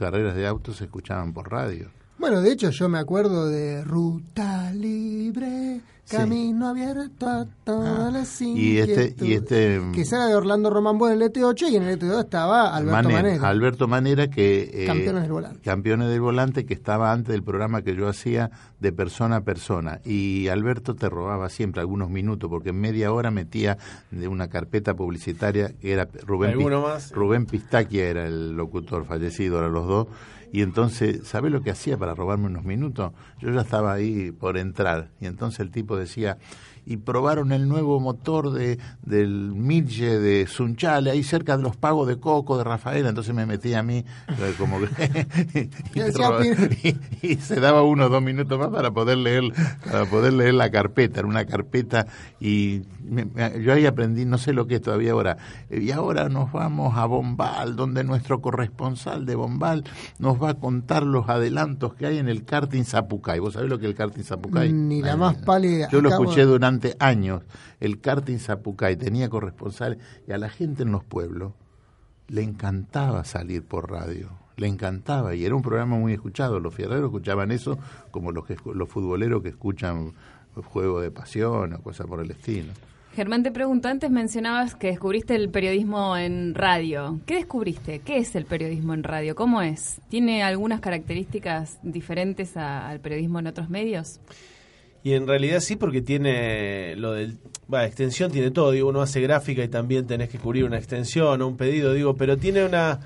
carreras 0.00 0.34
de 0.34 0.46
autos 0.46 0.78
se 0.78 0.84
escuchaban 0.84 1.34
por 1.34 1.50
radio. 1.52 1.90
Bueno, 2.20 2.42
de 2.42 2.52
hecho 2.52 2.68
yo 2.68 2.90
me 2.90 2.98
acuerdo 2.98 3.48
de 3.48 3.82
Ruta 3.82 4.70
Libre, 4.74 5.80
Camino 6.06 6.68
abierto 6.68 7.26
a 7.26 7.46
todas 7.64 8.08
ah. 8.08 8.10
las 8.12 8.42
y 8.42 8.78
este, 8.78 9.14
y 9.24 9.32
este 9.32 9.80
Que 9.94 10.02
era 10.02 10.26
de 10.26 10.34
Orlando 10.34 10.68
Román 10.68 10.98
en 11.00 11.12
el 11.12 11.22
ET8 11.22 11.70
y 11.70 11.76
en 11.76 11.84
el 11.84 11.98
ET2 11.98 12.24
estaba 12.24 12.76
Alberto 12.76 13.08
Manera. 13.08 13.48
Alberto 13.48 13.88
Manera 13.88 14.28
que... 14.28 14.70
Eh, 14.70 14.86
campeones 14.86 15.22
del 15.22 15.32
volante. 15.32 15.60
Campeones 15.62 16.08
del 16.10 16.20
volante 16.20 16.66
que 16.66 16.74
estaba 16.74 17.10
antes 17.10 17.32
del 17.32 17.42
programa 17.42 17.80
que 17.80 17.96
yo 17.96 18.06
hacía 18.06 18.50
de 18.80 18.92
persona 18.92 19.36
a 19.36 19.40
persona. 19.40 20.00
Y 20.04 20.48
Alberto 20.48 20.94
te 20.94 21.08
robaba 21.08 21.48
siempre 21.48 21.80
algunos 21.80 22.10
minutos 22.10 22.50
porque 22.50 22.68
en 22.68 22.80
media 22.82 23.12
hora 23.12 23.30
metía 23.30 23.78
de 24.10 24.28
una 24.28 24.48
carpeta 24.48 24.92
publicitaria 24.92 25.72
que 25.80 25.92
era 25.94 26.06
Rubén, 26.26 26.58
Rubén 27.12 27.46
Pistaquia 27.46 28.04
era 28.04 28.26
el 28.26 28.52
locutor 28.56 29.06
fallecido, 29.06 29.56
ahora 29.56 29.70
los 29.70 29.86
dos 29.86 30.08
y 30.52 30.62
entonces, 30.62 31.26
¿sabe 31.26 31.50
lo 31.50 31.62
que 31.62 31.70
hacía 31.70 31.96
para 31.96 32.14
robarme 32.14 32.46
unos 32.46 32.64
minutos? 32.64 33.12
Yo 33.38 33.50
ya 33.50 33.60
estaba 33.60 33.92
ahí 33.92 34.32
por 34.32 34.58
entrar 34.58 35.10
y 35.20 35.26
entonces 35.26 35.60
el 35.60 35.70
tipo 35.70 35.96
decía, 35.96 36.38
y 36.90 36.96
probaron 36.96 37.52
el 37.52 37.68
nuevo 37.68 38.00
motor 38.00 38.50
de 38.50 38.80
del 39.02 39.52
Midge 39.54 40.18
de 40.18 40.48
Sunchale, 40.48 41.12
ahí 41.12 41.22
cerca 41.22 41.56
de 41.56 41.62
los 41.62 41.76
pagos 41.76 42.08
de 42.08 42.18
Coco 42.18 42.58
de 42.58 42.64
Rafaela, 42.64 43.08
entonces 43.08 43.32
me 43.32 43.46
metí 43.46 43.74
a 43.74 43.84
mí 43.84 44.04
eh, 44.26 44.54
como 44.58 44.80
que 44.80 44.90
y, 47.22 47.28
y, 47.28 47.36
se 47.36 47.60
daba 47.60 47.84
uno 47.84 48.06
o 48.06 48.08
dos 48.08 48.20
minutos 48.20 48.58
más 48.58 48.70
para 48.70 48.90
poder 48.90 49.18
leer 49.18 49.44
para 49.84 50.04
poder 50.06 50.32
leer 50.32 50.54
la 50.54 50.72
carpeta, 50.72 51.20
era 51.20 51.28
una 51.28 51.44
carpeta 51.44 52.08
y 52.40 52.82
yo 53.60 53.72
ahí 53.72 53.86
aprendí, 53.86 54.24
no 54.24 54.38
sé 54.38 54.52
lo 54.52 54.66
que 54.66 54.76
es 54.76 54.82
todavía 54.82 55.12
ahora, 55.12 55.36
y 55.70 55.90
ahora 55.90 56.28
nos 56.28 56.52
vamos 56.52 56.96
a 56.96 57.06
Bombal, 57.06 57.74
donde 57.74 58.04
nuestro 58.04 58.40
corresponsal 58.40 59.26
de 59.26 59.34
Bombal 59.34 59.84
nos 60.18 60.40
va 60.40 60.50
a 60.50 60.54
contar 60.54 61.02
los 61.02 61.28
adelantos 61.28 61.94
que 61.94 62.06
hay 62.06 62.18
en 62.18 62.28
el 62.28 62.44
karting 62.44 62.84
Zapucay. 62.84 63.40
¿Vos 63.40 63.54
sabés 63.54 63.68
lo 63.68 63.78
que 63.78 63.86
es 63.86 63.90
el 63.90 63.96
karting 63.96 64.22
Zapucay? 64.22 64.72
Ni 64.72 65.02
la 65.02 65.16
más 65.16 65.36
pálida. 65.36 65.88
Yo 65.90 66.00
lo 66.00 66.10
escuché 66.10 66.44
durante 66.44 66.79
años. 66.98 67.42
El 67.80 68.00
karting 68.00 68.38
Zapucay 68.38 68.96
tenía 68.96 69.28
corresponsales 69.28 69.98
y 70.26 70.32
a 70.32 70.38
la 70.38 70.48
gente 70.48 70.82
en 70.82 70.92
los 70.92 71.04
pueblos 71.04 71.52
le 72.28 72.42
encantaba 72.42 73.24
salir 73.24 73.64
por 73.64 73.90
radio. 73.90 74.30
Le 74.56 74.66
encantaba 74.66 75.34
y 75.34 75.44
era 75.44 75.54
un 75.54 75.62
programa 75.62 75.96
muy 75.96 76.12
escuchado. 76.12 76.60
Los 76.60 76.74
fierreros 76.74 77.06
escuchaban 77.06 77.50
eso 77.50 77.78
como 78.10 78.30
los, 78.32 78.46
que, 78.46 78.56
los 78.74 78.88
futboleros 78.88 79.42
que 79.42 79.48
escuchan 79.50 80.12
juego 80.62 81.00
de 81.00 81.10
pasión 81.10 81.72
o 81.72 81.82
cosas 81.82 82.06
por 82.06 82.20
el 82.20 82.30
estilo. 82.30 82.72
Germán, 83.14 83.42
te 83.42 83.50
pregunto, 83.50 83.88
antes 83.88 84.08
mencionabas 84.10 84.76
que 84.76 84.88
descubriste 84.88 85.34
el 85.34 85.50
periodismo 85.50 86.16
en 86.16 86.54
radio. 86.54 87.18
¿Qué 87.26 87.36
descubriste? 87.36 87.98
¿Qué 88.00 88.18
es 88.18 88.36
el 88.36 88.44
periodismo 88.44 88.94
en 88.94 89.02
radio? 89.02 89.34
¿Cómo 89.34 89.62
es? 89.62 90.00
¿Tiene 90.08 90.44
algunas 90.44 90.80
características 90.80 91.78
diferentes 91.82 92.56
al 92.56 93.00
periodismo 93.00 93.40
en 93.40 93.48
otros 93.48 93.68
medios? 93.68 94.20
Y 95.02 95.14
en 95.14 95.26
realidad 95.26 95.60
sí, 95.60 95.76
porque 95.76 96.02
tiene 96.02 96.94
lo 96.96 97.12
del... 97.12 97.38
Bueno, 97.66 97.86
extensión 97.86 98.30
tiene 98.30 98.50
todo, 98.50 98.72
digo, 98.72 98.88
uno 98.88 99.00
hace 99.00 99.20
gráfica 99.20 99.62
y 99.62 99.68
también 99.68 100.06
tenés 100.06 100.28
que 100.28 100.38
cubrir 100.38 100.64
una 100.64 100.76
extensión 100.76 101.40
o 101.40 101.46
un 101.46 101.56
pedido, 101.56 101.94
digo, 101.94 102.14
pero 102.16 102.36
tiene 102.36 102.64
una, 102.64 102.98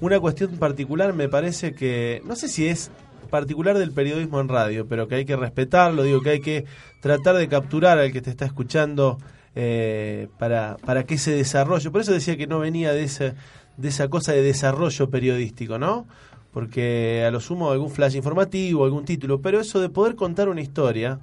una 0.00 0.20
cuestión 0.20 0.56
particular, 0.56 1.12
me 1.12 1.28
parece 1.28 1.74
que, 1.74 2.22
no 2.24 2.36
sé 2.36 2.48
si 2.48 2.66
es 2.68 2.90
particular 3.30 3.76
del 3.76 3.90
periodismo 3.90 4.40
en 4.40 4.48
radio, 4.48 4.86
pero 4.86 5.08
que 5.08 5.16
hay 5.16 5.24
que 5.24 5.36
respetarlo, 5.36 6.04
digo, 6.04 6.20
que 6.20 6.30
hay 6.30 6.40
que 6.40 6.64
tratar 7.00 7.36
de 7.36 7.48
capturar 7.48 7.98
al 7.98 8.12
que 8.12 8.22
te 8.22 8.30
está 8.30 8.44
escuchando 8.44 9.18
eh, 9.56 10.28
para, 10.38 10.76
para 10.84 11.04
que 11.04 11.14
ese 11.14 11.32
desarrollo, 11.32 11.90
por 11.90 12.00
eso 12.00 12.12
decía 12.12 12.36
que 12.36 12.46
no 12.46 12.60
venía 12.60 12.92
de 12.92 13.04
esa, 13.04 13.34
de 13.76 13.88
esa 13.88 14.08
cosa 14.08 14.32
de 14.32 14.42
desarrollo 14.42 15.10
periodístico, 15.10 15.78
¿no? 15.78 16.06
Porque 16.52 17.24
a 17.26 17.30
lo 17.32 17.40
sumo 17.40 17.72
algún 17.72 17.90
flash 17.90 18.14
informativo, 18.14 18.84
algún 18.84 19.04
título, 19.04 19.40
pero 19.40 19.60
eso 19.60 19.80
de 19.80 19.88
poder 19.88 20.14
contar 20.14 20.48
una 20.48 20.60
historia, 20.60 21.18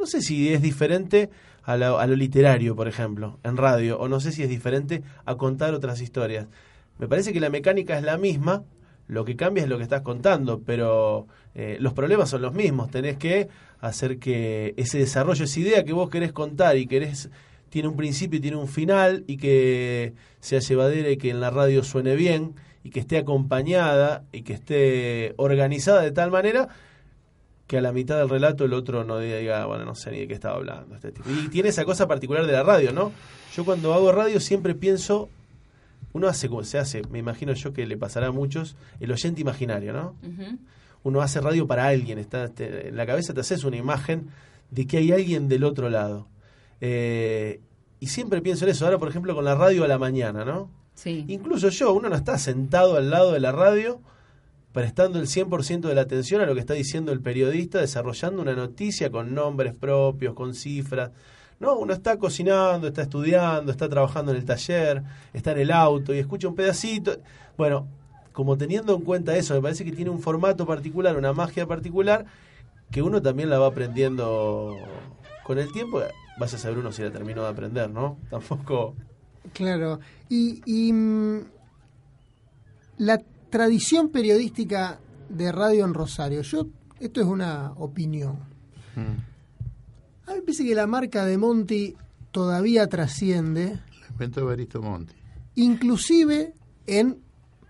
no 0.00 0.06
sé 0.06 0.22
si 0.22 0.52
es 0.52 0.62
diferente 0.62 1.30
a 1.62 1.76
lo, 1.76 1.98
a 1.98 2.06
lo 2.06 2.16
literario, 2.16 2.74
por 2.74 2.88
ejemplo, 2.88 3.38
en 3.44 3.56
radio, 3.56 3.98
o 4.00 4.08
no 4.08 4.18
sé 4.18 4.32
si 4.32 4.42
es 4.42 4.48
diferente 4.48 5.02
a 5.26 5.36
contar 5.36 5.74
otras 5.74 6.00
historias. 6.00 6.48
Me 6.98 7.06
parece 7.06 7.32
que 7.32 7.40
la 7.40 7.50
mecánica 7.50 7.96
es 7.96 8.02
la 8.02 8.16
misma, 8.16 8.64
lo 9.06 9.24
que 9.24 9.36
cambia 9.36 9.62
es 9.62 9.68
lo 9.68 9.76
que 9.76 9.82
estás 9.82 10.02
contando, 10.02 10.62
pero 10.64 11.26
eh, 11.54 11.76
los 11.80 11.92
problemas 11.92 12.30
son 12.30 12.42
los 12.42 12.54
mismos. 12.54 12.90
Tenés 12.90 13.16
que 13.18 13.48
hacer 13.80 14.18
que 14.18 14.74
ese 14.76 14.98
desarrollo, 14.98 15.44
esa 15.44 15.60
idea 15.60 15.84
que 15.84 15.92
vos 15.92 16.08
querés 16.08 16.32
contar 16.32 16.76
y 16.78 16.86
querés, 16.86 17.28
tiene 17.68 17.88
un 17.88 17.96
principio 17.96 18.38
y 18.38 18.40
tiene 18.40 18.56
un 18.56 18.68
final, 18.68 19.24
y 19.26 19.36
que 19.36 20.14
sea 20.40 20.60
llevadera 20.60 21.10
y 21.10 21.16
que 21.18 21.30
en 21.30 21.40
la 21.40 21.50
radio 21.50 21.82
suene 21.84 22.16
bien, 22.16 22.54
y 22.82 22.90
que 22.90 23.00
esté 23.00 23.18
acompañada 23.18 24.24
y 24.32 24.42
que 24.42 24.54
esté 24.54 25.34
organizada 25.36 26.00
de 26.00 26.12
tal 26.12 26.30
manera 26.30 26.68
que 27.70 27.78
a 27.78 27.80
la 27.80 27.92
mitad 27.92 28.18
del 28.18 28.28
relato 28.28 28.64
el 28.64 28.72
otro 28.72 29.04
no 29.04 29.20
diga, 29.20 29.64
bueno, 29.64 29.84
no 29.84 29.94
sé 29.94 30.10
ni 30.10 30.18
de 30.18 30.26
qué 30.26 30.34
estaba 30.34 30.56
hablando. 30.56 30.96
Este 30.96 31.12
tipo. 31.12 31.30
Y 31.30 31.46
tiene 31.50 31.68
esa 31.68 31.84
cosa 31.84 32.08
particular 32.08 32.44
de 32.44 32.50
la 32.50 32.64
radio, 32.64 32.92
¿no? 32.92 33.12
Yo 33.54 33.64
cuando 33.64 33.94
hago 33.94 34.10
radio 34.10 34.40
siempre 34.40 34.74
pienso 34.74 35.28
uno 36.12 36.26
hace 36.26 36.48
como 36.48 36.64
se 36.64 36.78
hace, 36.80 37.02
me 37.12 37.20
imagino 37.20 37.52
yo 37.52 37.72
que 37.72 37.86
le 37.86 37.96
pasará 37.96 38.26
a 38.26 38.32
muchos, 38.32 38.74
el 38.98 39.12
oyente 39.12 39.40
imaginario, 39.40 39.92
¿no? 39.92 40.16
Uno 41.04 41.22
hace 41.22 41.40
radio 41.40 41.68
para 41.68 41.86
alguien, 41.86 42.18
está 42.18 42.50
en 42.58 42.96
la 42.96 43.06
cabeza 43.06 43.34
te 43.34 43.40
haces 43.40 43.62
una 43.62 43.76
imagen 43.76 44.30
de 44.72 44.88
que 44.88 44.96
hay 44.96 45.12
alguien 45.12 45.46
del 45.46 45.62
otro 45.62 45.90
lado. 45.90 46.26
Eh, 46.80 47.60
y 48.00 48.08
siempre 48.08 48.42
pienso 48.42 48.64
en 48.64 48.72
eso, 48.72 48.84
ahora 48.84 48.98
por 48.98 49.08
ejemplo 49.08 49.32
con 49.32 49.44
la 49.44 49.54
radio 49.54 49.84
a 49.84 49.86
la 49.86 49.98
mañana, 49.98 50.44
¿no? 50.44 50.72
Sí. 50.96 51.24
Incluso 51.28 51.68
yo, 51.68 51.92
uno 51.92 52.08
no 52.08 52.16
está 52.16 52.36
sentado 52.36 52.96
al 52.96 53.10
lado 53.10 53.30
de 53.30 53.38
la 53.38 53.52
radio 53.52 54.00
prestando 54.72 55.18
el 55.18 55.26
100% 55.26 55.80
de 55.80 55.94
la 55.94 56.02
atención 56.02 56.40
a 56.40 56.46
lo 56.46 56.54
que 56.54 56.60
está 56.60 56.74
diciendo 56.74 57.12
el 57.12 57.20
periodista, 57.20 57.80
desarrollando 57.80 58.42
una 58.42 58.54
noticia 58.54 59.10
con 59.10 59.34
nombres 59.34 59.74
propios, 59.74 60.34
con 60.34 60.54
cifras. 60.54 61.10
No, 61.58 61.76
uno 61.76 61.92
está 61.92 62.18
cocinando, 62.18 62.86
está 62.86 63.02
estudiando, 63.02 63.70
está 63.70 63.88
trabajando 63.88 64.32
en 64.32 64.38
el 64.38 64.44
taller, 64.44 65.02
está 65.32 65.52
en 65.52 65.58
el 65.58 65.70
auto 65.70 66.14
y 66.14 66.18
escucha 66.18 66.48
un 66.48 66.54
pedacito. 66.54 67.18
Bueno, 67.58 67.86
como 68.32 68.56
teniendo 68.56 68.94
en 68.94 69.02
cuenta 69.02 69.36
eso, 69.36 69.54
me 69.54 69.60
parece 69.60 69.84
que 69.84 69.92
tiene 69.92 70.10
un 70.10 70.20
formato 70.20 70.64
particular, 70.66 71.16
una 71.16 71.32
magia 71.32 71.66
particular, 71.66 72.24
que 72.90 73.02
uno 73.02 73.20
también 73.20 73.50
la 73.50 73.58
va 73.58 73.66
aprendiendo 73.66 74.74
con 75.44 75.58
el 75.58 75.70
tiempo. 75.72 76.00
Vas 76.38 76.54
a 76.54 76.58
saber 76.58 76.78
uno 76.78 76.92
si 76.92 77.02
la 77.02 77.10
terminó 77.10 77.42
de 77.42 77.48
aprender, 77.48 77.90
¿no? 77.90 78.16
Tampoco. 78.30 78.94
Claro. 79.52 80.00
Y, 80.28 80.92
mm, 80.92 81.40
la 82.98 83.20
tradición 83.50 84.10
periodística 84.10 85.00
de 85.28 85.52
radio 85.52 85.84
en 85.84 85.94
Rosario, 85.94 86.42
yo, 86.42 86.66
esto 86.98 87.20
es 87.20 87.26
una 87.26 87.72
opinión. 87.76 88.38
Mm. 88.96 90.28
A 90.28 90.32
mí 90.32 90.36
me 90.36 90.42
parece 90.42 90.64
que 90.64 90.74
la 90.74 90.86
marca 90.86 91.24
de 91.24 91.38
Monti 91.38 91.96
todavía 92.30 92.86
trasciende. 92.86 93.80
La 94.00 94.08
inventó 94.08 94.40
Evaristo 94.40 94.80
Monti. 94.80 95.14
Inclusive 95.56 96.54
en 96.86 97.18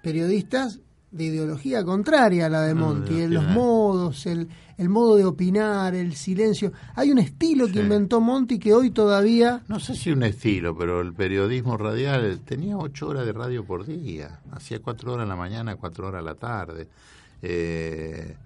periodistas 0.03 0.81
de 1.11 1.25
ideología 1.25 1.85
contraria 1.85 2.47
a 2.47 2.49
la 2.49 2.63
de 2.63 2.75
Monti, 2.75 3.21
en 3.21 3.35
los 3.35 3.45
modos, 3.45 4.27
el, 4.27 4.49
el 4.79 4.89
modo 4.89 5.17
de 5.17 5.25
opinar, 5.25 5.95
el 5.95 6.15
silencio. 6.15 6.73
Hay 6.95 7.11
un 7.11 7.19
estilo 7.19 7.67
que 7.67 7.81
inventó 7.81 8.21
Monti 8.21 8.59
que 8.59 8.73
hoy 8.73 8.91
todavía... 8.91 9.63
No 9.67 9.81
sé 9.81 9.97
si 9.97 10.13
un 10.13 10.23
estilo, 10.23 10.77
pero 10.77 11.01
el 11.01 11.13
periodismo 11.13 11.77
radial 11.77 12.41
tenía 12.45 12.79
ocho 12.79 13.09
horas 13.09 13.27
de 13.27 13.33
radio 13.33 13.65
por 13.65 13.85
día. 13.87 14.41
Hacía 14.53 14.81
cuatro 14.81 15.15
horas 15.15 15.25
en 15.25 15.31
la 15.31 15.37
mañana, 15.37 15.77
cuatro 15.77 16.07
horas 16.07 16.21
a 16.21 16.25
la 16.25 16.35
tarde. 16.37 16.87
Eh, 17.43 18.37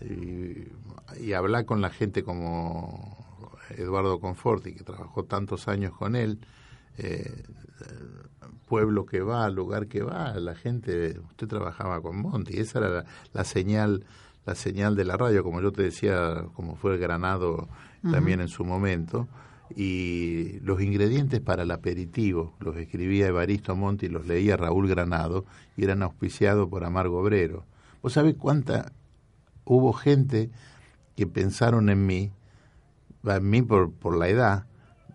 y, 0.00 1.24
y 1.24 1.32
hablar 1.34 1.66
con 1.66 1.82
la 1.82 1.90
gente 1.90 2.22
como 2.24 3.18
Eduardo 3.76 4.18
Conforti, 4.18 4.72
que 4.72 4.82
trabajó 4.82 5.24
tantos 5.24 5.68
años 5.68 5.92
con 5.92 6.16
él, 6.16 6.38
eh, 6.96 7.42
pueblo 8.66 9.06
que 9.06 9.20
va, 9.20 9.48
lugar 9.50 9.86
que 9.86 10.02
va, 10.02 10.34
la 10.34 10.54
gente, 10.54 11.18
usted 11.30 11.46
trabajaba 11.46 12.00
con 12.00 12.16
Monti, 12.16 12.58
esa 12.58 12.78
era 12.78 13.04
la, 13.32 13.44
señal, 13.44 14.04
la 14.46 14.54
señal 14.54 14.96
de 14.96 15.04
la 15.04 15.16
radio, 15.16 15.42
como 15.42 15.60
yo 15.60 15.72
te 15.72 15.82
decía, 15.82 16.44
como 16.54 16.76
fue 16.76 16.94
el 16.94 16.98
Granado 16.98 17.68
también 18.10 18.40
en 18.40 18.48
su 18.48 18.64
momento, 18.64 19.28
y 19.74 20.60
los 20.60 20.82
ingredientes 20.82 21.40
para 21.40 21.62
el 21.62 21.70
aperitivo 21.70 22.54
los 22.60 22.76
escribía 22.76 23.28
Evaristo 23.28 23.74
Monti, 23.74 24.08
los 24.08 24.26
leía 24.26 24.56
Raúl 24.56 24.88
Granado, 24.88 25.46
y 25.76 25.84
eran 25.84 26.02
auspiciados 26.02 26.68
por 26.68 26.84
Amargo 26.84 27.20
Obrero. 27.20 27.64
¿Vos 28.02 28.12
sabés 28.12 28.34
cuánta 28.34 28.92
hubo 29.64 29.94
gente 29.94 30.50
que 31.16 31.26
pensaron 31.26 31.88
en 31.88 32.04
mí 32.04 32.32
a 33.26 33.40
mí 33.40 33.62
por, 33.62 33.92
por 33.92 34.16
la 34.16 34.28
edad, 34.28 34.66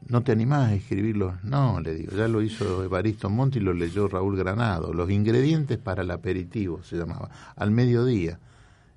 no 0.08 0.24
te 0.24 0.32
animás 0.32 0.70
a 0.70 0.74
escribirlo. 0.74 1.38
No, 1.44 1.80
le 1.80 1.94
digo, 1.94 2.16
ya 2.16 2.28
lo 2.28 2.42
hizo 2.42 2.84
Evaristo 2.84 3.30
Monti 3.30 3.60
y 3.60 3.62
lo 3.62 3.74
leyó 3.74 4.08
Raúl 4.08 4.38
Granado. 4.38 4.94
Los 4.94 5.10
ingredientes 5.10 5.78
para 5.78 6.04
el 6.04 6.12
aperitivo 6.12 6.84
se 6.84 6.98
llamaba. 6.98 7.30
Al 7.56 7.72
mediodía. 7.72 8.40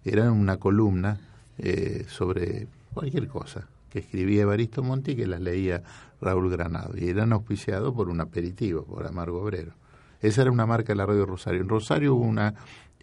Era 0.04 0.32
una 0.32 0.56
columna 0.56 1.20
eh, 1.58 2.06
sobre 2.08 2.66
cualquier 2.92 3.28
cosa 3.28 3.68
que 3.88 4.00
escribía 4.00 4.42
Evaristo 4.42 4.82
Monti 4.82 5.12
y 5.12 5.16
que 5.16 5.26
las 5.26 5.40
leía 5.40 5.82
Raúl 6.20 6.50
Granado. 6.50 6.94
Y 6.96 7.08
eran 7.08 7.32
auspiciados 7.32 7.94
por 7.94 8.08
un 8.08 8.20
aperitivo, 8.20 8.84
por 8.84 9.06
Amargo 9.06 9.42
Obrero. 9.42 9.74
Esa 10.20 10.42
era 10.42 10.50
una 10.50 10.66
marca 10.66 10.92
de 10.92 10.96
la 10.96 11.06
radio 11.06 11.26
Rosario. 11.26 11.60
En 11.60 11.68
Rosario 11.68 12.14
hubo 12.14 12.24
una, 12.24 12.54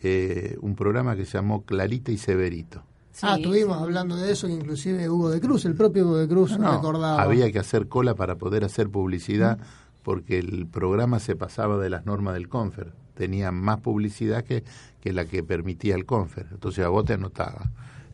eh, 0.02 0.58
un 0.62 0.76
programa 0.76 1.16
que 1.16 1.26
se 1.26 1.38
llamó 1.38 1.64
Clarita 1.64 2.12
y 2.12 2.18
Severito 2.18 2.84
ah, 3.22 3.36
estuvimos 3.38 3.82
hablando 3.82 4.16
de 4.16 4.32
eso, 4.32 4.48
que 4.48 4.54
inclusive 4.54 5.10
Hugo 5.10 5.30
de 5.30 5.40
Cruz, 5.40 5.66
el 5.66 5.76
propio 5.76 6.06
Hugo 6.06 6.18
de 6.18 6.28
Cruz, 6.28 6.58
no, 6.58 6.76
recordaba. 6.76 7.22
Había 7.22 7.52
que 7.52 7.60
hacer 7.60 7.88
cola 7.88 8.16
para 8.16 8.36
poder 8.36 8.64
hacer 8.64 8.90
publicidad 8.90 9.60
porque 10.04 10.40
el 10.40 10.68
programa 10.68 11.20
se 11.20 11.36
pasaba 11.36 11.78
de 11.78 11.90
las 11.90 12.06
normas 12.06 12.34
del 12.34 12.50
Confer. 12.50 12.94
Tenía 13.14 13.52
más 13.52 13.82
publicidad 13.82 14.44
que, 14.44 14.64
que 15.02 15.14
la 15.14 15.26
que 15.26 15.44
permitía 15.44 15.96
el 15.96 16.06
Confer. 16.06 16.48
Entonces 16.52 16.86
a 16.86 16.90
vos 16.90 17.06
te 17.06 17.14
anotaba. 17.14 17.70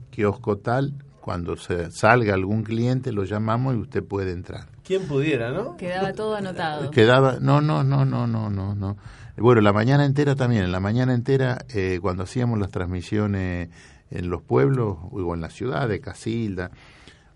Kiosco 0.10 0.58
tal, 0.58 0.94
cuando 1.26 1.58
se 1.58 1.90
salga 1.92 2.34
algún 2.34 2.64
cliente 2.64 3.12
lo 3.12 3.24
llamamos 3.24 3.76
y 3.76 3.80
usted 3.80 4.04
puede 4.04 4.32
entrar. 4.32 4.68
¿Quién 4.84 5.08
pudiera, 5.08 5.52
no? 5.52 5.76
Quedaba 5.76 6.14
todo 6.14 6.36
anotado. 6.36 6.92
Quedaba, 6.92 7.38
no, 7.42 7.62
no, 7.62 7.84
no, 7.84 8.06
no, 8.06 8.28
no, 8.28 8.50
no, 8.50 8.76
no. 8.76 8.98
Bueno, 9.38 9.60
la 9.62 9.74
mañana 9.74 10.06
entera 10.06 10.36
también. 10.36 10.64
En 10.64 10.72
la 10.72 10.80
mañana 10.80 11.14
entera, 11.14 11.66
eh, 11.70 11.98
cuando 12.02 12.24
hacíamos 12.24 12.60
las 12.60 12.70
transmisiones 12.70 13.70
en 14.12 14.30
los 14.30 14.42
pueblos 14.42 14.98
o 15.12 15.34
en 15.34 15.42
la 15.42 15.50
ciudad 15.50 15.88
de 15.90 16.00
Casilda, 16.00 16.72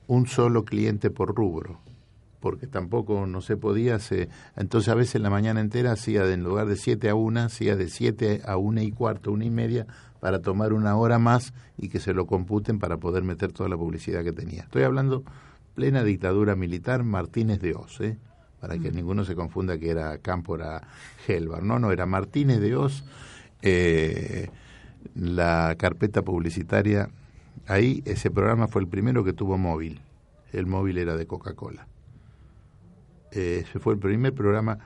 un 0.07 0.27
solo 0.27 0.65
cliente 0.65 1.09
por 1.09 1.35
rubro. 1.35 1.79
porque 2.39 2.67
tampoco 2.67 3.25
no 3.27 3.41
se 3.41 3.57
podía, 3.57 3.99
se, 3.99 4.29
entonces 4.55 4.87
a 4.87 4.95
veces 4.95 5.21
la 5.21 5.29
mañana 5.29 5.59
entera 5.59 5.91
hacía 5.91 6.23
de, 6.23 6.35
en 6.35 6.43
lugar 6.43 6.67
de 6.67 6.77
7 6.77 7.09
a 7.09 7.15
1, 7.15 7.41
hacía 7.41 7.75
de 7.75 7.89
7 7.89 8.43
a 8.45 8.55
1 8.55 8.81
y 8.81 8.91
cuarto, 8.91 9.33
una 9.33 9.43
y 9.43 9.49
media, 9.49 9.85
para 10.21 10.41
tomar 10.41 10.71
una 10.71 10.95
hora 10.95 11.19
más 11.19 11.53
y 11.77 11.89
que 11.89 11.99
se 11.99 12.13
lo 12.13 12.27
computen 12.27 12.79
para 12.79 12.95
poder 12.95 13.23
meter 13.23 13.51
toda 13.51 13.67
la 13.67 13.75
publicidad 13.75 14.23
que 14.23 14.31
tenía. 14.31 14.63
Estoy 14.63 14.83
hablando 14.83 15.25
plena 15.75 16.03
dictadura 16.03 16.55
militar 16.55 17.03
Martínez 17.03 17.59
de 17.59 17.75
Oz, 17.75 18.01
¿eh? 18.01 18.17
para 18.59 18.77
que 18.77 18.91
ninguno 18.91 19.23
se 19.23 19.35
confunda 19.35 19.77
que 19.77 19.89
era 19.89 20.17
Cámpora 20.17 20.81
Gelbar, 21.25 21.63
no, 21.63 21.79
no, 21.79 21.91
era 21.91 22.05
Martínez 22.05 22.59
de 22.59 22.75
Oz, 22.75 23.03
eh, 23.61 24.49
la 25.15 25.75
carpeta 25.77 26.21
publicitaria, 26.21 27.09
ahí 27.67 28.01
ese 28.05 28.31
programa 28.31 28.67
fue 28.67 28.81
el 28.81 28.87
primero 28.87 29.23
que 29.23 29.33
tuvo 29.33 29.57
móvil, 29.57 30.01
el 30.51 30.65
móvil 30.65 30.97
era 30.97 31.15
de 31.15 31.27
Coca-Cola. 31.27 31.87
Eh, 33.31 33.63
ese 33.67 33.79
fue 33.79 33.93
el 33.93 33.99
primer 33.99 34.33
programa 34.33 34.79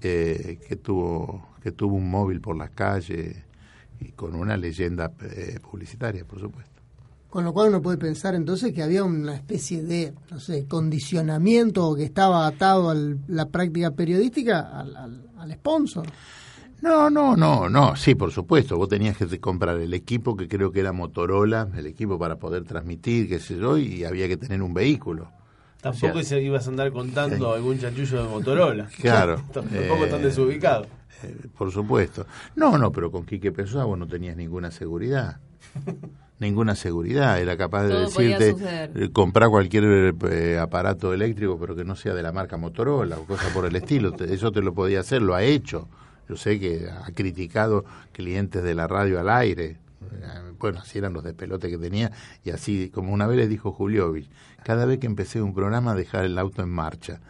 eh, 0.00 0.58
que 0.66 0.76
tuvo 0.76 1.50
que 1.62 1.72
tuvo 1.72 1.96
un 1.96 2.10
móvil 2.10 2.40
por 2.40 2.56
las 2.56 2.70
calles 2.70 3.36
y 4.00 4.12
con 4.12 4.34
una 4.34 4.56
leyenda 4.56 5.12
eh, 5.20 5.58
publicitaria, 5.60 6.24
por 6.24 6.40
supuesto. 6.40 6.70
Con 7.28 7.44
lo 7.44 7.52
cual 7.52 7.68
uno 7.68 7.82
puede 7.82 7.98
pensar 7.98 8.34
entonces 8.34 8.72
que 8.72 8.82
había 8.82 9.04
una 9.04 9.34
especie 9.36 9.82
de, 9.82 10.14
condicionamiento 10.66 11.94
que 11.94 12.04
estaba 12.04 12.46
atado 12.46 12.90
a 12.90 12.94
la 12.94 13.46
práctica 13.46 13.92
periodística 13.92 14.80
al 14.80 15.52
sponsor. 15.52 16.06
No, 16.82 17.10
no, 17.10 17.36
no, 17.36 17.68
no, 17.68 17.94
sí, 17.96 18.14
por 18.14 18.30
supuesto, 18.32 18.76
vos 18.76 18.88
tenías 18.88 19.16
que 19.16 19.38
comprar 19.38 19.76
el 19.78 19.92
equipo 19.92 20.36
que 20.36 20.48
creo 20.48 20.72
que 20.72 20.80
era 20.80 20.92
Motorola, 20.92 21.68
el 21.76 21.86
equipo 21.86 22.18
para 22.18 22.36
poder 22.36 22.64
transmitir, 22.64 23.28
qué 23.28 23.38
sé 23.38 23.58
yo, 23.58 23.76
y 23.76 24.04
había 24.04 24.28
que 24.28 24.36
tener 24.38 24.62
un 24.62 24.72
vehículo. 24.72 25.30
Tampoco 25.82 26.18
O 26.18 26.22
sea, 26.22 26.24
se 26.38 26.42
ibas 26.42 26.66
a 26.66 26.70
andar 26.70 26.92
contando 26.92 27.52
algún 27.54 27.78
chanchullo 27.78 28.22
de 28.22 28.28
Motorola. 28.28 28.88
Claro. 29.00 29.42
Tampoco 29.52 29.74
Eh, 30.04 30.08
tan 30.10 30.22
desubicado. 30.22 30.86
eh, 31.22 31.36
por 31.56 31.70
supuesto. 31.70 32.26
No, 32.56 32.76
no, 32.78 32.90
pero 32.92 33.10
con 33.10 33.24
Quique 33.24 33.52
Pessoa 33.52 33.84
vos 33.84 33.98
no 33.98 34.06
tenías 34.06 34.36
ninguna 34.36 34.70
seguridad. 34.70 35.38
ninguna 36.38 36.74
seguridad. 36.74 37.40
Era 37.40 37.56
capaz 37.58 37.84
de 37.84 37.88
Todo 37.90 38.00
decirte, 38.00 38.56
eh, 38.94 39.10
comprar 39.12 39.48
cualquier 39.50 40.14
eh, 40.30 40.58
aparato 40.58 41.12
eléctrico, 41.12 41.58
pero 41.58 41.74
que 41.76 41.84
no 41.84 41.94
sea 41.96 42.14
de 42.14 42.22
la 42.22 42.32
marca 42.32 42.56
Motorola 42.56 43.18
o 43.18 43.24
cosa 43.24 43.48
por 43.52 43.64
el 43.66 43.76
estilo. 43.76 44.12
Te- 44.12 44.32
Eso 44.32 44.50
te 44.52 44.60
lo 44.62 44.72
podía 44.74 45.00
hacer, 45.00 45.20
lo 45.22 45.34
ha 45.34 45.42
hecho. 45.42 45.88
Yo 46.30 46.36
sé 46.36 46.60
que 46.60 46.88
ha 46.88 47.10
criticado 47.10 47.84
clientes 48.12 48.62
de 48.62 48.72
la 48.76 48.86
radio 48.86 49.18
al 49.18 49.28
aire. 49.28 49.78
Bueno, 50.60 50.78
así 50.78 50.98
eran 50.98 51.12
los 51.12 51.24
despelotes 51.24 51.68
que 51.68 51.76
tenía. 51.76 52.12
Y 52.44 52.50
así, 52.50 52.88
como 52.90 53.12
una 53.12 53.26
vez 53.26 53.36
le 53.36 53.48
dijo 53.48 53.72
Juliovich, 53.72 54.30
cada 54.62 54.84
vez 54.84 55.00
que 55.00 55.08
empecé 55.08 55.42
un 55.42 55.54
programa, 55.54 55.96
dejar 55.96 56.24
el 56.24 56.38
auto 56.38 56.62
en 56.62 56.68
marcha. 56.68 57.20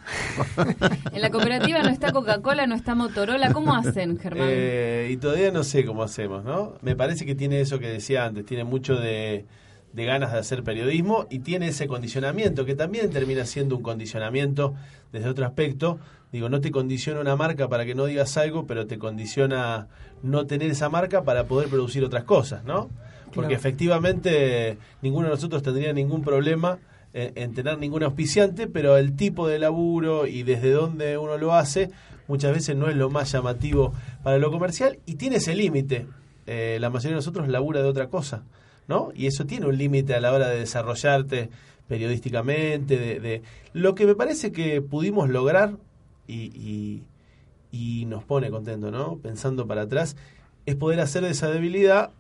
En 1.12 1.22
la 1.22 1.30
cooperativa 1.30 1.82
no 1.82 1.88
está 1.88 2.12
Coca-Cola, 2.12 2.66
no 2.66 2.74
está 2.74 2.94
Motorola. 2.94 3.55
¿Cómo 3.55 3.74
hacen, 3.74 4.18
Germán? 4.18 4.48
Eh, 4.51 5.09
y 5.12 5.16
todavía 5.16 5.51
no 5.51 5.64
sé 5.64 5.86
cómo 5.86 6.03
hacemos, 6.03 6.44
¿no? 6.44 6.74
Me 6.82 6.94
parece 6.94 7.24
que 7.24 7.34
tiene 7.34 7.62
eso 7.62 7.78
que 7.78 7.88
decía 7.88 8.26
antes, 8.26 8.44
tiene 8.44 8.64
mucho 8.64 8.96
de, 8.96 9.46
de 9.94 10.05
ganas 10.05 10.32
de 10.32 10.38
hacer 10.40 10.62
periodismo 10.62 11.26
y 11.30 11.38
tiene 11.38 11.68
ese 11.68 11.86
condicionamiento, 11.86 12.66
que 12.66 12.74
también 12.74 13.11
termina 13.11 13.46
siendo 13.46 13.76
un 13.76 13.82
condicionamiento 13.82 14.74
desde 15.11 15.30
otro 15.30 15.46
aspecto. 15.46 15.98
Digo, 16.32 16.48
no 16.48 16.60
te 16.60 16.70
condiciona 16.70 17.20
una 17.20 17.34
marca 17.36 17.68
para 17.68 17.84
que 17.84 17.94
no 17.94 18.04
digas 18.06 18.36
algo, 18.36 18.66
pero 18.66 18.86
te 18.86 18.98
condiciona 18.98 19.88
no 20.22 20.46
tener 20.46 20.70
esa 20.70 20.88
marca 20.88 21.22
para 21.24 21.44
poder 21.44 21.68
producir 21.68 22.04
otras 22.04 22.24
cosas, 22.24 22.64
¿no? 22.64 22.88
Porque 23.34 23.48
Claro. 23.48 23.54
efectivamente 23.54 24.78
ninguno 25.02 25.26
de 25.28 25.34
nosotros 25.34 25.62
tendría 25.62 25.92
ningún 25.92 26.22
problema 26.22 26.78
en, 27.12 27.32
en 27.36 27.54
tener 27.54 27.78
ningún 27.78 28.02
auspiciante, 28.04 28.66
pero 28.68 28.96
el 28.96 29.16
tipo 29.16 29.48
de 29.48 29.58
laburo 29.58 30.26
y 30.26 30.42
desde 30.44 30.70
dónde 30.70 31.18
uno 31.18 31.36
lo 31.38 31.52
hace 31.54 31.90
muchas 32.28 32.52
veces 32.54 32.76
no 32.76 32.88
es 32.88 32.96
lo 32.96 33.10
más 33.10 33.32
llamativo 33.32 33.92
para 34.22 34.38
lo 34.38 34.50
comercial 34.52 34.98
y 35.06 35.14
tiene 35.16 35.36
ese 35.36 35.54
límite. 35.54 36.06
Eh, 36.46 36.78
la 36.80 36.90
mayoría 36.90 37.10
de 37.10 37.16
nosotros 37.16 37.48
labura 37.48 37.82
de 37.82 37.88
otra 37.88 38.08
cosa, 38.08 38.44
¿no? 38.88 39.10
Y 39.14 39.26
eso 39.26 39.46
tiene 39.46 39.66
un 39.66 39.76
límite 39.76 40.14
a 40.14 40.20
la 40.20 40.32
hora 40.32 40.48
de 40.48 40.58
desarrollarte 40.60 41.50
periodísticamente, 41.88 42.96
de, 42.98 43.20
de- 43.20 43.42
lo 43.72 43.94
que 43.94 44.06
me 44.06 44.14
parece 44.14 44.52
que 44.52 44.80
pudimos 44.80 45.28
lograr 45.28 45.76
y, 46.34 47.02
y- 47.72 48.04
nos 48.06 48.24
pone 48.24 48.50
contento, 48.50 48.90
¿no? 48.90 49.18
Pensando 49.18 49.66
para 49.66 49.82
atrás, 49.82 50.16
es 50.66 50.74
poder 50.76 51.00
hacer 51.00 51.22
de 51.22 51.30
esa 51.30 51.48
debilidad 51.48 52.10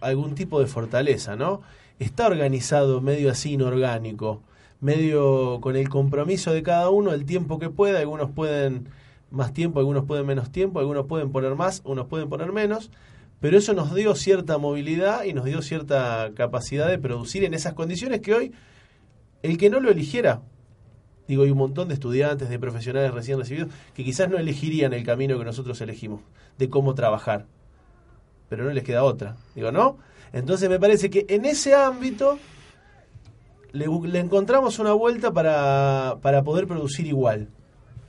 algún 0.00 0.34
tipo 0.34 0.60
de 0.60 0.66
fortaleza, 0.66 1.36
¿no? 1.36 1.62
Está 1.98 2.26
organizado 2.26 3.00
medio 3.00 3.30
así 3.30 3.52
inorgánico, 3.52 4.42
medio 4.80 5.60
con 5.60 5.76
el 5.76 5.88
compromiso 5.88 6.52
de 6.52 6.62
cada 6.62 6.90
uno, 6.90 7.12
el 7.12 7.24
tiempo 7.24 7.58
que 7.58 7.68
pueda, 7.70 7.98
algunos 7.98 8.30
pueden 8.30 8.88
más 9.30 9.52
tiempo, 9.52 9.78
algunos 9.80 10.04
pueden 10.04 10.26
menos 10.26 10.50
tiempo, 10.50 10.80
algunos 10.80 11.06
pueden 11.06 11.30
poner 11.32 11.54
más, 11.54 11.82
unos 11.84 12.06
pueden 12.06 12.28
poner 12.28 12.52
menos, 12.52 12.90
pero 13.40 13.56
eso 13.58 13.74
nos 13.74 13.94
dio 13.94 14.14
cierta 14.14 14.58
movilidad 14.58 15.24
y 15.24 15.32
nos 15.32 15.44
dio 15.44 15.62
cierta 15.62 16.30
capacidad 16.34 16.88
de 16.88 16.98
producir 16.98 17.44
en 17.44 17.54
esas 17.54 17.74
condiciones 17.74 18.20
que 18.20 18.34
hoy 18.34 18.52
el 19.42 19.56
que 19.58 19.70
no 19.70 19.80
lo 19.80 19.90
eligiera, 19.90 20.42
digo, 21.30 21.44
hay 21.44 21.50
un 21.50 21.58
montón 21.58 21.88
de 21.88 21.94
estudiantes, 21.94 22.48
de 22.48 22.58
profesionales 22.58 23.12
recién 23.14 23.38
recibidos, 23.38 23.68
que 23.94 24.04
quizás 24.04 24.28
no 24.28 24.36
elegirían 24.38 24.92
el 24.92 25.04
camino 25.04 25.38
que 25.38 25.44
nosotros 25.44 25.80
elegimos, 25.80 26.20
de 26.58 26.68
cómo 26.68 26.94
trabajar, 26.94 27.46
pero 28.48 28.64
no 28.64 28.70
les 28.70 28.84
queda 28.84 29.04
otra, 29.04 29.36
digo, 29.54 29.70
¿no? 29.72 29.96
Entonces 30.32 30.68
me 30.68 30.78
parece 30.78 31.08
que 31.10 31.26
en 31.28 31.44
ese 31.44 31.74
ámbito 31.74 32.38
le, 33.72 33.86
encontramos 34.18 34.78
una 34.78 34.92
vuelta 34.92 35.32
para, 35.32 36.16
para 36.20 36.42
poder 36.42 36.66
producir 36.66 37.06
igual, 37.06 37.48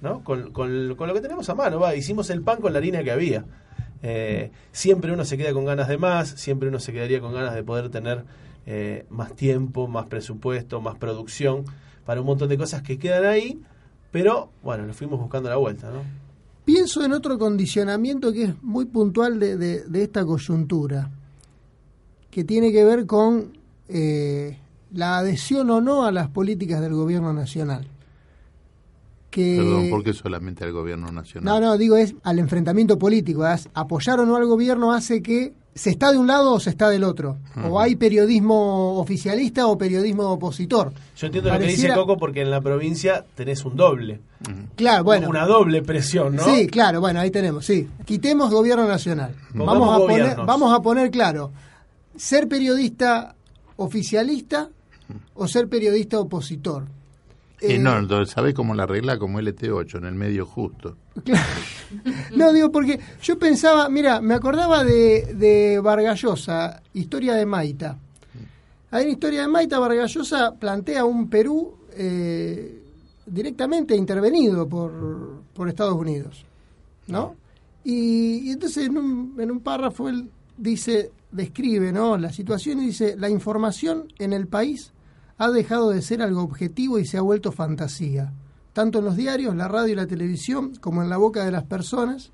¿no? 0.02 0.24
Con, 0.24 0.52
con- 0.52 0.96
con 0.96 1.08
lo 1.08 1.14
que 1.14 1.22
tenemos 1.22 1.50
a 1.50 1.56
mano, 1.56 1.80
va, 1.80 1.96
hicimos 1.96 2.30
el 2.30 2.42
pan 2.42 2.60
con 2.60 2.74
la 2.74 2.80
harina 2.80 3.04
que 3.04 3.12
había. 3.12 3.46
Eh, 4.04 4.50
siempre 4.72 5.12
uno 5.14 5.26
se 5.26 5.38
queda 5.38 5.54
con 5.54 5.66
ganas 5.66 5.88
de 5.88 5.98
más, 6.00 6.30
siempre 6.30 6.70
uno 6.70 6.80
se 6.80 6.92
quedaría 6.92 7.22
con 7.22 7.34
ganas 7.34 7.54
de 7.54 7.64
poder 7.64 7.90
tener 7.90 8.24
eh, 8.66 9.06
más 9.10 9.36
tiempo, 9.36 9.88
más 9.88 10.08
presupuesto, 10.08 10.82
más 10.82 10.98
producción 10.98 11.66
para 12.06 12.22
un 12.22 12.28
montón 12.28 12.50
de 12.50 12.58
cosas 12.58 12.82
que 12.82 12.98
quedan 12.98 13.26
ahí, 13.26 13.60
pero 14.12 14.50
bueno, 14.64 14.86
nos 14.86 14.96
fuimos 14.96 15.20
buscando 15.20 15.50
la 15.50 15.56
vuelta, 15.58 15.90
¿no? 15.92 16.00
Pienso 16.66 17.04
en 17.04 17.14
otro 17.14 17.38
condicionamiento 17.40 18.32
que 18.32 18.44
es 18.46 18.64
muy 18.64 18.86
puntual 18.86 19.40
de, 19.40 19.58
de- 19.58 19.84
de 19.86 20.04
esta 20.04 20.26
coyuntura, 20.26 21.10
que 22.30 22.44
tiene 22.44 22.72
que 22.72 22.84
ver 22.86 23.06
con 23.06 23.58
eh, 23.90 24.58
la 24.94 25.18
adhesión 25.18 25.70
o 25.70 25.82
no 25.82 26.06
a 26.06 26.12
las 26.12 26.30
políticas 26.30 26.82
del 26.82 26.94
gobierno 26.94 27.34
nacional. 27.34 27.88
Que, 29.30 29.56
Perdón, 29.58 29.90
¿por 29.90 30.04
qué 30.04 30.14
solamente 30.14 30.64
al 30.66 30.74
gobierno 30.74 31.10
nacional? 31.12 31.62
No, 31.62 31.66
no, 31.66 31.78
digo, 31.78 31.96
es 31.96 32.14
al 32.24 32.38
enfrentamiento 32.40 33.00
político. 33.00 33.48
es 33.48 33.70
apoyar 33.74 34.20
o 34.20 34.26
no 34.26 34.36
al 34.36 34.46
gobierno 34.46 34.92
hace 34.94 35.22
que 35.22 35.54
se 35.74 35.90
está 35.90 36.12
de 36.12 36.18
un 36.18 36.28
lado 36.28 36.54
o 36.54 36.60
se 36.60 36.70
está 36.70 36.90
del 36.90 37.04
otro. 37.04 37.38
O 37.70 37.80
hay 37.80 37.96
periodismo 37.96 39.00
oficialista 39.00 39.68
o 39.68 39.78
periodismo 39.78 40.24
opositor. 40.30 40.94
Yo 41.16 41.28
entiendo 41.28 41.52
lo 41.52 41.60
que 41.60 41.68
dice 41.68 41.94
Coco 41.94 42.18
porque 42.18 42.42
en 42.42 42.52
la 42.52 42.62
provincia 42.62 43.26
tenés 43.36 43.64
un 43.64 43.76
doble. 43.76 44.20
Claro, 44.76 45.04
bueno. 45.04 45.30
Una 45.30 45.46
doble 45.46 45.82
presión, 45.82 46.36
¿no? 46.36 46.44
Sí, 46.44 46.68
claro, 46.68 47.00
bueno, 47.00 47.20
ahí 47.20 47.32
tenemos, 47.32 47.66
sí. 47.66 47.88
Quitemos 48.06 48.52
gobierno 48.52 48.88
nacional. 48.88 49.34
Pongamos 49.56 49.88
Vamos 49.88 49.96
a, 49.96 50.00
poner, 50.00 50.36
vamos 50.46 50.74
a 50.74 50.82
poner 50.82 51.12
claro, 51.12 51.52
ser 52.16 52.48
periodista 52.48 53.36
oficialista 53.78 54.70
o 55.34 55.48
ser 55.48 55.68
periodista 55.70 56.20
opositor. 56.20 56.86
Eh, 57.62 57.78
no, 57.78 58.26
¿sabés 58.26 58.56
cómo 58.56 58.74
la 58.74 58.84
arregla? 58.84 59.20
Como 59.20 59.40
LT8, 59.40 60.00
en 60.00 60.06
el 60.06 60.16
medio 60.16 60.46
justo. 60.46 60.98
No, 62.36 62.54
digo, 62.54 62.72
porque 62.72 62.98
yo 63.22 63.38
pensaba, 63.38 63.90
mira, 63.90 64.22
me 64.22 64.34
acordaba 64.34 64.86
de, 64.86 65.34
de 65.36 65.78
Vargallosa, 65.82 66.82
Historia 66.94 67.34
de 67.34 67.46
Maita. 67.46 67.98
Hay 68.92 69.04
una 69.04 69.12
historia 69.12 69.42
de 69.42 69.48
Maita, 69.50 69.78
Vargallosa 69.78 70.56
plantea 70.56 71.04
un 71.04 71.30
Perú 71.30 71.76
eh, 71.94 72.82
directamente 73.26 73.94
intervenido 73.94 74.70
por, 74.70 75.44
por 75.54 75.68
Estados 75.68 75.96
Unidos, 75.96 76.46
¿no? 77.08 77.36
Y, 77.84 78.48
y 78.48 78.52
entonces 78.52 78.86
en 78.86 78.98
un, 78.98 79.36
en 79.38 79.52
un 79.52 79.60
párrafo 79.60 80.08
él 80.08 80.30
dice, 80.58 81.12
describe, 81.30 81.92
¿no? 81.92 82.18
La 82.18 82.32
situación 82.32 82.82
y 82.82 82.86
dice, 82.88 83.16
la 83.18 83.30
información 83.30 84.06
en 84.18 84.32
el 84.32 84.48
país 84.48 84.94
ha 85.38 85.50
dejado 85.50 85.90
de 85.90 86.02
ser 86.02 86.22
algo 86.22 86.42
objetivo 86.42 87.00
y 87.00 87.06
se 87.06 87.18
ha 87.18 87.22
vuelto 87.22 87.52
fantasía, 87.52 88.34
tanto 88.74 89.00
en 89.00 89.06
los 89.06 89.16
diarios, 89.16 89.56
la 89.56 89.68
radio 89.68 89.94
y 89.94 89.96
la 89.96 90.08
televisión, 90.08 90.76
como 90.76 91.02
en 91.02 91.10
la 91.10 91.18
boca 91.18 91.44
de 91.44 91.52
las 91.52 91.64
personas. 91.64 92.32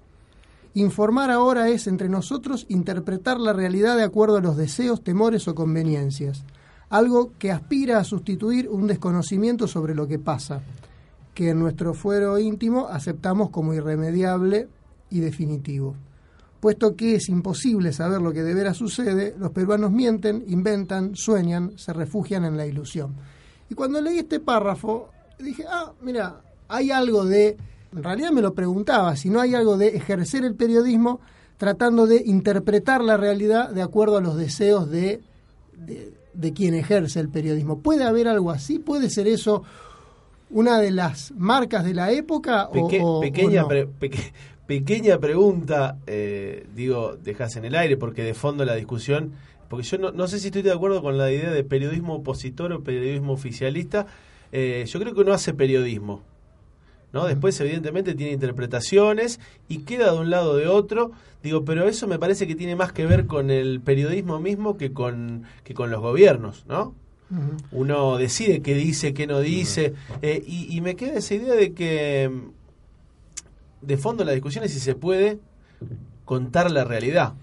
Informar 0.74 1.32
ahora 1.32 1.70
es, 1.70 1.88
entre 1.88 2.10
nosotros, 2.10 2.66
interpretar 2.70 3.40
la 3.40 3.54
realidad 3.54 3.98
de 3.98 4.04
acuerdo 4.04 4.38
a 4.38 4.42
los 4.42 4.58
deseos, 4.58 5.04
temores 5.04 5.48
o 5.48 5.56
conveniencias, 5.56 6.44
algo 6.90 7.32
que 7.40 7.52
aspira 7.52 7.98
a 7.98 8.04
sustituir 8.04 8.70
un 8.70 8.88
desconocimiento 8.88 9.68
sobre 9.68 9.96
lo 9.96 10.08
que 10.08 10.20
pasa, 10.20 10.62
que 11.34 11.50
en 11.50 11.60
nuestro 11.60 11.94
fuero 11.94 12.38
íntimo 12.40 12.88
aceptamos 12.88 13.50
como 13.50 13.74
irremediable 13.74 14.68
y 15.10 15.20
definitivo. 15.20 15.96
Puesto 16.60 16.96
que 16.96 17.16
es 17.16 17.30
imposible 17.30 17.94
saber 17.94 18.22
lo 18.22 18.34
que 18.34 18.44
de 18.44 18.54
veras 18.54 18.78
sucede, 18.78 19.36
los 19.38 19.52
peruanos 19.52 19.92
mienten, 19.92 20.44
inventan, 20.48 21.16
sueñan, 21.16 21.78
se 21.78 21.94
refugian 21.94 22.46
en 22.46 22.58
la 22.58 22.66
ilusión. 22.66 23.16
Y 23.70 23.76
cuando 23.76 24.02
leí 24.02 24.20
este 24.20 24.40
párrafo, 24.40 25.10
dije, 25.40 25.66
ah, 25.70 25.92
mira, 26.02 26.42
hay 26.68 26.92
algo 26.92 27.26
de, 27.26 27.58
en 27.96 28.04
realidad 28.04 28.32
me 28.32 28.42
lo 28.42 28.54
preguntaba, 28.54 29.16
si 29.16 29.30
no 29.30 29.40
hay 29.40 29.56
algo 29.56 29.78
de 29.78 29.90
ejercer 29.90 30.44
el 30.46 30.56
periodismo 30.56 31.20
tratando 31.58 32.06
de 32.06 32.22
interpretar 32.26 33.04
la 33.04 33.18
realidad 33.18 33.70
de 33.72 33.82
acuerdo 33.82 34.18
a 34.18 34.22
los 34.22 34.38
deseos 34.38 34.90
de, 34.90 35.22
de, 36.34 36.54
quien 36.54 36.76
ejerce 36.76 37.20
el 37.20 37.30
periodismo. 37.30 37.80
¿Puede 37.80 38.04
haber 38.04 38.28
algo 38.28 38.52
así? 38.52 38.80
¿Puede 38.80 39.10
ser 39.10 39.28
eso 39.28 39.64
una 40.50 40.80
de 40.80 40.92
las 40.92 41.32
marcas 41.32 41.84
de 41.84 41.96
la 41.96 42.12
época? 42.12 42.70
o, 42.72 43.20
pequeña, 43.20 43.66
pequeña 44.68 45.18
pregunta, 45.20 45.98
eh, 46.06 46.68
digo, 46.76 47.18
dejas 47.24 47.56
en 47.56 47.66
el 47.66 47.76
aire 47.76 47.98
porque 47.98 48.24
de 48.24 48.34
fondo 48.34 48.66
la 48.66 48.76
discusión, 48.76 49.32
porque 49.70 49.86
yo 49.86 49.98
no, 49.98 50.12
no 50.12 50.28
sé 50.28 50.40
si 50.40 50.48
estoy 50.48 50.62
de 50.62 50.72
acuerdo 50.72 51.02
con 51.02 51.18
la 51.18 51.32
idea 51.32 51.52
de 51.52 51.64
periodismo 51.64 52.16
opositor 52.16 52.72
o 52.74 52.84
periodismo 52.84 53.34
oficialista. 53.34 54.06
Eh, 54.52 54.86
yo 54.88 55.00
creo 55.00 55.14
que 55.14 55.22
uno 55.22 55.34
hace 55.34 55.54
periodismo. 55.54 56.22
¿no? 57.14 57.26
Después, 57.26 57.60
evidentemente, 57.62 58.14
tiene 58.16 58.34
interpretaciones 58.34 59.40
y 59.68 59.80
queda 59.80 60.12
de 60.12 60.20
un 60.20 60.30
lado 60.30 60.52
o 60.52 60.56
de 60.56 60.68
otro. 60.68 61.12
Digo, 61.42 61.64
pero 61.64 61.88
eso 61.88 62.08
me 62.08 62.20
parece 62.20 62.48
que 62.48 62.56
tiene 62.56 62.76
más 62.76 62.92
que 62.92 63.06
ver 63.06 63.26
con 63.26 63.50
el 63.50 63.82
periodismo 63.82 64.40
mismo 64.40 64.78
que 64.78 64.92
con, 64.92 65.44
que 65.64 65.74
con 65.74 65.90
los 65.90 66.02
gobiernos, 66.02 66.66
¿no? 66.68 66.94
Uno 67.72 68.18
decide 68.18 68.62
qué 68.62 68.74
dice, 68.74 69.14
qué 69.14 69.28
no 69.28 69.42
dice. 69.42 69.94
Eh, 70.22 70.42
y, 70.48 70.74
y, 70.76 70.80
me 70.80 70.96
queda 70.96 71.18
esa 71.18 71.36
idea 71.36 71.56
de 71.56 71.74
que, 71.74 72.32
de 73.82 73.98
fondo, 73.98 74.24
la 74.24 74.32
discusión 74.32 74.64
es 74.64 74.74
si 74.74 74.80
se 74.80 74.96
puede 74.96 75.40
contar 76.26 76.72
la 76.72 76.84
realidad. 76.84 77.34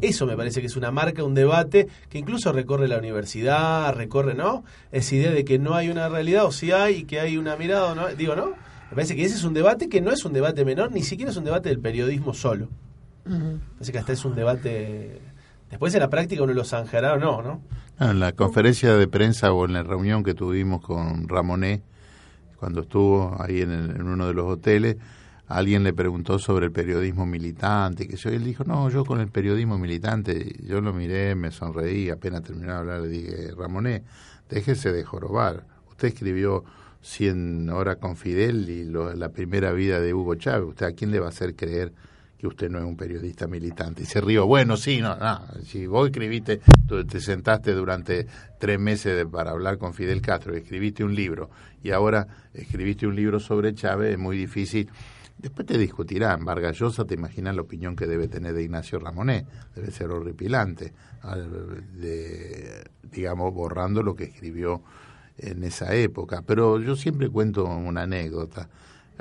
Eso 0.00 0.24
me 0.26 0.36
parece 0.36 0.60
que 0.60 0.68
es 0.68 0.76
una 0.76 0.90
marca, 0.90 1.24
un 1.24 1.34
debate 1.34 1.88
que 2.08 2.18
incluso 2.18 2.52
recorre 2.52 2.86
la 2.88 2.98
universidad, 2.98 3.92
recorre, 3.94 4.34
¿no? 4.34 4.64
Esa 4.92 5.14
idea 5.16 5.30
de 5.32 5.44
que 5.44 5.58
no 5.58 5.74
hay 5.74 5.88
una 5.88 6.08
realidad 6.08 6.44
o 6.44 6.52
si 6.52 6.70
hay 6.70 6.96
y 6.96 7.04
que 7.04 7.20
hay 7.20 7.36
una 7.36 7.56
mirada, 7.56 7.94
¿no? 7.94 8.08
Digo, 8.08 8.36
¿no? 8.36 8.50
Me 8.90 8.94
parece 8.94 9.16
que 9.16 9.24
ese 9.24 9.36
es 9.36 9.44
un 9.44 9.54
debate 9.54 9.88
que 9.88 10.00
no 10.00 10.12
es 10.12 10.24
un 10.24 10.32
debate 10.32 10.64
menor, 10.64 10.92
ni 10.92 11.02
siquiera 11.02 11.30
es 11.30 11.36
un 11.36 11.44
debate 11.44 11.68
del 11.68 11.80
periodismo 11.80 12.34
solo. 12.34 12.68
Me 13.24 13.58
parece 13.74 13.92
que 13.92 13.98
hasta 13.98 14.12
es 14.12 14.24
un 14.24 14.34
debate... 14.34 15.20
Después 15.68 15.94
en 15.94 16.00
la 16.00 16.10
práctica 16.10 16.42
uno 16.42 16.52
lo 16.52 16.64
zanjará 16.64 17.14
o 17.14 17.18
no, 17.18 17.42
¿no? 17.42 17.60
En 18.00 18.18
la 18.18 18.32
conferencia 18.32 18.94
de 18.94 19.06
prensa 19.06 19.52
o 19.52 19.64
en 19.64 19.72
la 19.72 19.82
reunión 19.82 20.24
que 20.24 20.34
tuvimos 20.34 20.80
con 20.80 21.28
Ramonet, 21.28 21.82
cuando 22.56 22.80
estuvo 22.82 23.36
ahí 23.40 23.60
en, 23.60 23.70
en 23.70 24.02
uno 24.02 24.26
de 24.26 24.34
los 24.34 24.46
hoteles, 24.46 24.96
alguien 25.50 25.82
le 25.82 25.92
preguntó 25.92 26.38
sobre 26.38 26.66
el 26.66 26.72
periodismo 26.72 27.26
militante, 27.26 28.06
que 28.06 28.16
yo, 28.16 28.30
él 28.30 28.44
dijo, 28.44 28.62
no, 28.62 28.88
yo 28.88 29.04
con 29.04 29.20
el 29.20 29.28
periodismo 29.28 29.78
militante, 29.78 30.54
yo 30.64 30.80
lo 30.80 30.92
miré, 30.92 31.34
me 31.34 31.50
sonreí, 31.50 32.08
apenas 32.08 32.44
terminé 32.44 32.68
de 32.68 32.72
hablar, 32.72 33.00
le 33.00 33.08
dije, 33.08 33.50
Ramonet, 33.58 34.04
déjese 34.48 34.92
de 34.92 35.02
jorobar. 35.02 35.66
Usted 35.90 36.08
escribió 36.08 36.64
100 37.02 37.68
horas 37.68 37.96
con 37.96 38.16
Fidel 38.16 38.70
y 38.70 38.84
la 38.84 39.30
primera 39.30 39.72
vida 39.72 40.00
de 40.00 40.14
Hugo 40.14 40.36
Chávez. 40.36 40.68
¿Usted 40.68 40.86
a 40.86 40.92
quién 40.92 41.10
le 41.10 41.18
va 41.18 41.26
a 41.26 41.30
hacer 41.30 41.56
creer 41.56 41.92
que 42.38 42.46
usted 42.46 42.70
no 42.70 42.78
es 42.78 42.84
un 42.84 42.96
periodista 42.96 43.48
militante? 43.48 44.04
Y 44.04 44.06
se 44.06 44.20
rió, 44.20 44.46
bueno, 44.46 44.76
sí, 44.76 45.00
no, 45.00 45.16
no, 45.16 45.40
si 45.64 45.84
vos 45.88 46.06
escribiste, 46.06 46.60
te 47.08 47.20
sentaste 47.20 47.72
durante 47.72 48.24
tres 48.60 48.78
meses 48.78 49.26
para 49.26 49.50
hablar 49.50 49.78
con 49.78 49.94
Fidel 49.94 50.22
Castro, 50.22 50.54
escribiste 50.54 51.02
un 51.02 51.12
libro 51.12 51.50
y 51.82 51.90
ahora 51.90 52.28
escribiste 52.54 53.08
un 53.08 53.16
libro 53.16 53.40
sobre 53.40 53.74
Chávez, 53.74 54.12
es 54.12 54.18
muy 54.18 54.36
difícil 54.36 54.88
Después 55.40 55.66
te 55.66 55.78
discutirán. 55.78 56.44
Vargas 56.44 56.78
Llosa, 56.78 57.06
te 57.06 57.14
imaginas 57.14 57.54
la 57.54 57.62
opinión 57.62 57.96
que 57.96 58.06
debe 58.06 58.28
tener 58.28 58.52
de 58.52 58.62
Ignacio 58.62 58.98
Ramonet. 58.98 59.46
Debe 59.74 59.90
ser 59.90 60.10
horripilante. 60.10 60.92
De, 61.94 62.84
digamos, 63.10 63.54
borrando 63.54 64.02
lo 64.02 64.14
que 64.14 64.24
escribió 64.24 64.82
en 65.38 65.64
esa 65.64 65.94
época. 65.94 66.42
Pero 66.42 66.78
yo 66.78 66.94
siempre 66.94 67.30
cuento 67.30 67.64
una 67.64 68.02
anécdota 68.02 68.68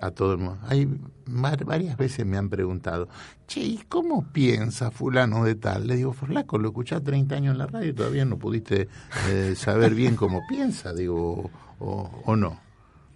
a 0.01 0.11
todo 0.11 0.33
el 0.33 0.39
mundo. 0.39 0.59
Hay 0.67 0.89
varias 1.25 1.95
veces 1.95 2.25
me 2.25 2.37
han 2.37 2.49
preguntado, 2.49 3.07
che, 3.47 3.61
¿y 3.61 3.77
cómo 3.87 4.25
piensa 4.33 4.91
fulano 4.91 5.45
de 5.45 5.55
tal? 5.55 5.87
Le 5.87 5.95
digo, 5.95 6.11
Flaco, 6.11 6.57
lo 6.57 6.69
escuchás 6.69 7.01
30 7.01 7.35
años 7.35 7.51
en 7.53 7.59
la 7.59 7.67
radio 7.67 7.89
y 7.89 7.93
todavía 7.93 8.25
no 8.25 8.37
pudiste 8.37 8.89
eh, 9.29 9.53
saber 9.55 9.95
bien 9.95 10.17
cómo 10.17 10.41
piensa, 10.49 10.93
digo, 10.93 11.49
o 11.79 12.35
no. 12.35 12.68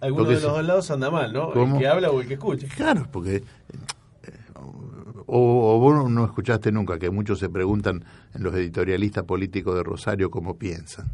Alguno 0.04 0.28
de 0.28 0.34
los 0.34 0.42
dos 0.42 0.64
lados 0.64 0.90
anda 0.90 1.10
mal, 1.10 1.32
¿no? 1.32 1.52
El 1.54 1.78
que 1.78 1.88
habla 1.88 2.10
o 2.10 2.20
el 2.20 2.28
que 2.28 2.34
escucha. 2.34 2.66
Claro, 2.76 3.08
porque... 3.10 3.36
Eh, 3.36 3.42
o, 5.26 5.78
vos 5.78 6.10
no 6.10 6.24
escuchaste 6.26 6.70
nunca 6.70 6.98
que 6.98 7.08
muchos 7.08 7.38
se 7.38 7.48
preguntan 7.48 8.04
en 8.34 8.42
los 8.42 8.54
editorialistas 8.54 9.24
políticos 9.24 9.74
de 9.74 9.82
Rosario 9.82 10.30
cómo 10.30 10.58
piensan. 10.58 11.10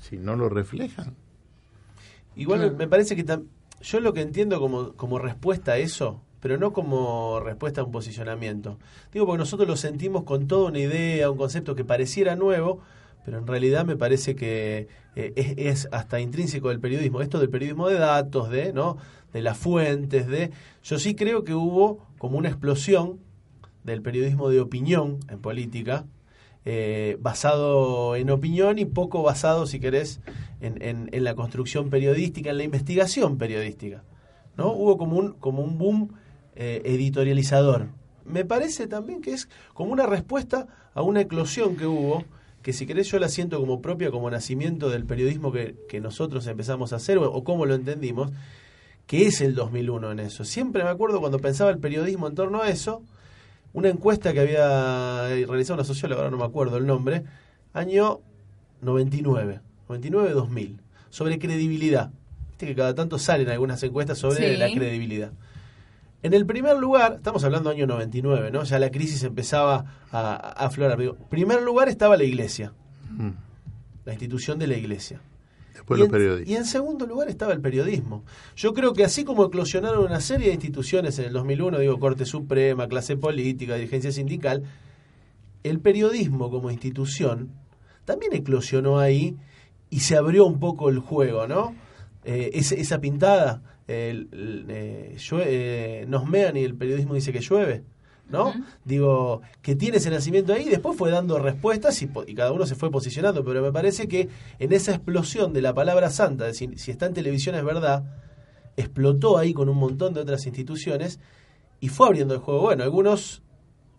Si 0.00 0.16
no 0.16 0.34
lo 0.34 0.48
reflejan. 0.48 1.14
Igual 2.34 2.74
me 2.76 2.88
parece 2.88 3.14
que 3.14 3.24
yo 3.80 4.00
lo 4.00 4.12
que 4.12 4.22
entiendo 4.22 4.58
como, 4.58 4.94
como 4.94 5.20
respuesta 5.20 5.72
a 5.72 5.78
eso, 5.78 6.20
pero 6.40 6.58
no 6.58 6.72
como 6.72 7.38
respuesta 7.38 7.80
a 7.80 7.84
un 7.84 7.92
posicionamiento. 7.92 8.76
Digo 9.12 9.24
porque 9.24 9.38
nosotros 9.38 9.68
lo 9.68 9.76
sentimos 9.76 10.24
con 10.24 10.48
toda 10.48 10.70
una 10.70 10.80
idea, 10.80 11.30
un 11.30 11.38
concepto 11.38 11.76
que 11.76 11.84
pareciera 11.84 12.34
nuevo, 12.34 12.80
pero 13.24 13.38
en 13.38 13.46
realidad 13.46 13.84
me 13.84 13.96
parece 13.96 14.34
que 14.34 14.88
eh, 15.14 15.54
es, 15.56 15.88
hasta 15.92 16.20
intrínseco 16.20 16.70
del 16.70 16.80
periodismo, 16.80 17.20
esto 17.20 17.38
del 17.38 17.50
periodismo 17.50 17.88
de 17.88 17.98
datos, 17.98 18.50
de, 18.50 18.72
¿no? 18.72 18.96
de 19.32 19.42
las 19.42 19.56
fuentes, 19.56 20.26
de... 20.26 20.50
Yo 20.82 20.98
sí 20.98 21.14
creo 21.14 21.44
que 21.44 21.54
hubo 21.54 22.06
como 22.18 22.38
una 22.38 22.48
explosión 22.48 23.20
del 23.84 24.02
periodismo 24.02 24.48
de 24.48 24.60
opinión 24.60 25.20
en 25.28 25.40
política, 25.40 26.06
eh, 26.64 27.16
basado 27.20 28.14
en 28.14 28.30
opinión 28.30 28.78
y 28.78 28.84
poco 28.84 29.22
basado, 29.22 29.66
si 29.66 29.80
querés, 29.80 30.20
en, 30.60 31.08
en, 31.12 31.24
la 31.24 31.34
construcción 31.34 31.90
periodística, 31.90 32.50
en 32.50 32.58
la 32.58 32.64
investigación 32.64 33.36
periodística. 33.36 34.04
¿no? 34.56 34.72
Hubo 34.72 34.96
como 34.96 35.16
un, 35.16 35.32
como 35.32 35.62
un 35.62 35.78
boom 35.78 36.14
eh, 36.54 36.82
editorializador. 36.84 37.88
Me 38.24 38.44
parece 38.44 38.86
también 38.86 39.20
que 39.20 39.32
es 39.32 39.48
como 39.74 39.92
una 39.92 40.06
respuesta 40.06 40.68
a 40.94 41.02
una 41.02 41.22
eclosión 41.22 41.76
que 41.76 41.86
hubo 41.86 42.24
que 42.62 42.72
si 42.72 42.86
querés 42.86 43.10
yo 43.10 43.18
la 43.18 43.28
siento 43.28 43.58
como 43.60 43.82
propia, 43.82 44.10
como 44.10 44.30
nacimiento 44.30 44.88
del 44.90 45.04
periodismo 45.04 45.52
que, 45.52 46.00
nosotros 46.00 46.46
empezamos 46.46 46.92
a 46.92 46.96
hacer 46.96 47.18
o, 47.18 47.32
o 47.32 47.44
cómo 47.44 47.66
lo 47.66 47.74
entendimos, 47.74 48.30
que 49.06 49.26
es 49.26 49.40
el 49.40 49.54
2001 49.54 50.12
en 50.12 50.20
eso. 50.20 50.44
Siempre 50.44 50.84
me 50.84 50.90
acuerdo 50.90 51.20
cuando 51.20 51.38
pensaba 51.38 51.70
el 51.70 51.78
periodismo 51.78 52.28
en 52.28 52.34
torno 52.34 52.62
a 52.62 52.68
eso, 52.68 53.02
una 53.72 53.88
encuesta 53.88 54.32
que 54.32 54.40
había 54.40 55.28
realizado 55.46 55.74
una 55.74 55.84
socióloga, 55.84 56.22
ahora 56.22 56.30
no 56.30 56.38
me 56.38 56.44
acuerdo 56.44 56.76
el 56.76 56.86
nombre, 56.86 57.24
año 57.72 58.20
99, 58.82 59.60
99-2000, 59.88 60.76
sobre 61.10 61.38
credibilidad. 61.38 62.10
Viste 62.50 62.66
que 62.66 62.74
cada 62.74 62.94
tanto 62.94 63.18
salen 63.18 63.48
algunas 63.48 63.82
encuestas 63.82 64.18
sobre 64.18 64.56
la 64.56 64.70
credibilidad. 64.70 65.32
En 66.22 66.34
el 66.34 66.46
primer 66.46 66.76
lugar, 66.76 67.14
estamos 67.16 67.42
hablando 67.42 67.70
año 67.70 67.86
99, 67.86 68.52
¿no? 68.52 68.62
Ya 68.62 68.78
la 68.78 68.90
crisis 68.90 69.24
empezaba 69.24 69.84
a, 70.12 70.36
aflorar. 70.64 71.00
En 71.00 71.16
primer 71.28 71.62
lugar 71.62 71.88
estaba 71.88 72.16
la 72.16 72.22
iglesia, 72.22 72.72
mm. 73.10 73.30
la 74.04 74.12
institución 74.12 74.58
de 74.58 74.68
la 74.68 74.76
iglesia. 74.76 75.20
Después 75.74 75.98
los 75.98 76.08
periodistas. 76.08 76.48
Y 76.48 76.56
en 76.56 76.64
segundo 76.64 77.06
lugar 77.06 77.28
estaba 77.28 77.52
el 77.52 77.60
periodismo. 77.60 78.24
Yo 78.54 78.72
creo 78.72 78.92
que 78.92 79.04
así 79.04 79.24
como 79.24 79.44
eclosionaron 79.44 80.04
una 80.04 80.20
serie 80.20 80.48
de 80.48 80.54
instituciones 80.54 81.18
en 81.18 81.24
el 81.24 81.32
2001, 81.32 81.80
digo, 81.80 81.98
Corte 81.98 82.24
Suprema, 82.24 82.86
clase 82.86 83.16
política, 83.16 83.74
dirigencia 83.74 84.12
sindical, 84.12 84.62
el 85.64 85.80
periodismo 85.80 86.50
como 86.50 86.70
institución 86.70 87.50
también 88.04 88.32
eclosionó 88.32 89.00
ahí 89.00 89.36
y 89.90 90.00
se 90.00 90.16
abrió 90.16 90.46
un 90.46 90.60
poco 90.60 90.88
el 90.88 91.00
juego, 91.00 91.48
¿no? 91.48 91.74
Eh, 92.24 92.50
esa 92.54 93.00
pintada 93.00 93.71
el, 93.92 94.66
eh, 94.68 95.16
eh, 95.30 96.04
nos 96.08 96.26
mean 96.26 96.56
y 96.56 96.64
el 96.64 96.74
periodismo 96.74 97.14
dice 97.14 97.32
que 97.32 97.40
llueve. 97.40 97.82
¿no? 98.32 98.54
Digo, 98.84 99.42
que 99.60 99.76
tiene 99.76 99.98
ese 99.98 100.10
nacimiento 100.10 100.52
ahí, 100.52 100.64
y 100.66 100.70
después 100.70 100.96
fue 100.96 101.10
dando 101.10 101.38
respuestas 101.38 102.00
y, 102.02 102.08
cada 102.34 102.52
uno 102.52 102.66
se 102.66 102.74
fue 102.74 102.90
posicionando, 102.90 103.44
pero 103.44 103.62
me 103.62 103.70
parece 103.70 104.08
que 104.08 104.28
en 104.58 104.72
esa 104.72 104.92
explosión 104.92 105.52
de 105.52 105.62
la 105.62 105.74
palabra 105.74 106.10
santa, 106.10 106.46
de 106.46 106.54
si, 106.54 106.70
está 106.86 107.06
en 107.06 107.14
televisión 107.14 107.54
es 107.54 107.64
verdad, 107.64 108.04
explotó 108.76 109.36
ahí 109.36 109.52
con 109.52 109.68
un 109.68 109.76
montón 109.76 110.14
de 110.14 110.20
otras 110.20 110.46
instituciones 110.46 111.20
y 111.78 111.88
fue 111.88 112.06
abriendo 112.06 112.32
el 112.32 112.40
juego. 112.40 112.62
Bueno, 112.62 112.84
algunos 112.84 113.42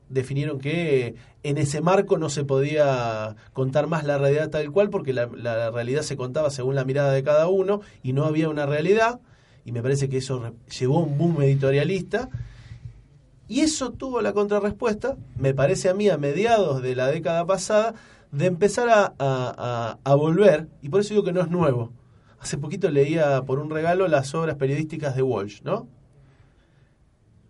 definieron 0.10 0.60
que 0.60 1.16
en 1.44 1.58
ese 1.58 1.82
marco 1.82 2.18
no 2.18 2.30
se 2.30 2.44
podía 2.44 3.36
contar 3.54 3.88
más 3.88 4.04
la 4.04 4.18
realidad 4.18 4.50
tal 4.50 4.72
cual 4.72 4.89
porque 4.89 5.14
la, 5.14 5.28
la 5.28 5.72
realidad 5.72 6.02
se 6.02 6.18
contaba 6.18 6.50
según 6.50 6.76
la 6.76 6.86
mirada 6.86 7.12
de 7.12 7.24
cada 7.24 7.48
uno 7.48 7.82
y 8.02 8.14
no 8.14 8.26
había 8.26 8.50
una 8.50 8.66
realidad 8.66 9.20
y 9.66 9.72
me 9.72 9.82
parece 9.82 10.09
que 10.09 10.18
eso 10.18 10.53
llevó 10.80 10.99
a 10.99 11.03
un 11.03 11.18
boom 11.18 11.41
editorialista. 11.41 12.30
Y 13.47 13.61
eso 13.61 13.91
tuvo 13.91 14.22
la 14.22 14.34
contrarrespuesta, 14.34 15.18
me 15.38 15.53
parece 15.53 15.89
a 15.89 15.93
mí, 15.93 16.09
a 16.09 16.18
mediados 16.18 16.82
de 16.82 16.95
la 16.95 17.07
década 17.07 17.45
pasada, 17.45 17.93
de 18.32 18.47
empezar 18.47 18.89
a, 18.89 19.99
a, 20.03 20.16
volver, 20.16 20.68
y 20.82 20.89
por 20.89 21.01
eso 21.01 21.14
digo 21.14 21.24
que 21.24 21.34
no 21.34 21.41
es 21.41 21.49
nuevo. 21.49 21.91
Hace 22.39 22.57
poquito 22.57 22.89
leía 22.89 23.43
por 23.43 23.59
un 23.59 23.70
regalo 23.70 24.07
las 24.07 24.34
obras 24.34 24.55
periodísticas 24.55 25.16
de 25.16 25.22
Walsh, 25.22 25.61
¿no? 25.61 25.88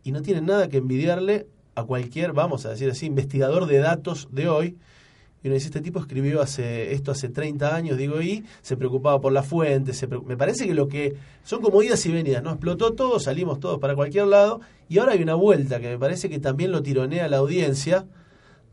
Y 0.03 0.11
no 0.11 0.21
tienen 0.21 0.45
nada 0.45 0.67
que 0.67 0.77
envidiarle 0.77 1.47
a 1.75 1.83
cualquier, 1.83 2.33
vamos 2.33 2.65
a 2.65 2.71
decir 2.71 2.89
así, 2.89 3.05
investigador 3.05 3.65
de 3.67 3.77
datos 3.77 4.27
de 4.31 4.49
hoy, 4.49 4.77
y 5.43 5.47
uno 5.47 5.55
dice, 5.55 5.67
este 5.67 5.81
tipo 5.81 5.99
escribió 5.99 6.41
hace 6.41 6.93
esto 6.93 7.11
hace 7.11 7.27
30 7.27 7.75
años, 7.75 7.97
digo, 7.97 8.21
y 8.21 8.45
se 8.61 8.77
preocupaba 8.77 9.19
por 9.19 9.33
la 9.33 9.43
fuente, 9.43 9.93
se 9.93 10.07
me 10.07 10.37
parece 10.37 10.65
que 10.65 10.73
lo 10.73 10.87
que 10.87 11.15
son 11.43 11.61
como 11.61 11.83
idas 11.83 12.05
y 12.05 12.13
venidas, 12.13 12.41
¿no? 12.41 12.51
Explotó 12.51 12.93
todo, 12.93 13.19
salimos 13.19 13.59
todos 13.59 13.77
para 13.79 13.93
cualquier 13.93 14.27
lado, 14.27 14.61
y 14.87 14.99
ahora 14.99 15.11
hay 15.11 15.21
una 15.21 15.35
vuelta 15.35 15.81
que 15.81 15.89
me 15.89 15.99
parece 15.99 16.29
que 16.29 16.39
también 16.39 16.71
lo 16.71 16.81
tironea 16.81 17.27
la 17.27 17.37
audiencia, 17.37 18.05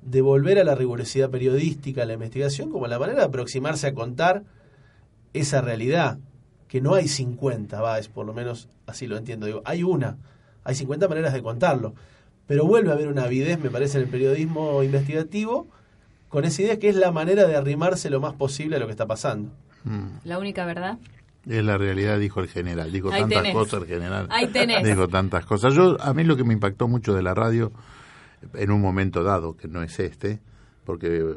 de 0.03 0.23
volver 0.23 0.59
a 0.59 0.65
la 0.65 0.75
rigurosidad 0.75 1.29
periodística, 1.29 2.05
a 2.05 2.07
la 2.07 2.15
investigación, 2.15 2.71
como 2.71 2.87
la 2.87 2.99
manera 2.99 3.19
de 3.19 3.27
aproximarse 3.27 3.89
a 3.89 3.93
contar 3.93 4.45
esa 5.33 5.61
realidad, 5.61 6.19
que 6.69 6.81
no 6.81 6.95
hay 6.95 7.09
50, 7.09 7.81
va, 7.81 7.99
es 7.99 8.09
por 8.09 8.25
lo 8.27 8.33
menos 8.33 8.69
así 8.87 9.09
lo 9.09 9.17
entiendo, 9.17 9.47
digo, 9.47 9.61
hay 9.65 9.83
una, 9.83 10.19
hay 10.63 10.77
50 10.77 11.09
maneras 11.09 11.33
de 11.33 11.43
contarlo, 11.43 11.95
pero 12.47 12.65
vuelve 12.65 12.91
a 12.91 12.95
haber 12.95 13.09
una 13.09 13.25
avidez, 13.25 13.59
me 13.59 13.71
parece, 13.71 13.99
en 13.99 14.05
el 14.05 14.11
periodismo 14.11 14.83
investigativo, 14.85 15.67
con 16.31 16.45
esa 16.47 16.63
idea 16.63 16.79
que 16.79 16.89
es 16.89 16.97
la 16.97 17.13
manera 17.13 17.47
de 17.47 17.57
arrimarse 17.57 18.09
lo 18.09 18.21
más 18.21 18.33
posible 18.35 18.77
a 18.77 18.79
lo 18.79 18.87
que 18.87 18.93
está 18.93 19.07
pasando. 19.07 19.51
La 20.25 20.39
única 20.39 20.65
verdad. 20.65 20.99
Es 21.47 21.65
la 21.65 21.77
realidad, 21.77 22.19
dijo 22.19 22.41
el 22.41 22.49
general. 22.49 22.93
Dijo 22.93 23.11
Ahí 23.11 23.23
tantas 23.23 23.39
tenés. 23.39 23.55
cosas 23.55 23.83
el 23.83 23.89
general. 23.89 24.29
Ahí 24.31 24.47
tenés. 24.47 24.85
Dijo 24.85 25.09
tantas 25.09 25.45
cosas. 25.45 25.75
Yo, 25.75 25.97
a 26.01 26.15
mí 26.15 26.23
lo 26.25 26.37
que 26.37 26.45
me 26.45 26.55
impactó 26.55 26.87
mucho 26.87 27.15
de 27.15 27.23
la 27.23 27.35
radio, 27.35 27.73
en 28.55 28.71
un 28.71 28.81
momento 28.81 29.23
dado, 29.25 29.57
que 29.57 29.67
no 29.67 29.83
es 29.83 29.99
este, 29.99 30.39
porque 30.85 31.35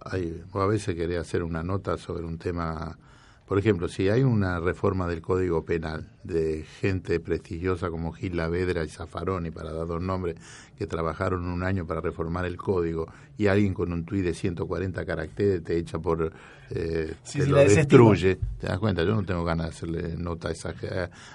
hay, 0.00 0.42
a 0.52 0.66
veces 0.66 0.94
quería 0.94 1.20
hacer 1.20 1.42
una 1.42 1.62
nota 1.62 1.96
sobre 1.96 2.24
un 2.24 2.38
tema. 2.38 2.98
Por 3.46 3.58
ejemplo, 3.58 3.88
si 3.88 4.08
hay 4.08 4.22
una 4.22 4.58
reforma 4.58 5.06
del 5.06 5.20
Código 5.20 5.64
Penal 5.64 6.08
de 6.22 6.64
gente 6.80 7.20
prestigiosa 7.20 7.90
como 7.90 8.12
Gil 8.12 8.36
Lavedra 8.38 8.82
y 8.84 8.88
Zaffaroni, 8.88 9.50
para 9.50 9.70
dar 9.72 9.86
dos 9.86 10.00
nombres, 10.00 10.36
que 10.78 10.86
trabajaron 10.86 11.46
un 11.46 11.62
año 11.62 11.86
para 11.86 12.00
reformar 12.00 12.46
el 12.46 12.56
código, 12.56 13.06
y 13.36 13.48
alguien 13.48 13.74
con 13.74 13.92
un 13.92 14.04
tuit 14.06 14.24
de 14.24 14.32
140 14.32 15.04
caracteres 15.04 15.62
te 15.62 15.76
echa 15.76 15.98
por. 15.98 16.32
Eh, 16.70 17.14
Sí, 17.22 17.40
te 17.40 17.44
sí, 17.44 17.50
lo 17.50 17.58
destruye. 17.58 18.38
¿Te 18.58 18.66
das 18.66 18.78
cuenta? 18.78 19.02
Yo 19.04 19.14
no 19.14 19.22
tengo 19.24 19.44
ganas 19.44 19.66
de 19.66 19.70
hacerle 19.72 20.16
nota 20.16 20.48
a 20.48 20.52
esa, 20.52 20.74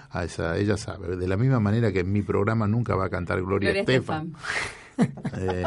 a 0.10 0.24
esa. 0.24 0.58
Ella 0.58 0.78
sabe. 0.78 1.16
De 1.16 1.28
la 1.28 1.38
misma 1.38 1.60
manera 1.60 1.92
que 1.92 2.00
en 2.00 2.12
mi 2.12 2.24
programa 2.24 2.68
nunca 2.68 2.96
va 2.96 3.06
a 3.06 3.10
cantar 3.10 3.40
Gloria, 3.42 3.70
Gloria 3.72 3.82
Estefan. 3.82 4.30
Eh, 4.30 4.34
eh, 5.38 5.64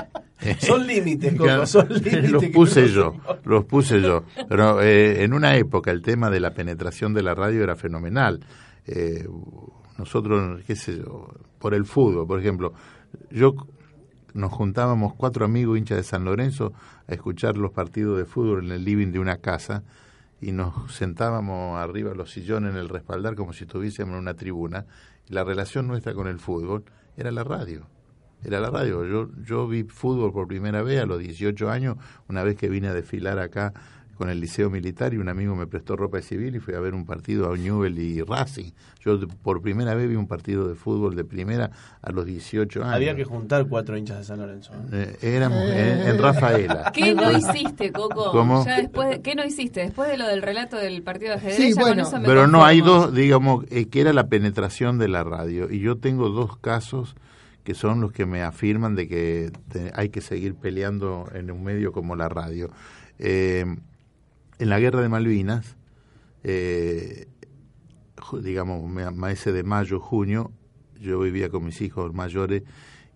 Son 0.61 0.87
límites, 0.87 1.35
Coco, 1.35 1.67
son 1.67 1.89
límites 1.89 2.31
Los 2.31 2.45
puse 2.47 2.89
yo, 2.89 3.17
los 3.45 3.65
puse 3.65 4.01
yo. 4.01 4.25
Pero 4.49 4.83
eh, 4.83 5.23
en 5.23 5.33
una 5.33 5.57
época 5.57 5.91
el 5.91 6.03
tema 6.03 6.31
de 6.31 6.41
la 6.41 6.53
penetración 6.53 7.15
de 7.15 7.23
la 7.23 7.35
radio 7.35 7.63
era 7.63 7.77
fenomenal. 7.77 8.41
Eh, 8.87 9.29
nosotros, 9.99 10.63
qué 10.67 10.75
sé 10.75 10.99
yo, 10.99 11.29
por 11.59 11.75
el 11.75 11.85
fútbol, 11.85 12.27
por 12.27 12.41
ejemplo, 12.41 12.73
yo 13.31 13.55
nos 14.35 14.51
juntábamos 14.51 15.15
cuatro 15.15 15.45
amigos 15.45 15.79
hinchas 15.79 15.99
de 15.99 16.03
San 16.03 16.25
Lorenzo 16.25 16.73
a 17.07 17.13
escuchar 17.13 17.57
los 17.57 17.73
partidos 17.73 18.19
de 18.19 18.25
fútbol 18.25 18.65
en 18.65 18.73
el 18.73 18.85
living 18.85 19.13
de 19.13 19.19
una 19.19 19.37
casa 19.37 19.85
y 20.41 20.51
nos 20.51 20.93
sentábamos 20.93 21.79
arriba 21.79 22.11
de 22.11 22.17
los 22.17 22.33
sillones 22.33 22.73
en 22.73 22.79
el 22.79 22.89
respaldar 22.89 23.37
como 23.37 23.53
si 23.53 23.65
estuviésemos 23.65 24.15
en 24.15 24.19
una 24.19 24.35
tribuna. 24.35 24.87
Y 25.29 25.35
la 25.35 25.45
relación 25.45 25.87
nuestra 25.87 26.15
con 26.15 26.27
el 26.27 26.41
fútbol 26.41 26.85
era 27.17 27.31
la 27.31 27.45
radio. 27.45 27.87
Era 28.45 28.61
la 28.61 28.71
radio. 28.71 29.05
Yo, 29.07 29.29
yo 29.45 29.67
vi 29.69 29.85
fútbol 29.85 30.33
por 30.33 30.47
primera 30.49 30.83
vez 30.83 31.01
a 31.03 31.07
los 31.07 31.19
18 31.21 31.71
años, 31.71 31.97
una 32.29 32.43
vez 32.43 32.57
que 32.57 32.69
vine 32.69 32.89
a 32.89 32.95
desfilar 32.95 33.39
acá 33.39 33.73
con 34.19 34.29
el 34.29 34.39
Liceo 34.41 34.71
Militar 34.71 35.15
y 35.15 35.17
un 35.17 35.29
amigo 35.29 35.57
me 35.57 35.67
prestó 35.67 35.97
ropa 35.97 36.19
de 36.19 36.23
civil 36.23 36.55
y 36.55 36.61
fui 36.61 36.75
a 36.75 36.81
ver 36.81 36.95
un 36.95 37.07
partido 37.07 37.51
a 37.51 37.57
Newell 37.57 37.99
y 37.99 38.21
Racing. 38.23 38.71
Yo 39.01 39.19
por 39.43 39.63
primera 39.63 39.95
vez 39.95 40.09
vi 40.09 40.15
un 40.15 40.29
partido 40.29 40.69
de 40.69 40.75
fútbol 40.77 41.17
de 41.17 41.25
primera 41.25 41.71
a 42.03 42.13
los 42.13 42.27
18 42.27 42.83
años. 42.85 42.95
Había 42.95 43.17
que 43.17 43.25
juntar 43.25 43.67
cuatro 43.67 43.97
hinchas 43.97 44.19
de 44.19 44.25
San 44.25 44.39
Lorenzo. 44.39 44.73
Eh, 44.93 45.17
éramos 45.23 45.59
en, 45.65 46.01
en 46.07 46.19
Rafaela. 46.19 46.93
¿Qué 46.95 47.15
no 47.15 47.33
hiciste, 47.37 47.91
Coco? 47.91 48.31
¿Cómo? 48.31 48.65
Ya 48.65 48.77
después 48.83 49.09
de- 49.09 49.23
¿Qué 49.23 49.35
no 49.35 49.45
hiciste? 49.45 49.81
Después 49.81 50.09
de 50.11 50.19
lo 50.19 50.29
del 50.29 50.43
relato 50.43 50.77
del 50.77 51.03
partido 51.03 51.31
de 51.33 51.39
ajedrez, 51.39 51.57
Sí, 51.57 51.75
me 51.75 52.21
Pero 52.25 52.47
no, 52.47 52.65
hay 52.65 52.81
dos, 52.81 53.13
digamos, 53.13 53.65
eh, 53.71 53.89
que 53.89 54.03
era 54.03 54.13
la 54.13 54.29
penetración 54.29 54.99
de 54.99 55.09
la 55.09 55.25
radio. 55.25 55.69
Y 55.69 55.81
yo 55.81 55.97
tengo 55.97 56.29
dos 56.29 56.57
casos 56.59 57.17
que 57.65 57.75
son 57.75 58.01
los 58.01 58.13
que 58.13 58.27
me 58.27 58.43
afirman 58.43 58.95
de 58.95 59.09
que 59.09 59.53
hay 59.95 60.09
que 60.09 60.21
seguir 60.21 60.55
peleando 60.55 61.29
en 61.35 61.51
un 61.51 61.63
medio 61.63 61.93
como 61.93 62.17
la 62.17 62.29
radio. 62.29 62.71
Eh, 63.19 63.65
en 64.59 64.69
la 64.69 64.81
guerra 64.81 65.01
de 65.01 65.09
Malvinas, 65.09 65.77
eh, 66.45 67.27
digamos, 68.43 68.89
me- 68.91 69.11
meses 69.11 69.53
de 69.55 69.63
mayo, 69.63 70.01
junio, 70.01 70.53
yo 71.01 71.21
vivía 71.21 71.49
con 71.51 71.65
mis 71.65 71.81
hijos 71.81 72.15
mayores 72.15 72.63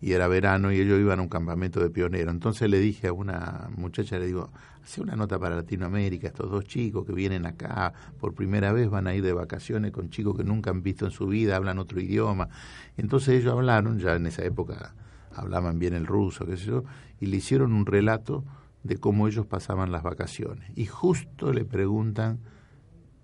y 0.01 0.13
era 0.13 0.29
verano 0.29 0.73
y 0.73 0.81
ellos 0.81 1.01
iban 1.01 1.21
a 1.21 1.23
un 1.23 1.29
campamento 1.29 1.81
de 1.81 1.91
pionero. 1.91 2.31
Entonces 2.31 2.69
le 2.69 2.79
dije 2.81 3.09
a 3.09 3.13
una 3.13 3.69
muchacha, 3.77 4.19
le 4.19 4.27
digo, 4.27 4.51
hace 4.87 5.01
una 5.01 5.17
nota 5.17 5.37
para 5.41 5.57
Latinoamérica, 5.57 6.29
estos 6.29 6.49
dos 6.49 6.65
chicos 6.65 7.05
que 7.05 7.13
vienen 7.13 7.45
acá 7.45 7.93
por 8.21 8.35
primera 8.35 8.73
vez 8.73 8.89
van 8.89 9.09
a 9.09 9.15
ir 9.17 9.25
de 9.25 9.33
vacaciones 9.33 9.91
con 9.91 10.11
chicos 10.11 10.37
que 10.37 10.45
nunca 10.45 10.71
han 10.71 10.85
visto 10.85 11.05
en 11.05 11.11
su 11.11 11.27
vida, 11.27 11.57
hablan 11.57 11.81
otro 11.81 12.01
idioma. 12.01 12.49
Entonces 12.97 13.41
ellos 13.41 13.53
hablaron, 13.53 13.99
ya 13.99 14.15
en 14.15 14.27
esa 14.27 14.45
época 14.45 14.95
hablaban 15.35 15.81
bien 15.81 15.95
el 15.95 16.07
ruso, 16.07 16.47
qué 16.47 16.57
sé 16.57 16.67
yo, 16.67 16.85
y 17.19 17.27
le 17.27 17.39
hicieron 17.39 17.73
un 17.73 17.85
relato 17.85 18.45
de 18.85 18.97
cómo 18.99 19.27
ellos 19.27 19.45
pasaban 19.45 19.91
las 19.91 20.05
vacaciones. 20.05 20.71
Y 20.77 20.87
justo 20.87 21.53
le 21.53 21.65
preguntan 21.65 22.39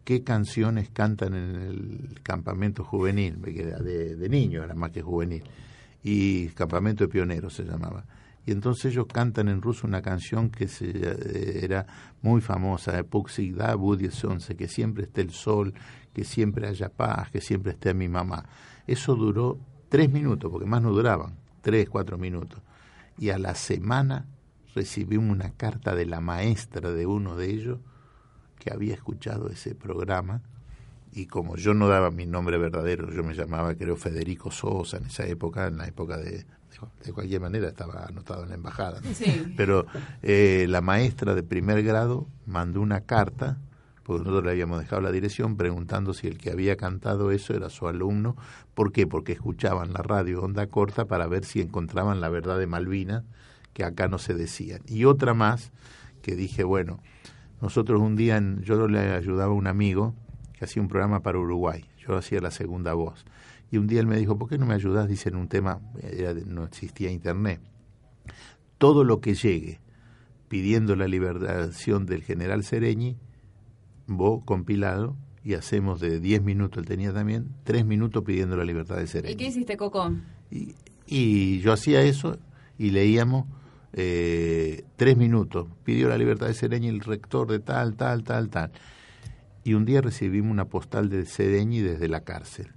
qué 0.02 0.24
canciones 0.24 0.90
cantan 0.90 1.34
en 1.34 1.54
el 1.54 2.20
campamento 2.24 2.82
juvenil, 2.82 3.40
que 3.40 3.62
era 3.68 3.78
de, 3.78 4.16
de 4.16 4.28
niños, 4.28 4.64
era 4.64 4.74
más 4.74 4.90
que 4.90 5.00
juvenil, 5.00 5.44
y 6.02 6.48
campamento 6.48 7.04
de 7.04 7.08
pioneros 7.08 7.54
se 7.54 7.62
llamaba. 7.62 8.04
Y 8.45 8.53
entonces 8.53 8.93
ellos 8.93 9.07
cantan 9.07 9.49
en 9.49 9.62
ruso 9.62 9.86
una 9.86 10.03
canción 10.03 10.51
que 10.51 10.66
se, 10.66 10.90
eh, 10.90 11.61
era 11.62 11.86
muy 12.22 12.40
famosa, 12.40 12.93
de 12.93 13.05
Puxigda 13.05 13.74
Budie 13.76 14.11
Sonce, 14.11 14.57
que 14.57 14.66
siempre 14.66 15.05
esté 15.05 15.20
el 15.20 15.30
sol, 15.30 15.74
que 16.12 16.24
siempre 16.24 16.66
haya 16.66 16.88
paz, 16.88 17.30
que 17.30 17.40
siempre 17.40 17.72
esté 17.72 17.95
mi 17.95 18.09
mamá. 18.09 18.45
Eso 18.86 19.14
duró 19.14 19.59
tres 19.88 20.11
minutos, 20.11 20.51
porque 20.51 20.66
más 20.66 20.82
no 20.82 20.90
duraban, 20.90 21.36
tres, 21.61 21.88
cuatro 21.88 22.18
minutos. 22.18 22.61
Y 23.16 23.30
a 23.30 23.38
la 23.38 23.55
semana 23.55 24.26
recibimos 24.74 25.30
una 25.30 25.51
carta 25.51 25.95
de 25.95 26.07
la 26.07 26.20
maestra 26.20 26.90
de 26.90 27.07
uno 27.07 27.36
de 27.36 27.51
ellos 27.51 27.78
que 28.59 28.72
había 28.72 28.95
escuchado 28.95 29.49
ese 29.51 29.74
programa 29.74 30.43
y 31.12 31.26
como 31.26 31.57
yo 31.57 31.74
no 31.74 31.88
daba 31.88 32.11
mi 32.11 32.26
nombre 32.26 32.57
verdadero, 32.57 33.11
yo 33.11 33.22
me 33.22 33.34
llamaba 33.34 33.74
creo 33.74 33.97
Federico 33.97 34.51
Sosa 34.51 34.97
en 34.97 35.07
esa 35.07 35.26
época, 35.26 35.66
en 35.66 35.76
la 35.76 35.86
época 35.86 36.16
de, 36.16 36.47
de 37.05 37.12
cualquier 37.12 37.41
manera 37.41 37.68
estaba 37.68 38.05
anotado 38.07 38.43
en 38.45 38.51
la 38.51 38.55
embajada, 38.55 39.01
¿no? 39.01 39.12
Sí. 39.14 39.53
pero 39.57 39.87
eh, 40.22 40.66
la 40.68 40.80
maestra 40.80 41.35
de 41.35 41.43
primer 41.43 41.83
grado 41.83 42.26
mandó 42.47 42.80
una 42.80 43.01
carta, 43.03 43.59
porque 44.03 44.20
nosotros 44.20 44.45
le 44.45 44.51
habíamos 44.51 44.80
dejado 44.80 45.01
la 45.03 45.12
dirección 45.12 45.57
preguntando 45.57 46.12
si 46.14 46.26
el 46.26 46.39
que 46.39 46.51
había 46.51 46.76
cantado 46.76 47.30
eso 47.30 47.55
era 47.55 47.70
su 47.70 47.87
alumno, 47.89 48.37
¿por 48.74 48.93
qué? 48.93 49.07
Porque 49.07 49.33
escuchaban 49.33 49.93
la 49.93 50.03
radio 50.03 50.43
onda 50.43 50.66
corta 50.66 51.05
para 51.07 51.26
ver 51.26 51.45
si 51.45 51.61
encontraban 51.61 52.20
la 52.20 52.28
verdad 52.28 52.59
de 52.59 52.66
Malvinas, 52.66 53.22
que 53.72 53.85
acá 53.85 54.09
no 54.09 54.18
se 54.18 54.35
decían. 54.35 54.80
Y 54.87 55.05
otra 55.05 55.35
más, 55.35 55.70
que 56.20 56.35
dije, 56.37 56.64
bueno, 56.64 57.01
nosotros 57.61 58.01
un 58.01 58.16
día, 58.16 58.37
en- 58.37 58.61
yo 58.62 58.87
le 58.89 58.99
ayudaba 59.14 59.53
a 59.53 59.57
un 59.57 59.66
amigo 59.66 60.14
que 60.59 60.64
hacía 60.64 60.83
un 60.83 60.89
programa 60.89 61.20
para 61.20 61.39
Uruguay, 61.39 61.85
yo 61.99 62.16
hacía 62.16 62.41
la 62.41 62.51
segunda 62.51 62.93
voz. 62.95 63.24
Y 63.72 63.78
un 63.78 63.86
día 63.88 64.00
él 64.00 64.06
me 64.06 64.18
dijo, 64.18 64.38
¿por 64.38 64.50
qué 64.50 64.58
no 64.58 64.66
me 64.66 64.74
ayudas? 64.74 65.08
Dice 65.08 65.30
en 65.30 65.36
un 65.36 65.48
tema, 65.48 65.80
era 66.02 66.34
no 66.34 66.62
existía 66.64 67.10
internet. 67.10 67.60
Todo 68.76 69.02
lo 69.02 69.20
que 69.20 69.34
llegue 69.34 69.80
pidiendo 70.48 70.94
la 70.94 71.08
liberación 71.08 72.04
del 72.04 72.22
general 72.22 72.64
Sereñi, 72.64 73.16
vos 74.06 74.44
compilado, 74.44 75.16
y 75.42 75.54
hacemos 75.54 76.00
de 76.00 76.20
10 76.20 76.42
minutos, 76.42 76.78
él 76.78 76.86
tenía 76.86 77.14
también, 77.14 77.48
3 77.64 77.86
minutos 77.86 78.22
pidiendo 78.24 78.56
la 78.56 78.64
libertad 78.64 78.96
de 78.96 79.04
¿Y 79.04 79.06
Sereñi. 79.06 79.36
qué 79.36 79.46
hiciste, 79.46 79.78
Coco? 79.78 80.12
Y 81.06 81.60
yo 81.60 81.72
hacía 81.72 82.02
eso 82.02 82.38
y 82.76 82.90
leíamos 82.90 83.46
eh, 83.94 84.84
tres 84.96 85.16
minutos. 85.16 85.68
Pidió 85.82 86.08
la 86.08 86.18
libertad 86.18 86.46
de 86.46 86.54
Sereñi 86.54 86.88
el 86.88 87.00
rector 87.00 87.50
de 87.50 87.58
tal, 87.58 87.96
tal, 87.96 88.22
tal, 88.22 88.50
tal. 88.50 88.70
Y 89.64 89.74
un 89.74 89.86
día 89.86 90.02
recibimos 90.02 90.50
una 90.50 90.66
postal 90.66 91.08
de 91.08 91.24
Sereñi 91.24 91.80
desde 91.80 92.08
la 92.08 92.22
cárcel. 92.22 92.72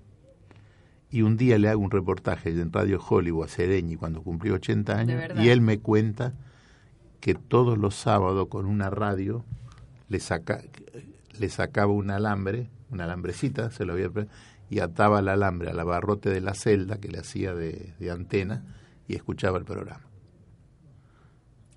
Y 1.11 1.21
un 1.21 1.37
día 1.37 1.57
le 1.57 1.69
hago 1.69 1.81
un 1.81 1.91
reportaje 1.91 2.49
en 2.49 2.71
Radio 2.73 3.01
Hollywood 3.01 3.45
a 3.45 3.47
Sereñi 3.47 3.95
cuando 3.95 4.21
cumplió 4.21 4.55
80 4.55 4.97
años 4.97 5.23
y 5.37 5.49
él 5.49 5.61
me 5.61 5.79
cuenta 5.79 6.33
que 7.19 7.35
todos 7.35 7.77
los 7.77 7.95
sábados 7.95 8.47
con 8.49 8.65
una 8.65 8.89
radio 8.89 9.43
le, 10.09 10.19
saca, 10.19 10.61
le 11.39 11.49
sacaba 11.49 11.91
un 11.91 12.11
alambre, 12.11 12.69
una 12.91 13.05
alambrecita, 13.05 13.71
se 13.71 13.85
lo 13.85 13.93
había 13.93 14.09
y 14.69 14.79
ataba 14.79 15.19
el 15.19 15.29
alambre 15.29 15.69
al 15.69 15.79
abarrote 15.79 16.29
de 16.29 16.41
la 16.41 16.53
celda 16.53 16.97
que 16.97 17.07
le 17.07 17.19
hacía 17.19 17.53
de, 17.53 17.93
de 17.99 18.11
antena 18.11 18.63
y 19.07 19.15
escuchaba 19.15 19.57
el 19.57 19.65
programa. 19.65 20.04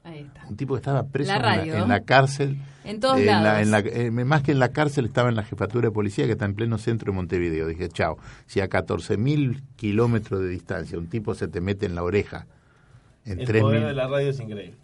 Ahí 0.09 0.21
está. 0.21 0.47
Un 0.49 0.57
tipo 0.57 0.75
que 0.75 0.79
estaba 0.79 1.03
preso 1.05 1.31
La 1.31 1.37
en, 1.37 1.43
la, 1.43 1.57
radio. 1.57 1.77
en 1.77 1.89
la 1.89 2.01
cárcel. 2.01 2.59
En 2.85 3.01
todos 3.01 3.19
en 3.19 3.27
la- 3.27 3.43
lados. 3.43 3.63
en 3.63 3.71
la- 3.71 3.79
eh, 3.81 4.11
más 4.11 4.43
que 4.43 4.53
en 4.53 4.59
la 4.59 4.71
cárcel, 4.71 5.05
estaba 5.07 5.29
en 5.29 5.35
la 5.37 5.43
jefatura 5.45 5.89
de 5.89 5.93
policía 5.93 6.25
que 6.27 6.33
está 6.33 6.47
en 6.47 6.55
pleno 6.55 6.79
centro 6.79 7.13
de 7.13 7.17
Montevideo. 7.17 7.67
Dije, 7.67 7.89
chao, 7.91 8.17
si 8.47 8.61
a 8.61 8.69
14.000 8.69 9.63
kilómetros 9.77 10.41
de 10.41 10.49
distancia 10.49 10.97
un 10.99 11.09
tipo 11.09 11.35
se 11.35 11.49
te 11.49 11.61
mete 11.61 11.85
en 11.87 11.95
la 11.95 12.03
oreja 12.03 12.47
en 13.27 13.41
El 13.41 13.47
tres 13.47 13.61
poder 13.63 13.81
mil- 13.81 13.89
de 13.89 13.95
la 13.95 14.09
radio 14.09 14.31
es 14.31 14.41
increíble. 14.41 14.75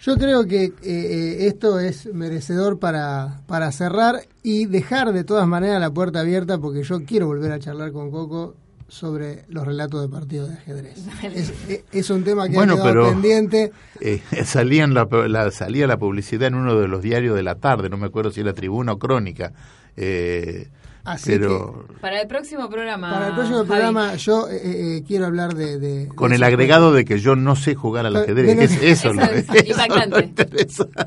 Yo 0.00 0.16
creo 0.16 0.46
que 0.46 0.66
eh, 0.66 0.72
eh, 0.84 1.46
esto 1.48 1.80
es 1.80 2.06
merecedor 2.14 2.78
para, 2.78 3.40
para 3.48 3.72
cerrar 3.72 4.20
y 4.44 4.66
dejar 4.66 5.12
de 5.12 5.24
todas 5.24 5.48
maneras 5.48 5.80
la 5.80 5.90
puerta 5.90 6.20
abierta 6.20 6.58
porque 6.58 6.84
yo 6.84 7.04
quiero 7.04 7.26
volver 7.26 7.50
a 7.50 7.58
charlar 7.58 7.90
con 7.90 8.12
Coco 8.12 8.54
sobre 8.88 9.44
los 9.48 9.66
relatos 9.66 10.00
de 10.02 10.08
partidos 10.08 10.48
de 10.48 10.54
ajedrez. 10.56 10.98
Es, 11.22 11.52
es- 11.68 11.84
es 11.92 12.10
un 12.10 12.24
tema 12.24 12.48
que 12.48 12.54
Bueno, 12.54 12.72
ha 12.72 12.76
quedado 12.76 12.90
pero- 12.92 13.08
pendiente. 13.10 13.72
Eh, 14.00 14.22
salía, 14.44 14.84
en 14.84 14.94
la, 14.94 15.06
la- 15.28 15.50
salía 15.50 15.86
la 15.86 15.98
publicidad 15.98 16.48
en 16.48 16.54
uno 16.54 16.74
de 16.80 16.88
los 16.88 17.02
diarios 17.02 17.36
de 17.36 17.42
la 17.42 17.56
tarde, 17.56 17.88
no 17.90 17.96
me 17.98 18.06
acuerdo 18.06 18.30
si 18.30 18.40
era 18.40 18.52
Tribuna 18.54 18.92
o 18.92 18.98
Crónica. 18.98 19.52
eh, 19.96 20.68
Así 21.12 21.30
pero 21.30 21.86
Para 22.00 22.20
el 22.20 22.28
próximo 22.28 22.68
programa. 22.68 23.10
Para 23.10 23.26
el 23.28 23.32
próximo 23.34 23.58
Javi. 23.58 23.68
programa 23.68 24.14
yo 24.16 24.48
eh, 24.48 24.60
eh, 24.98 25.04
quiero 25.06 25.26
hablar 25.26 25.54
de... 25.54 25.78
de- 25.78 26.08
con 26.08 26.30
de 26.30 26.36
el 26.36 26.42
agregado 26.42 26.92
de 26.92 27.04
que 27.04 27.18
yo 27.18 27.34
no 27.36 27.56
sé 27.56 27.74
jugar 27.74 28.04
al 28.06 28.16
ajedrez. 28.16 28.56
de- 28.56 28.64
Es- 28.64 28.72
eso, 28.72 28.82
Eso 28.82 29.12
lo- 29.14 29.22
es 29.22 29.46
eso 29.54 29.70
impactante. 29.70 30.46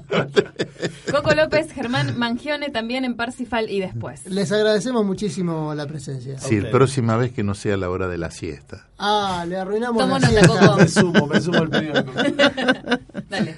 lo 0.10 0.22
Coco 1.12 1.36
López, 1.36 1.72
Germán 1.72 2.18
Mangione 2.18 2.70
también 2.70 3.06
en 3.06 3.16
Parsifal 3.16 3.70
y 3.70 3.80
después. 3.80 4.26
Les 4.28 4.52
agradecemos 4.52 5.06
muchísimo 5.06 5.74
la 5.76 5.86
presencia. 5.86 6.40
Sí, 6.40 6.62
próxima 6.62 7.18
vez 7.18 7.32
que 7.32 7.44
no 7.44 7.54
sea 7.54 7.78
la 7.78 7.90
hora 7.90 8.08
de 8.08 8.18
la 8.18 8.32
siesta. 8.32 8.88
Ah, 8.98 9.46
le 9.48 9.58
arruinamos 9.58 9.98
Tomo 10.02 10.18
la 10.18 10.28
nota, 10.28 10.30
siesta. 10.42 10.68
Coco. 10.68 10.78
Me 10.78 10.88
sumo, 10.88 11.28
me 11.28 11.42
sumo 11.42 11.58
al 11.60 11.70
pedido. 11.70 11.94
Dale. 13.30 13.56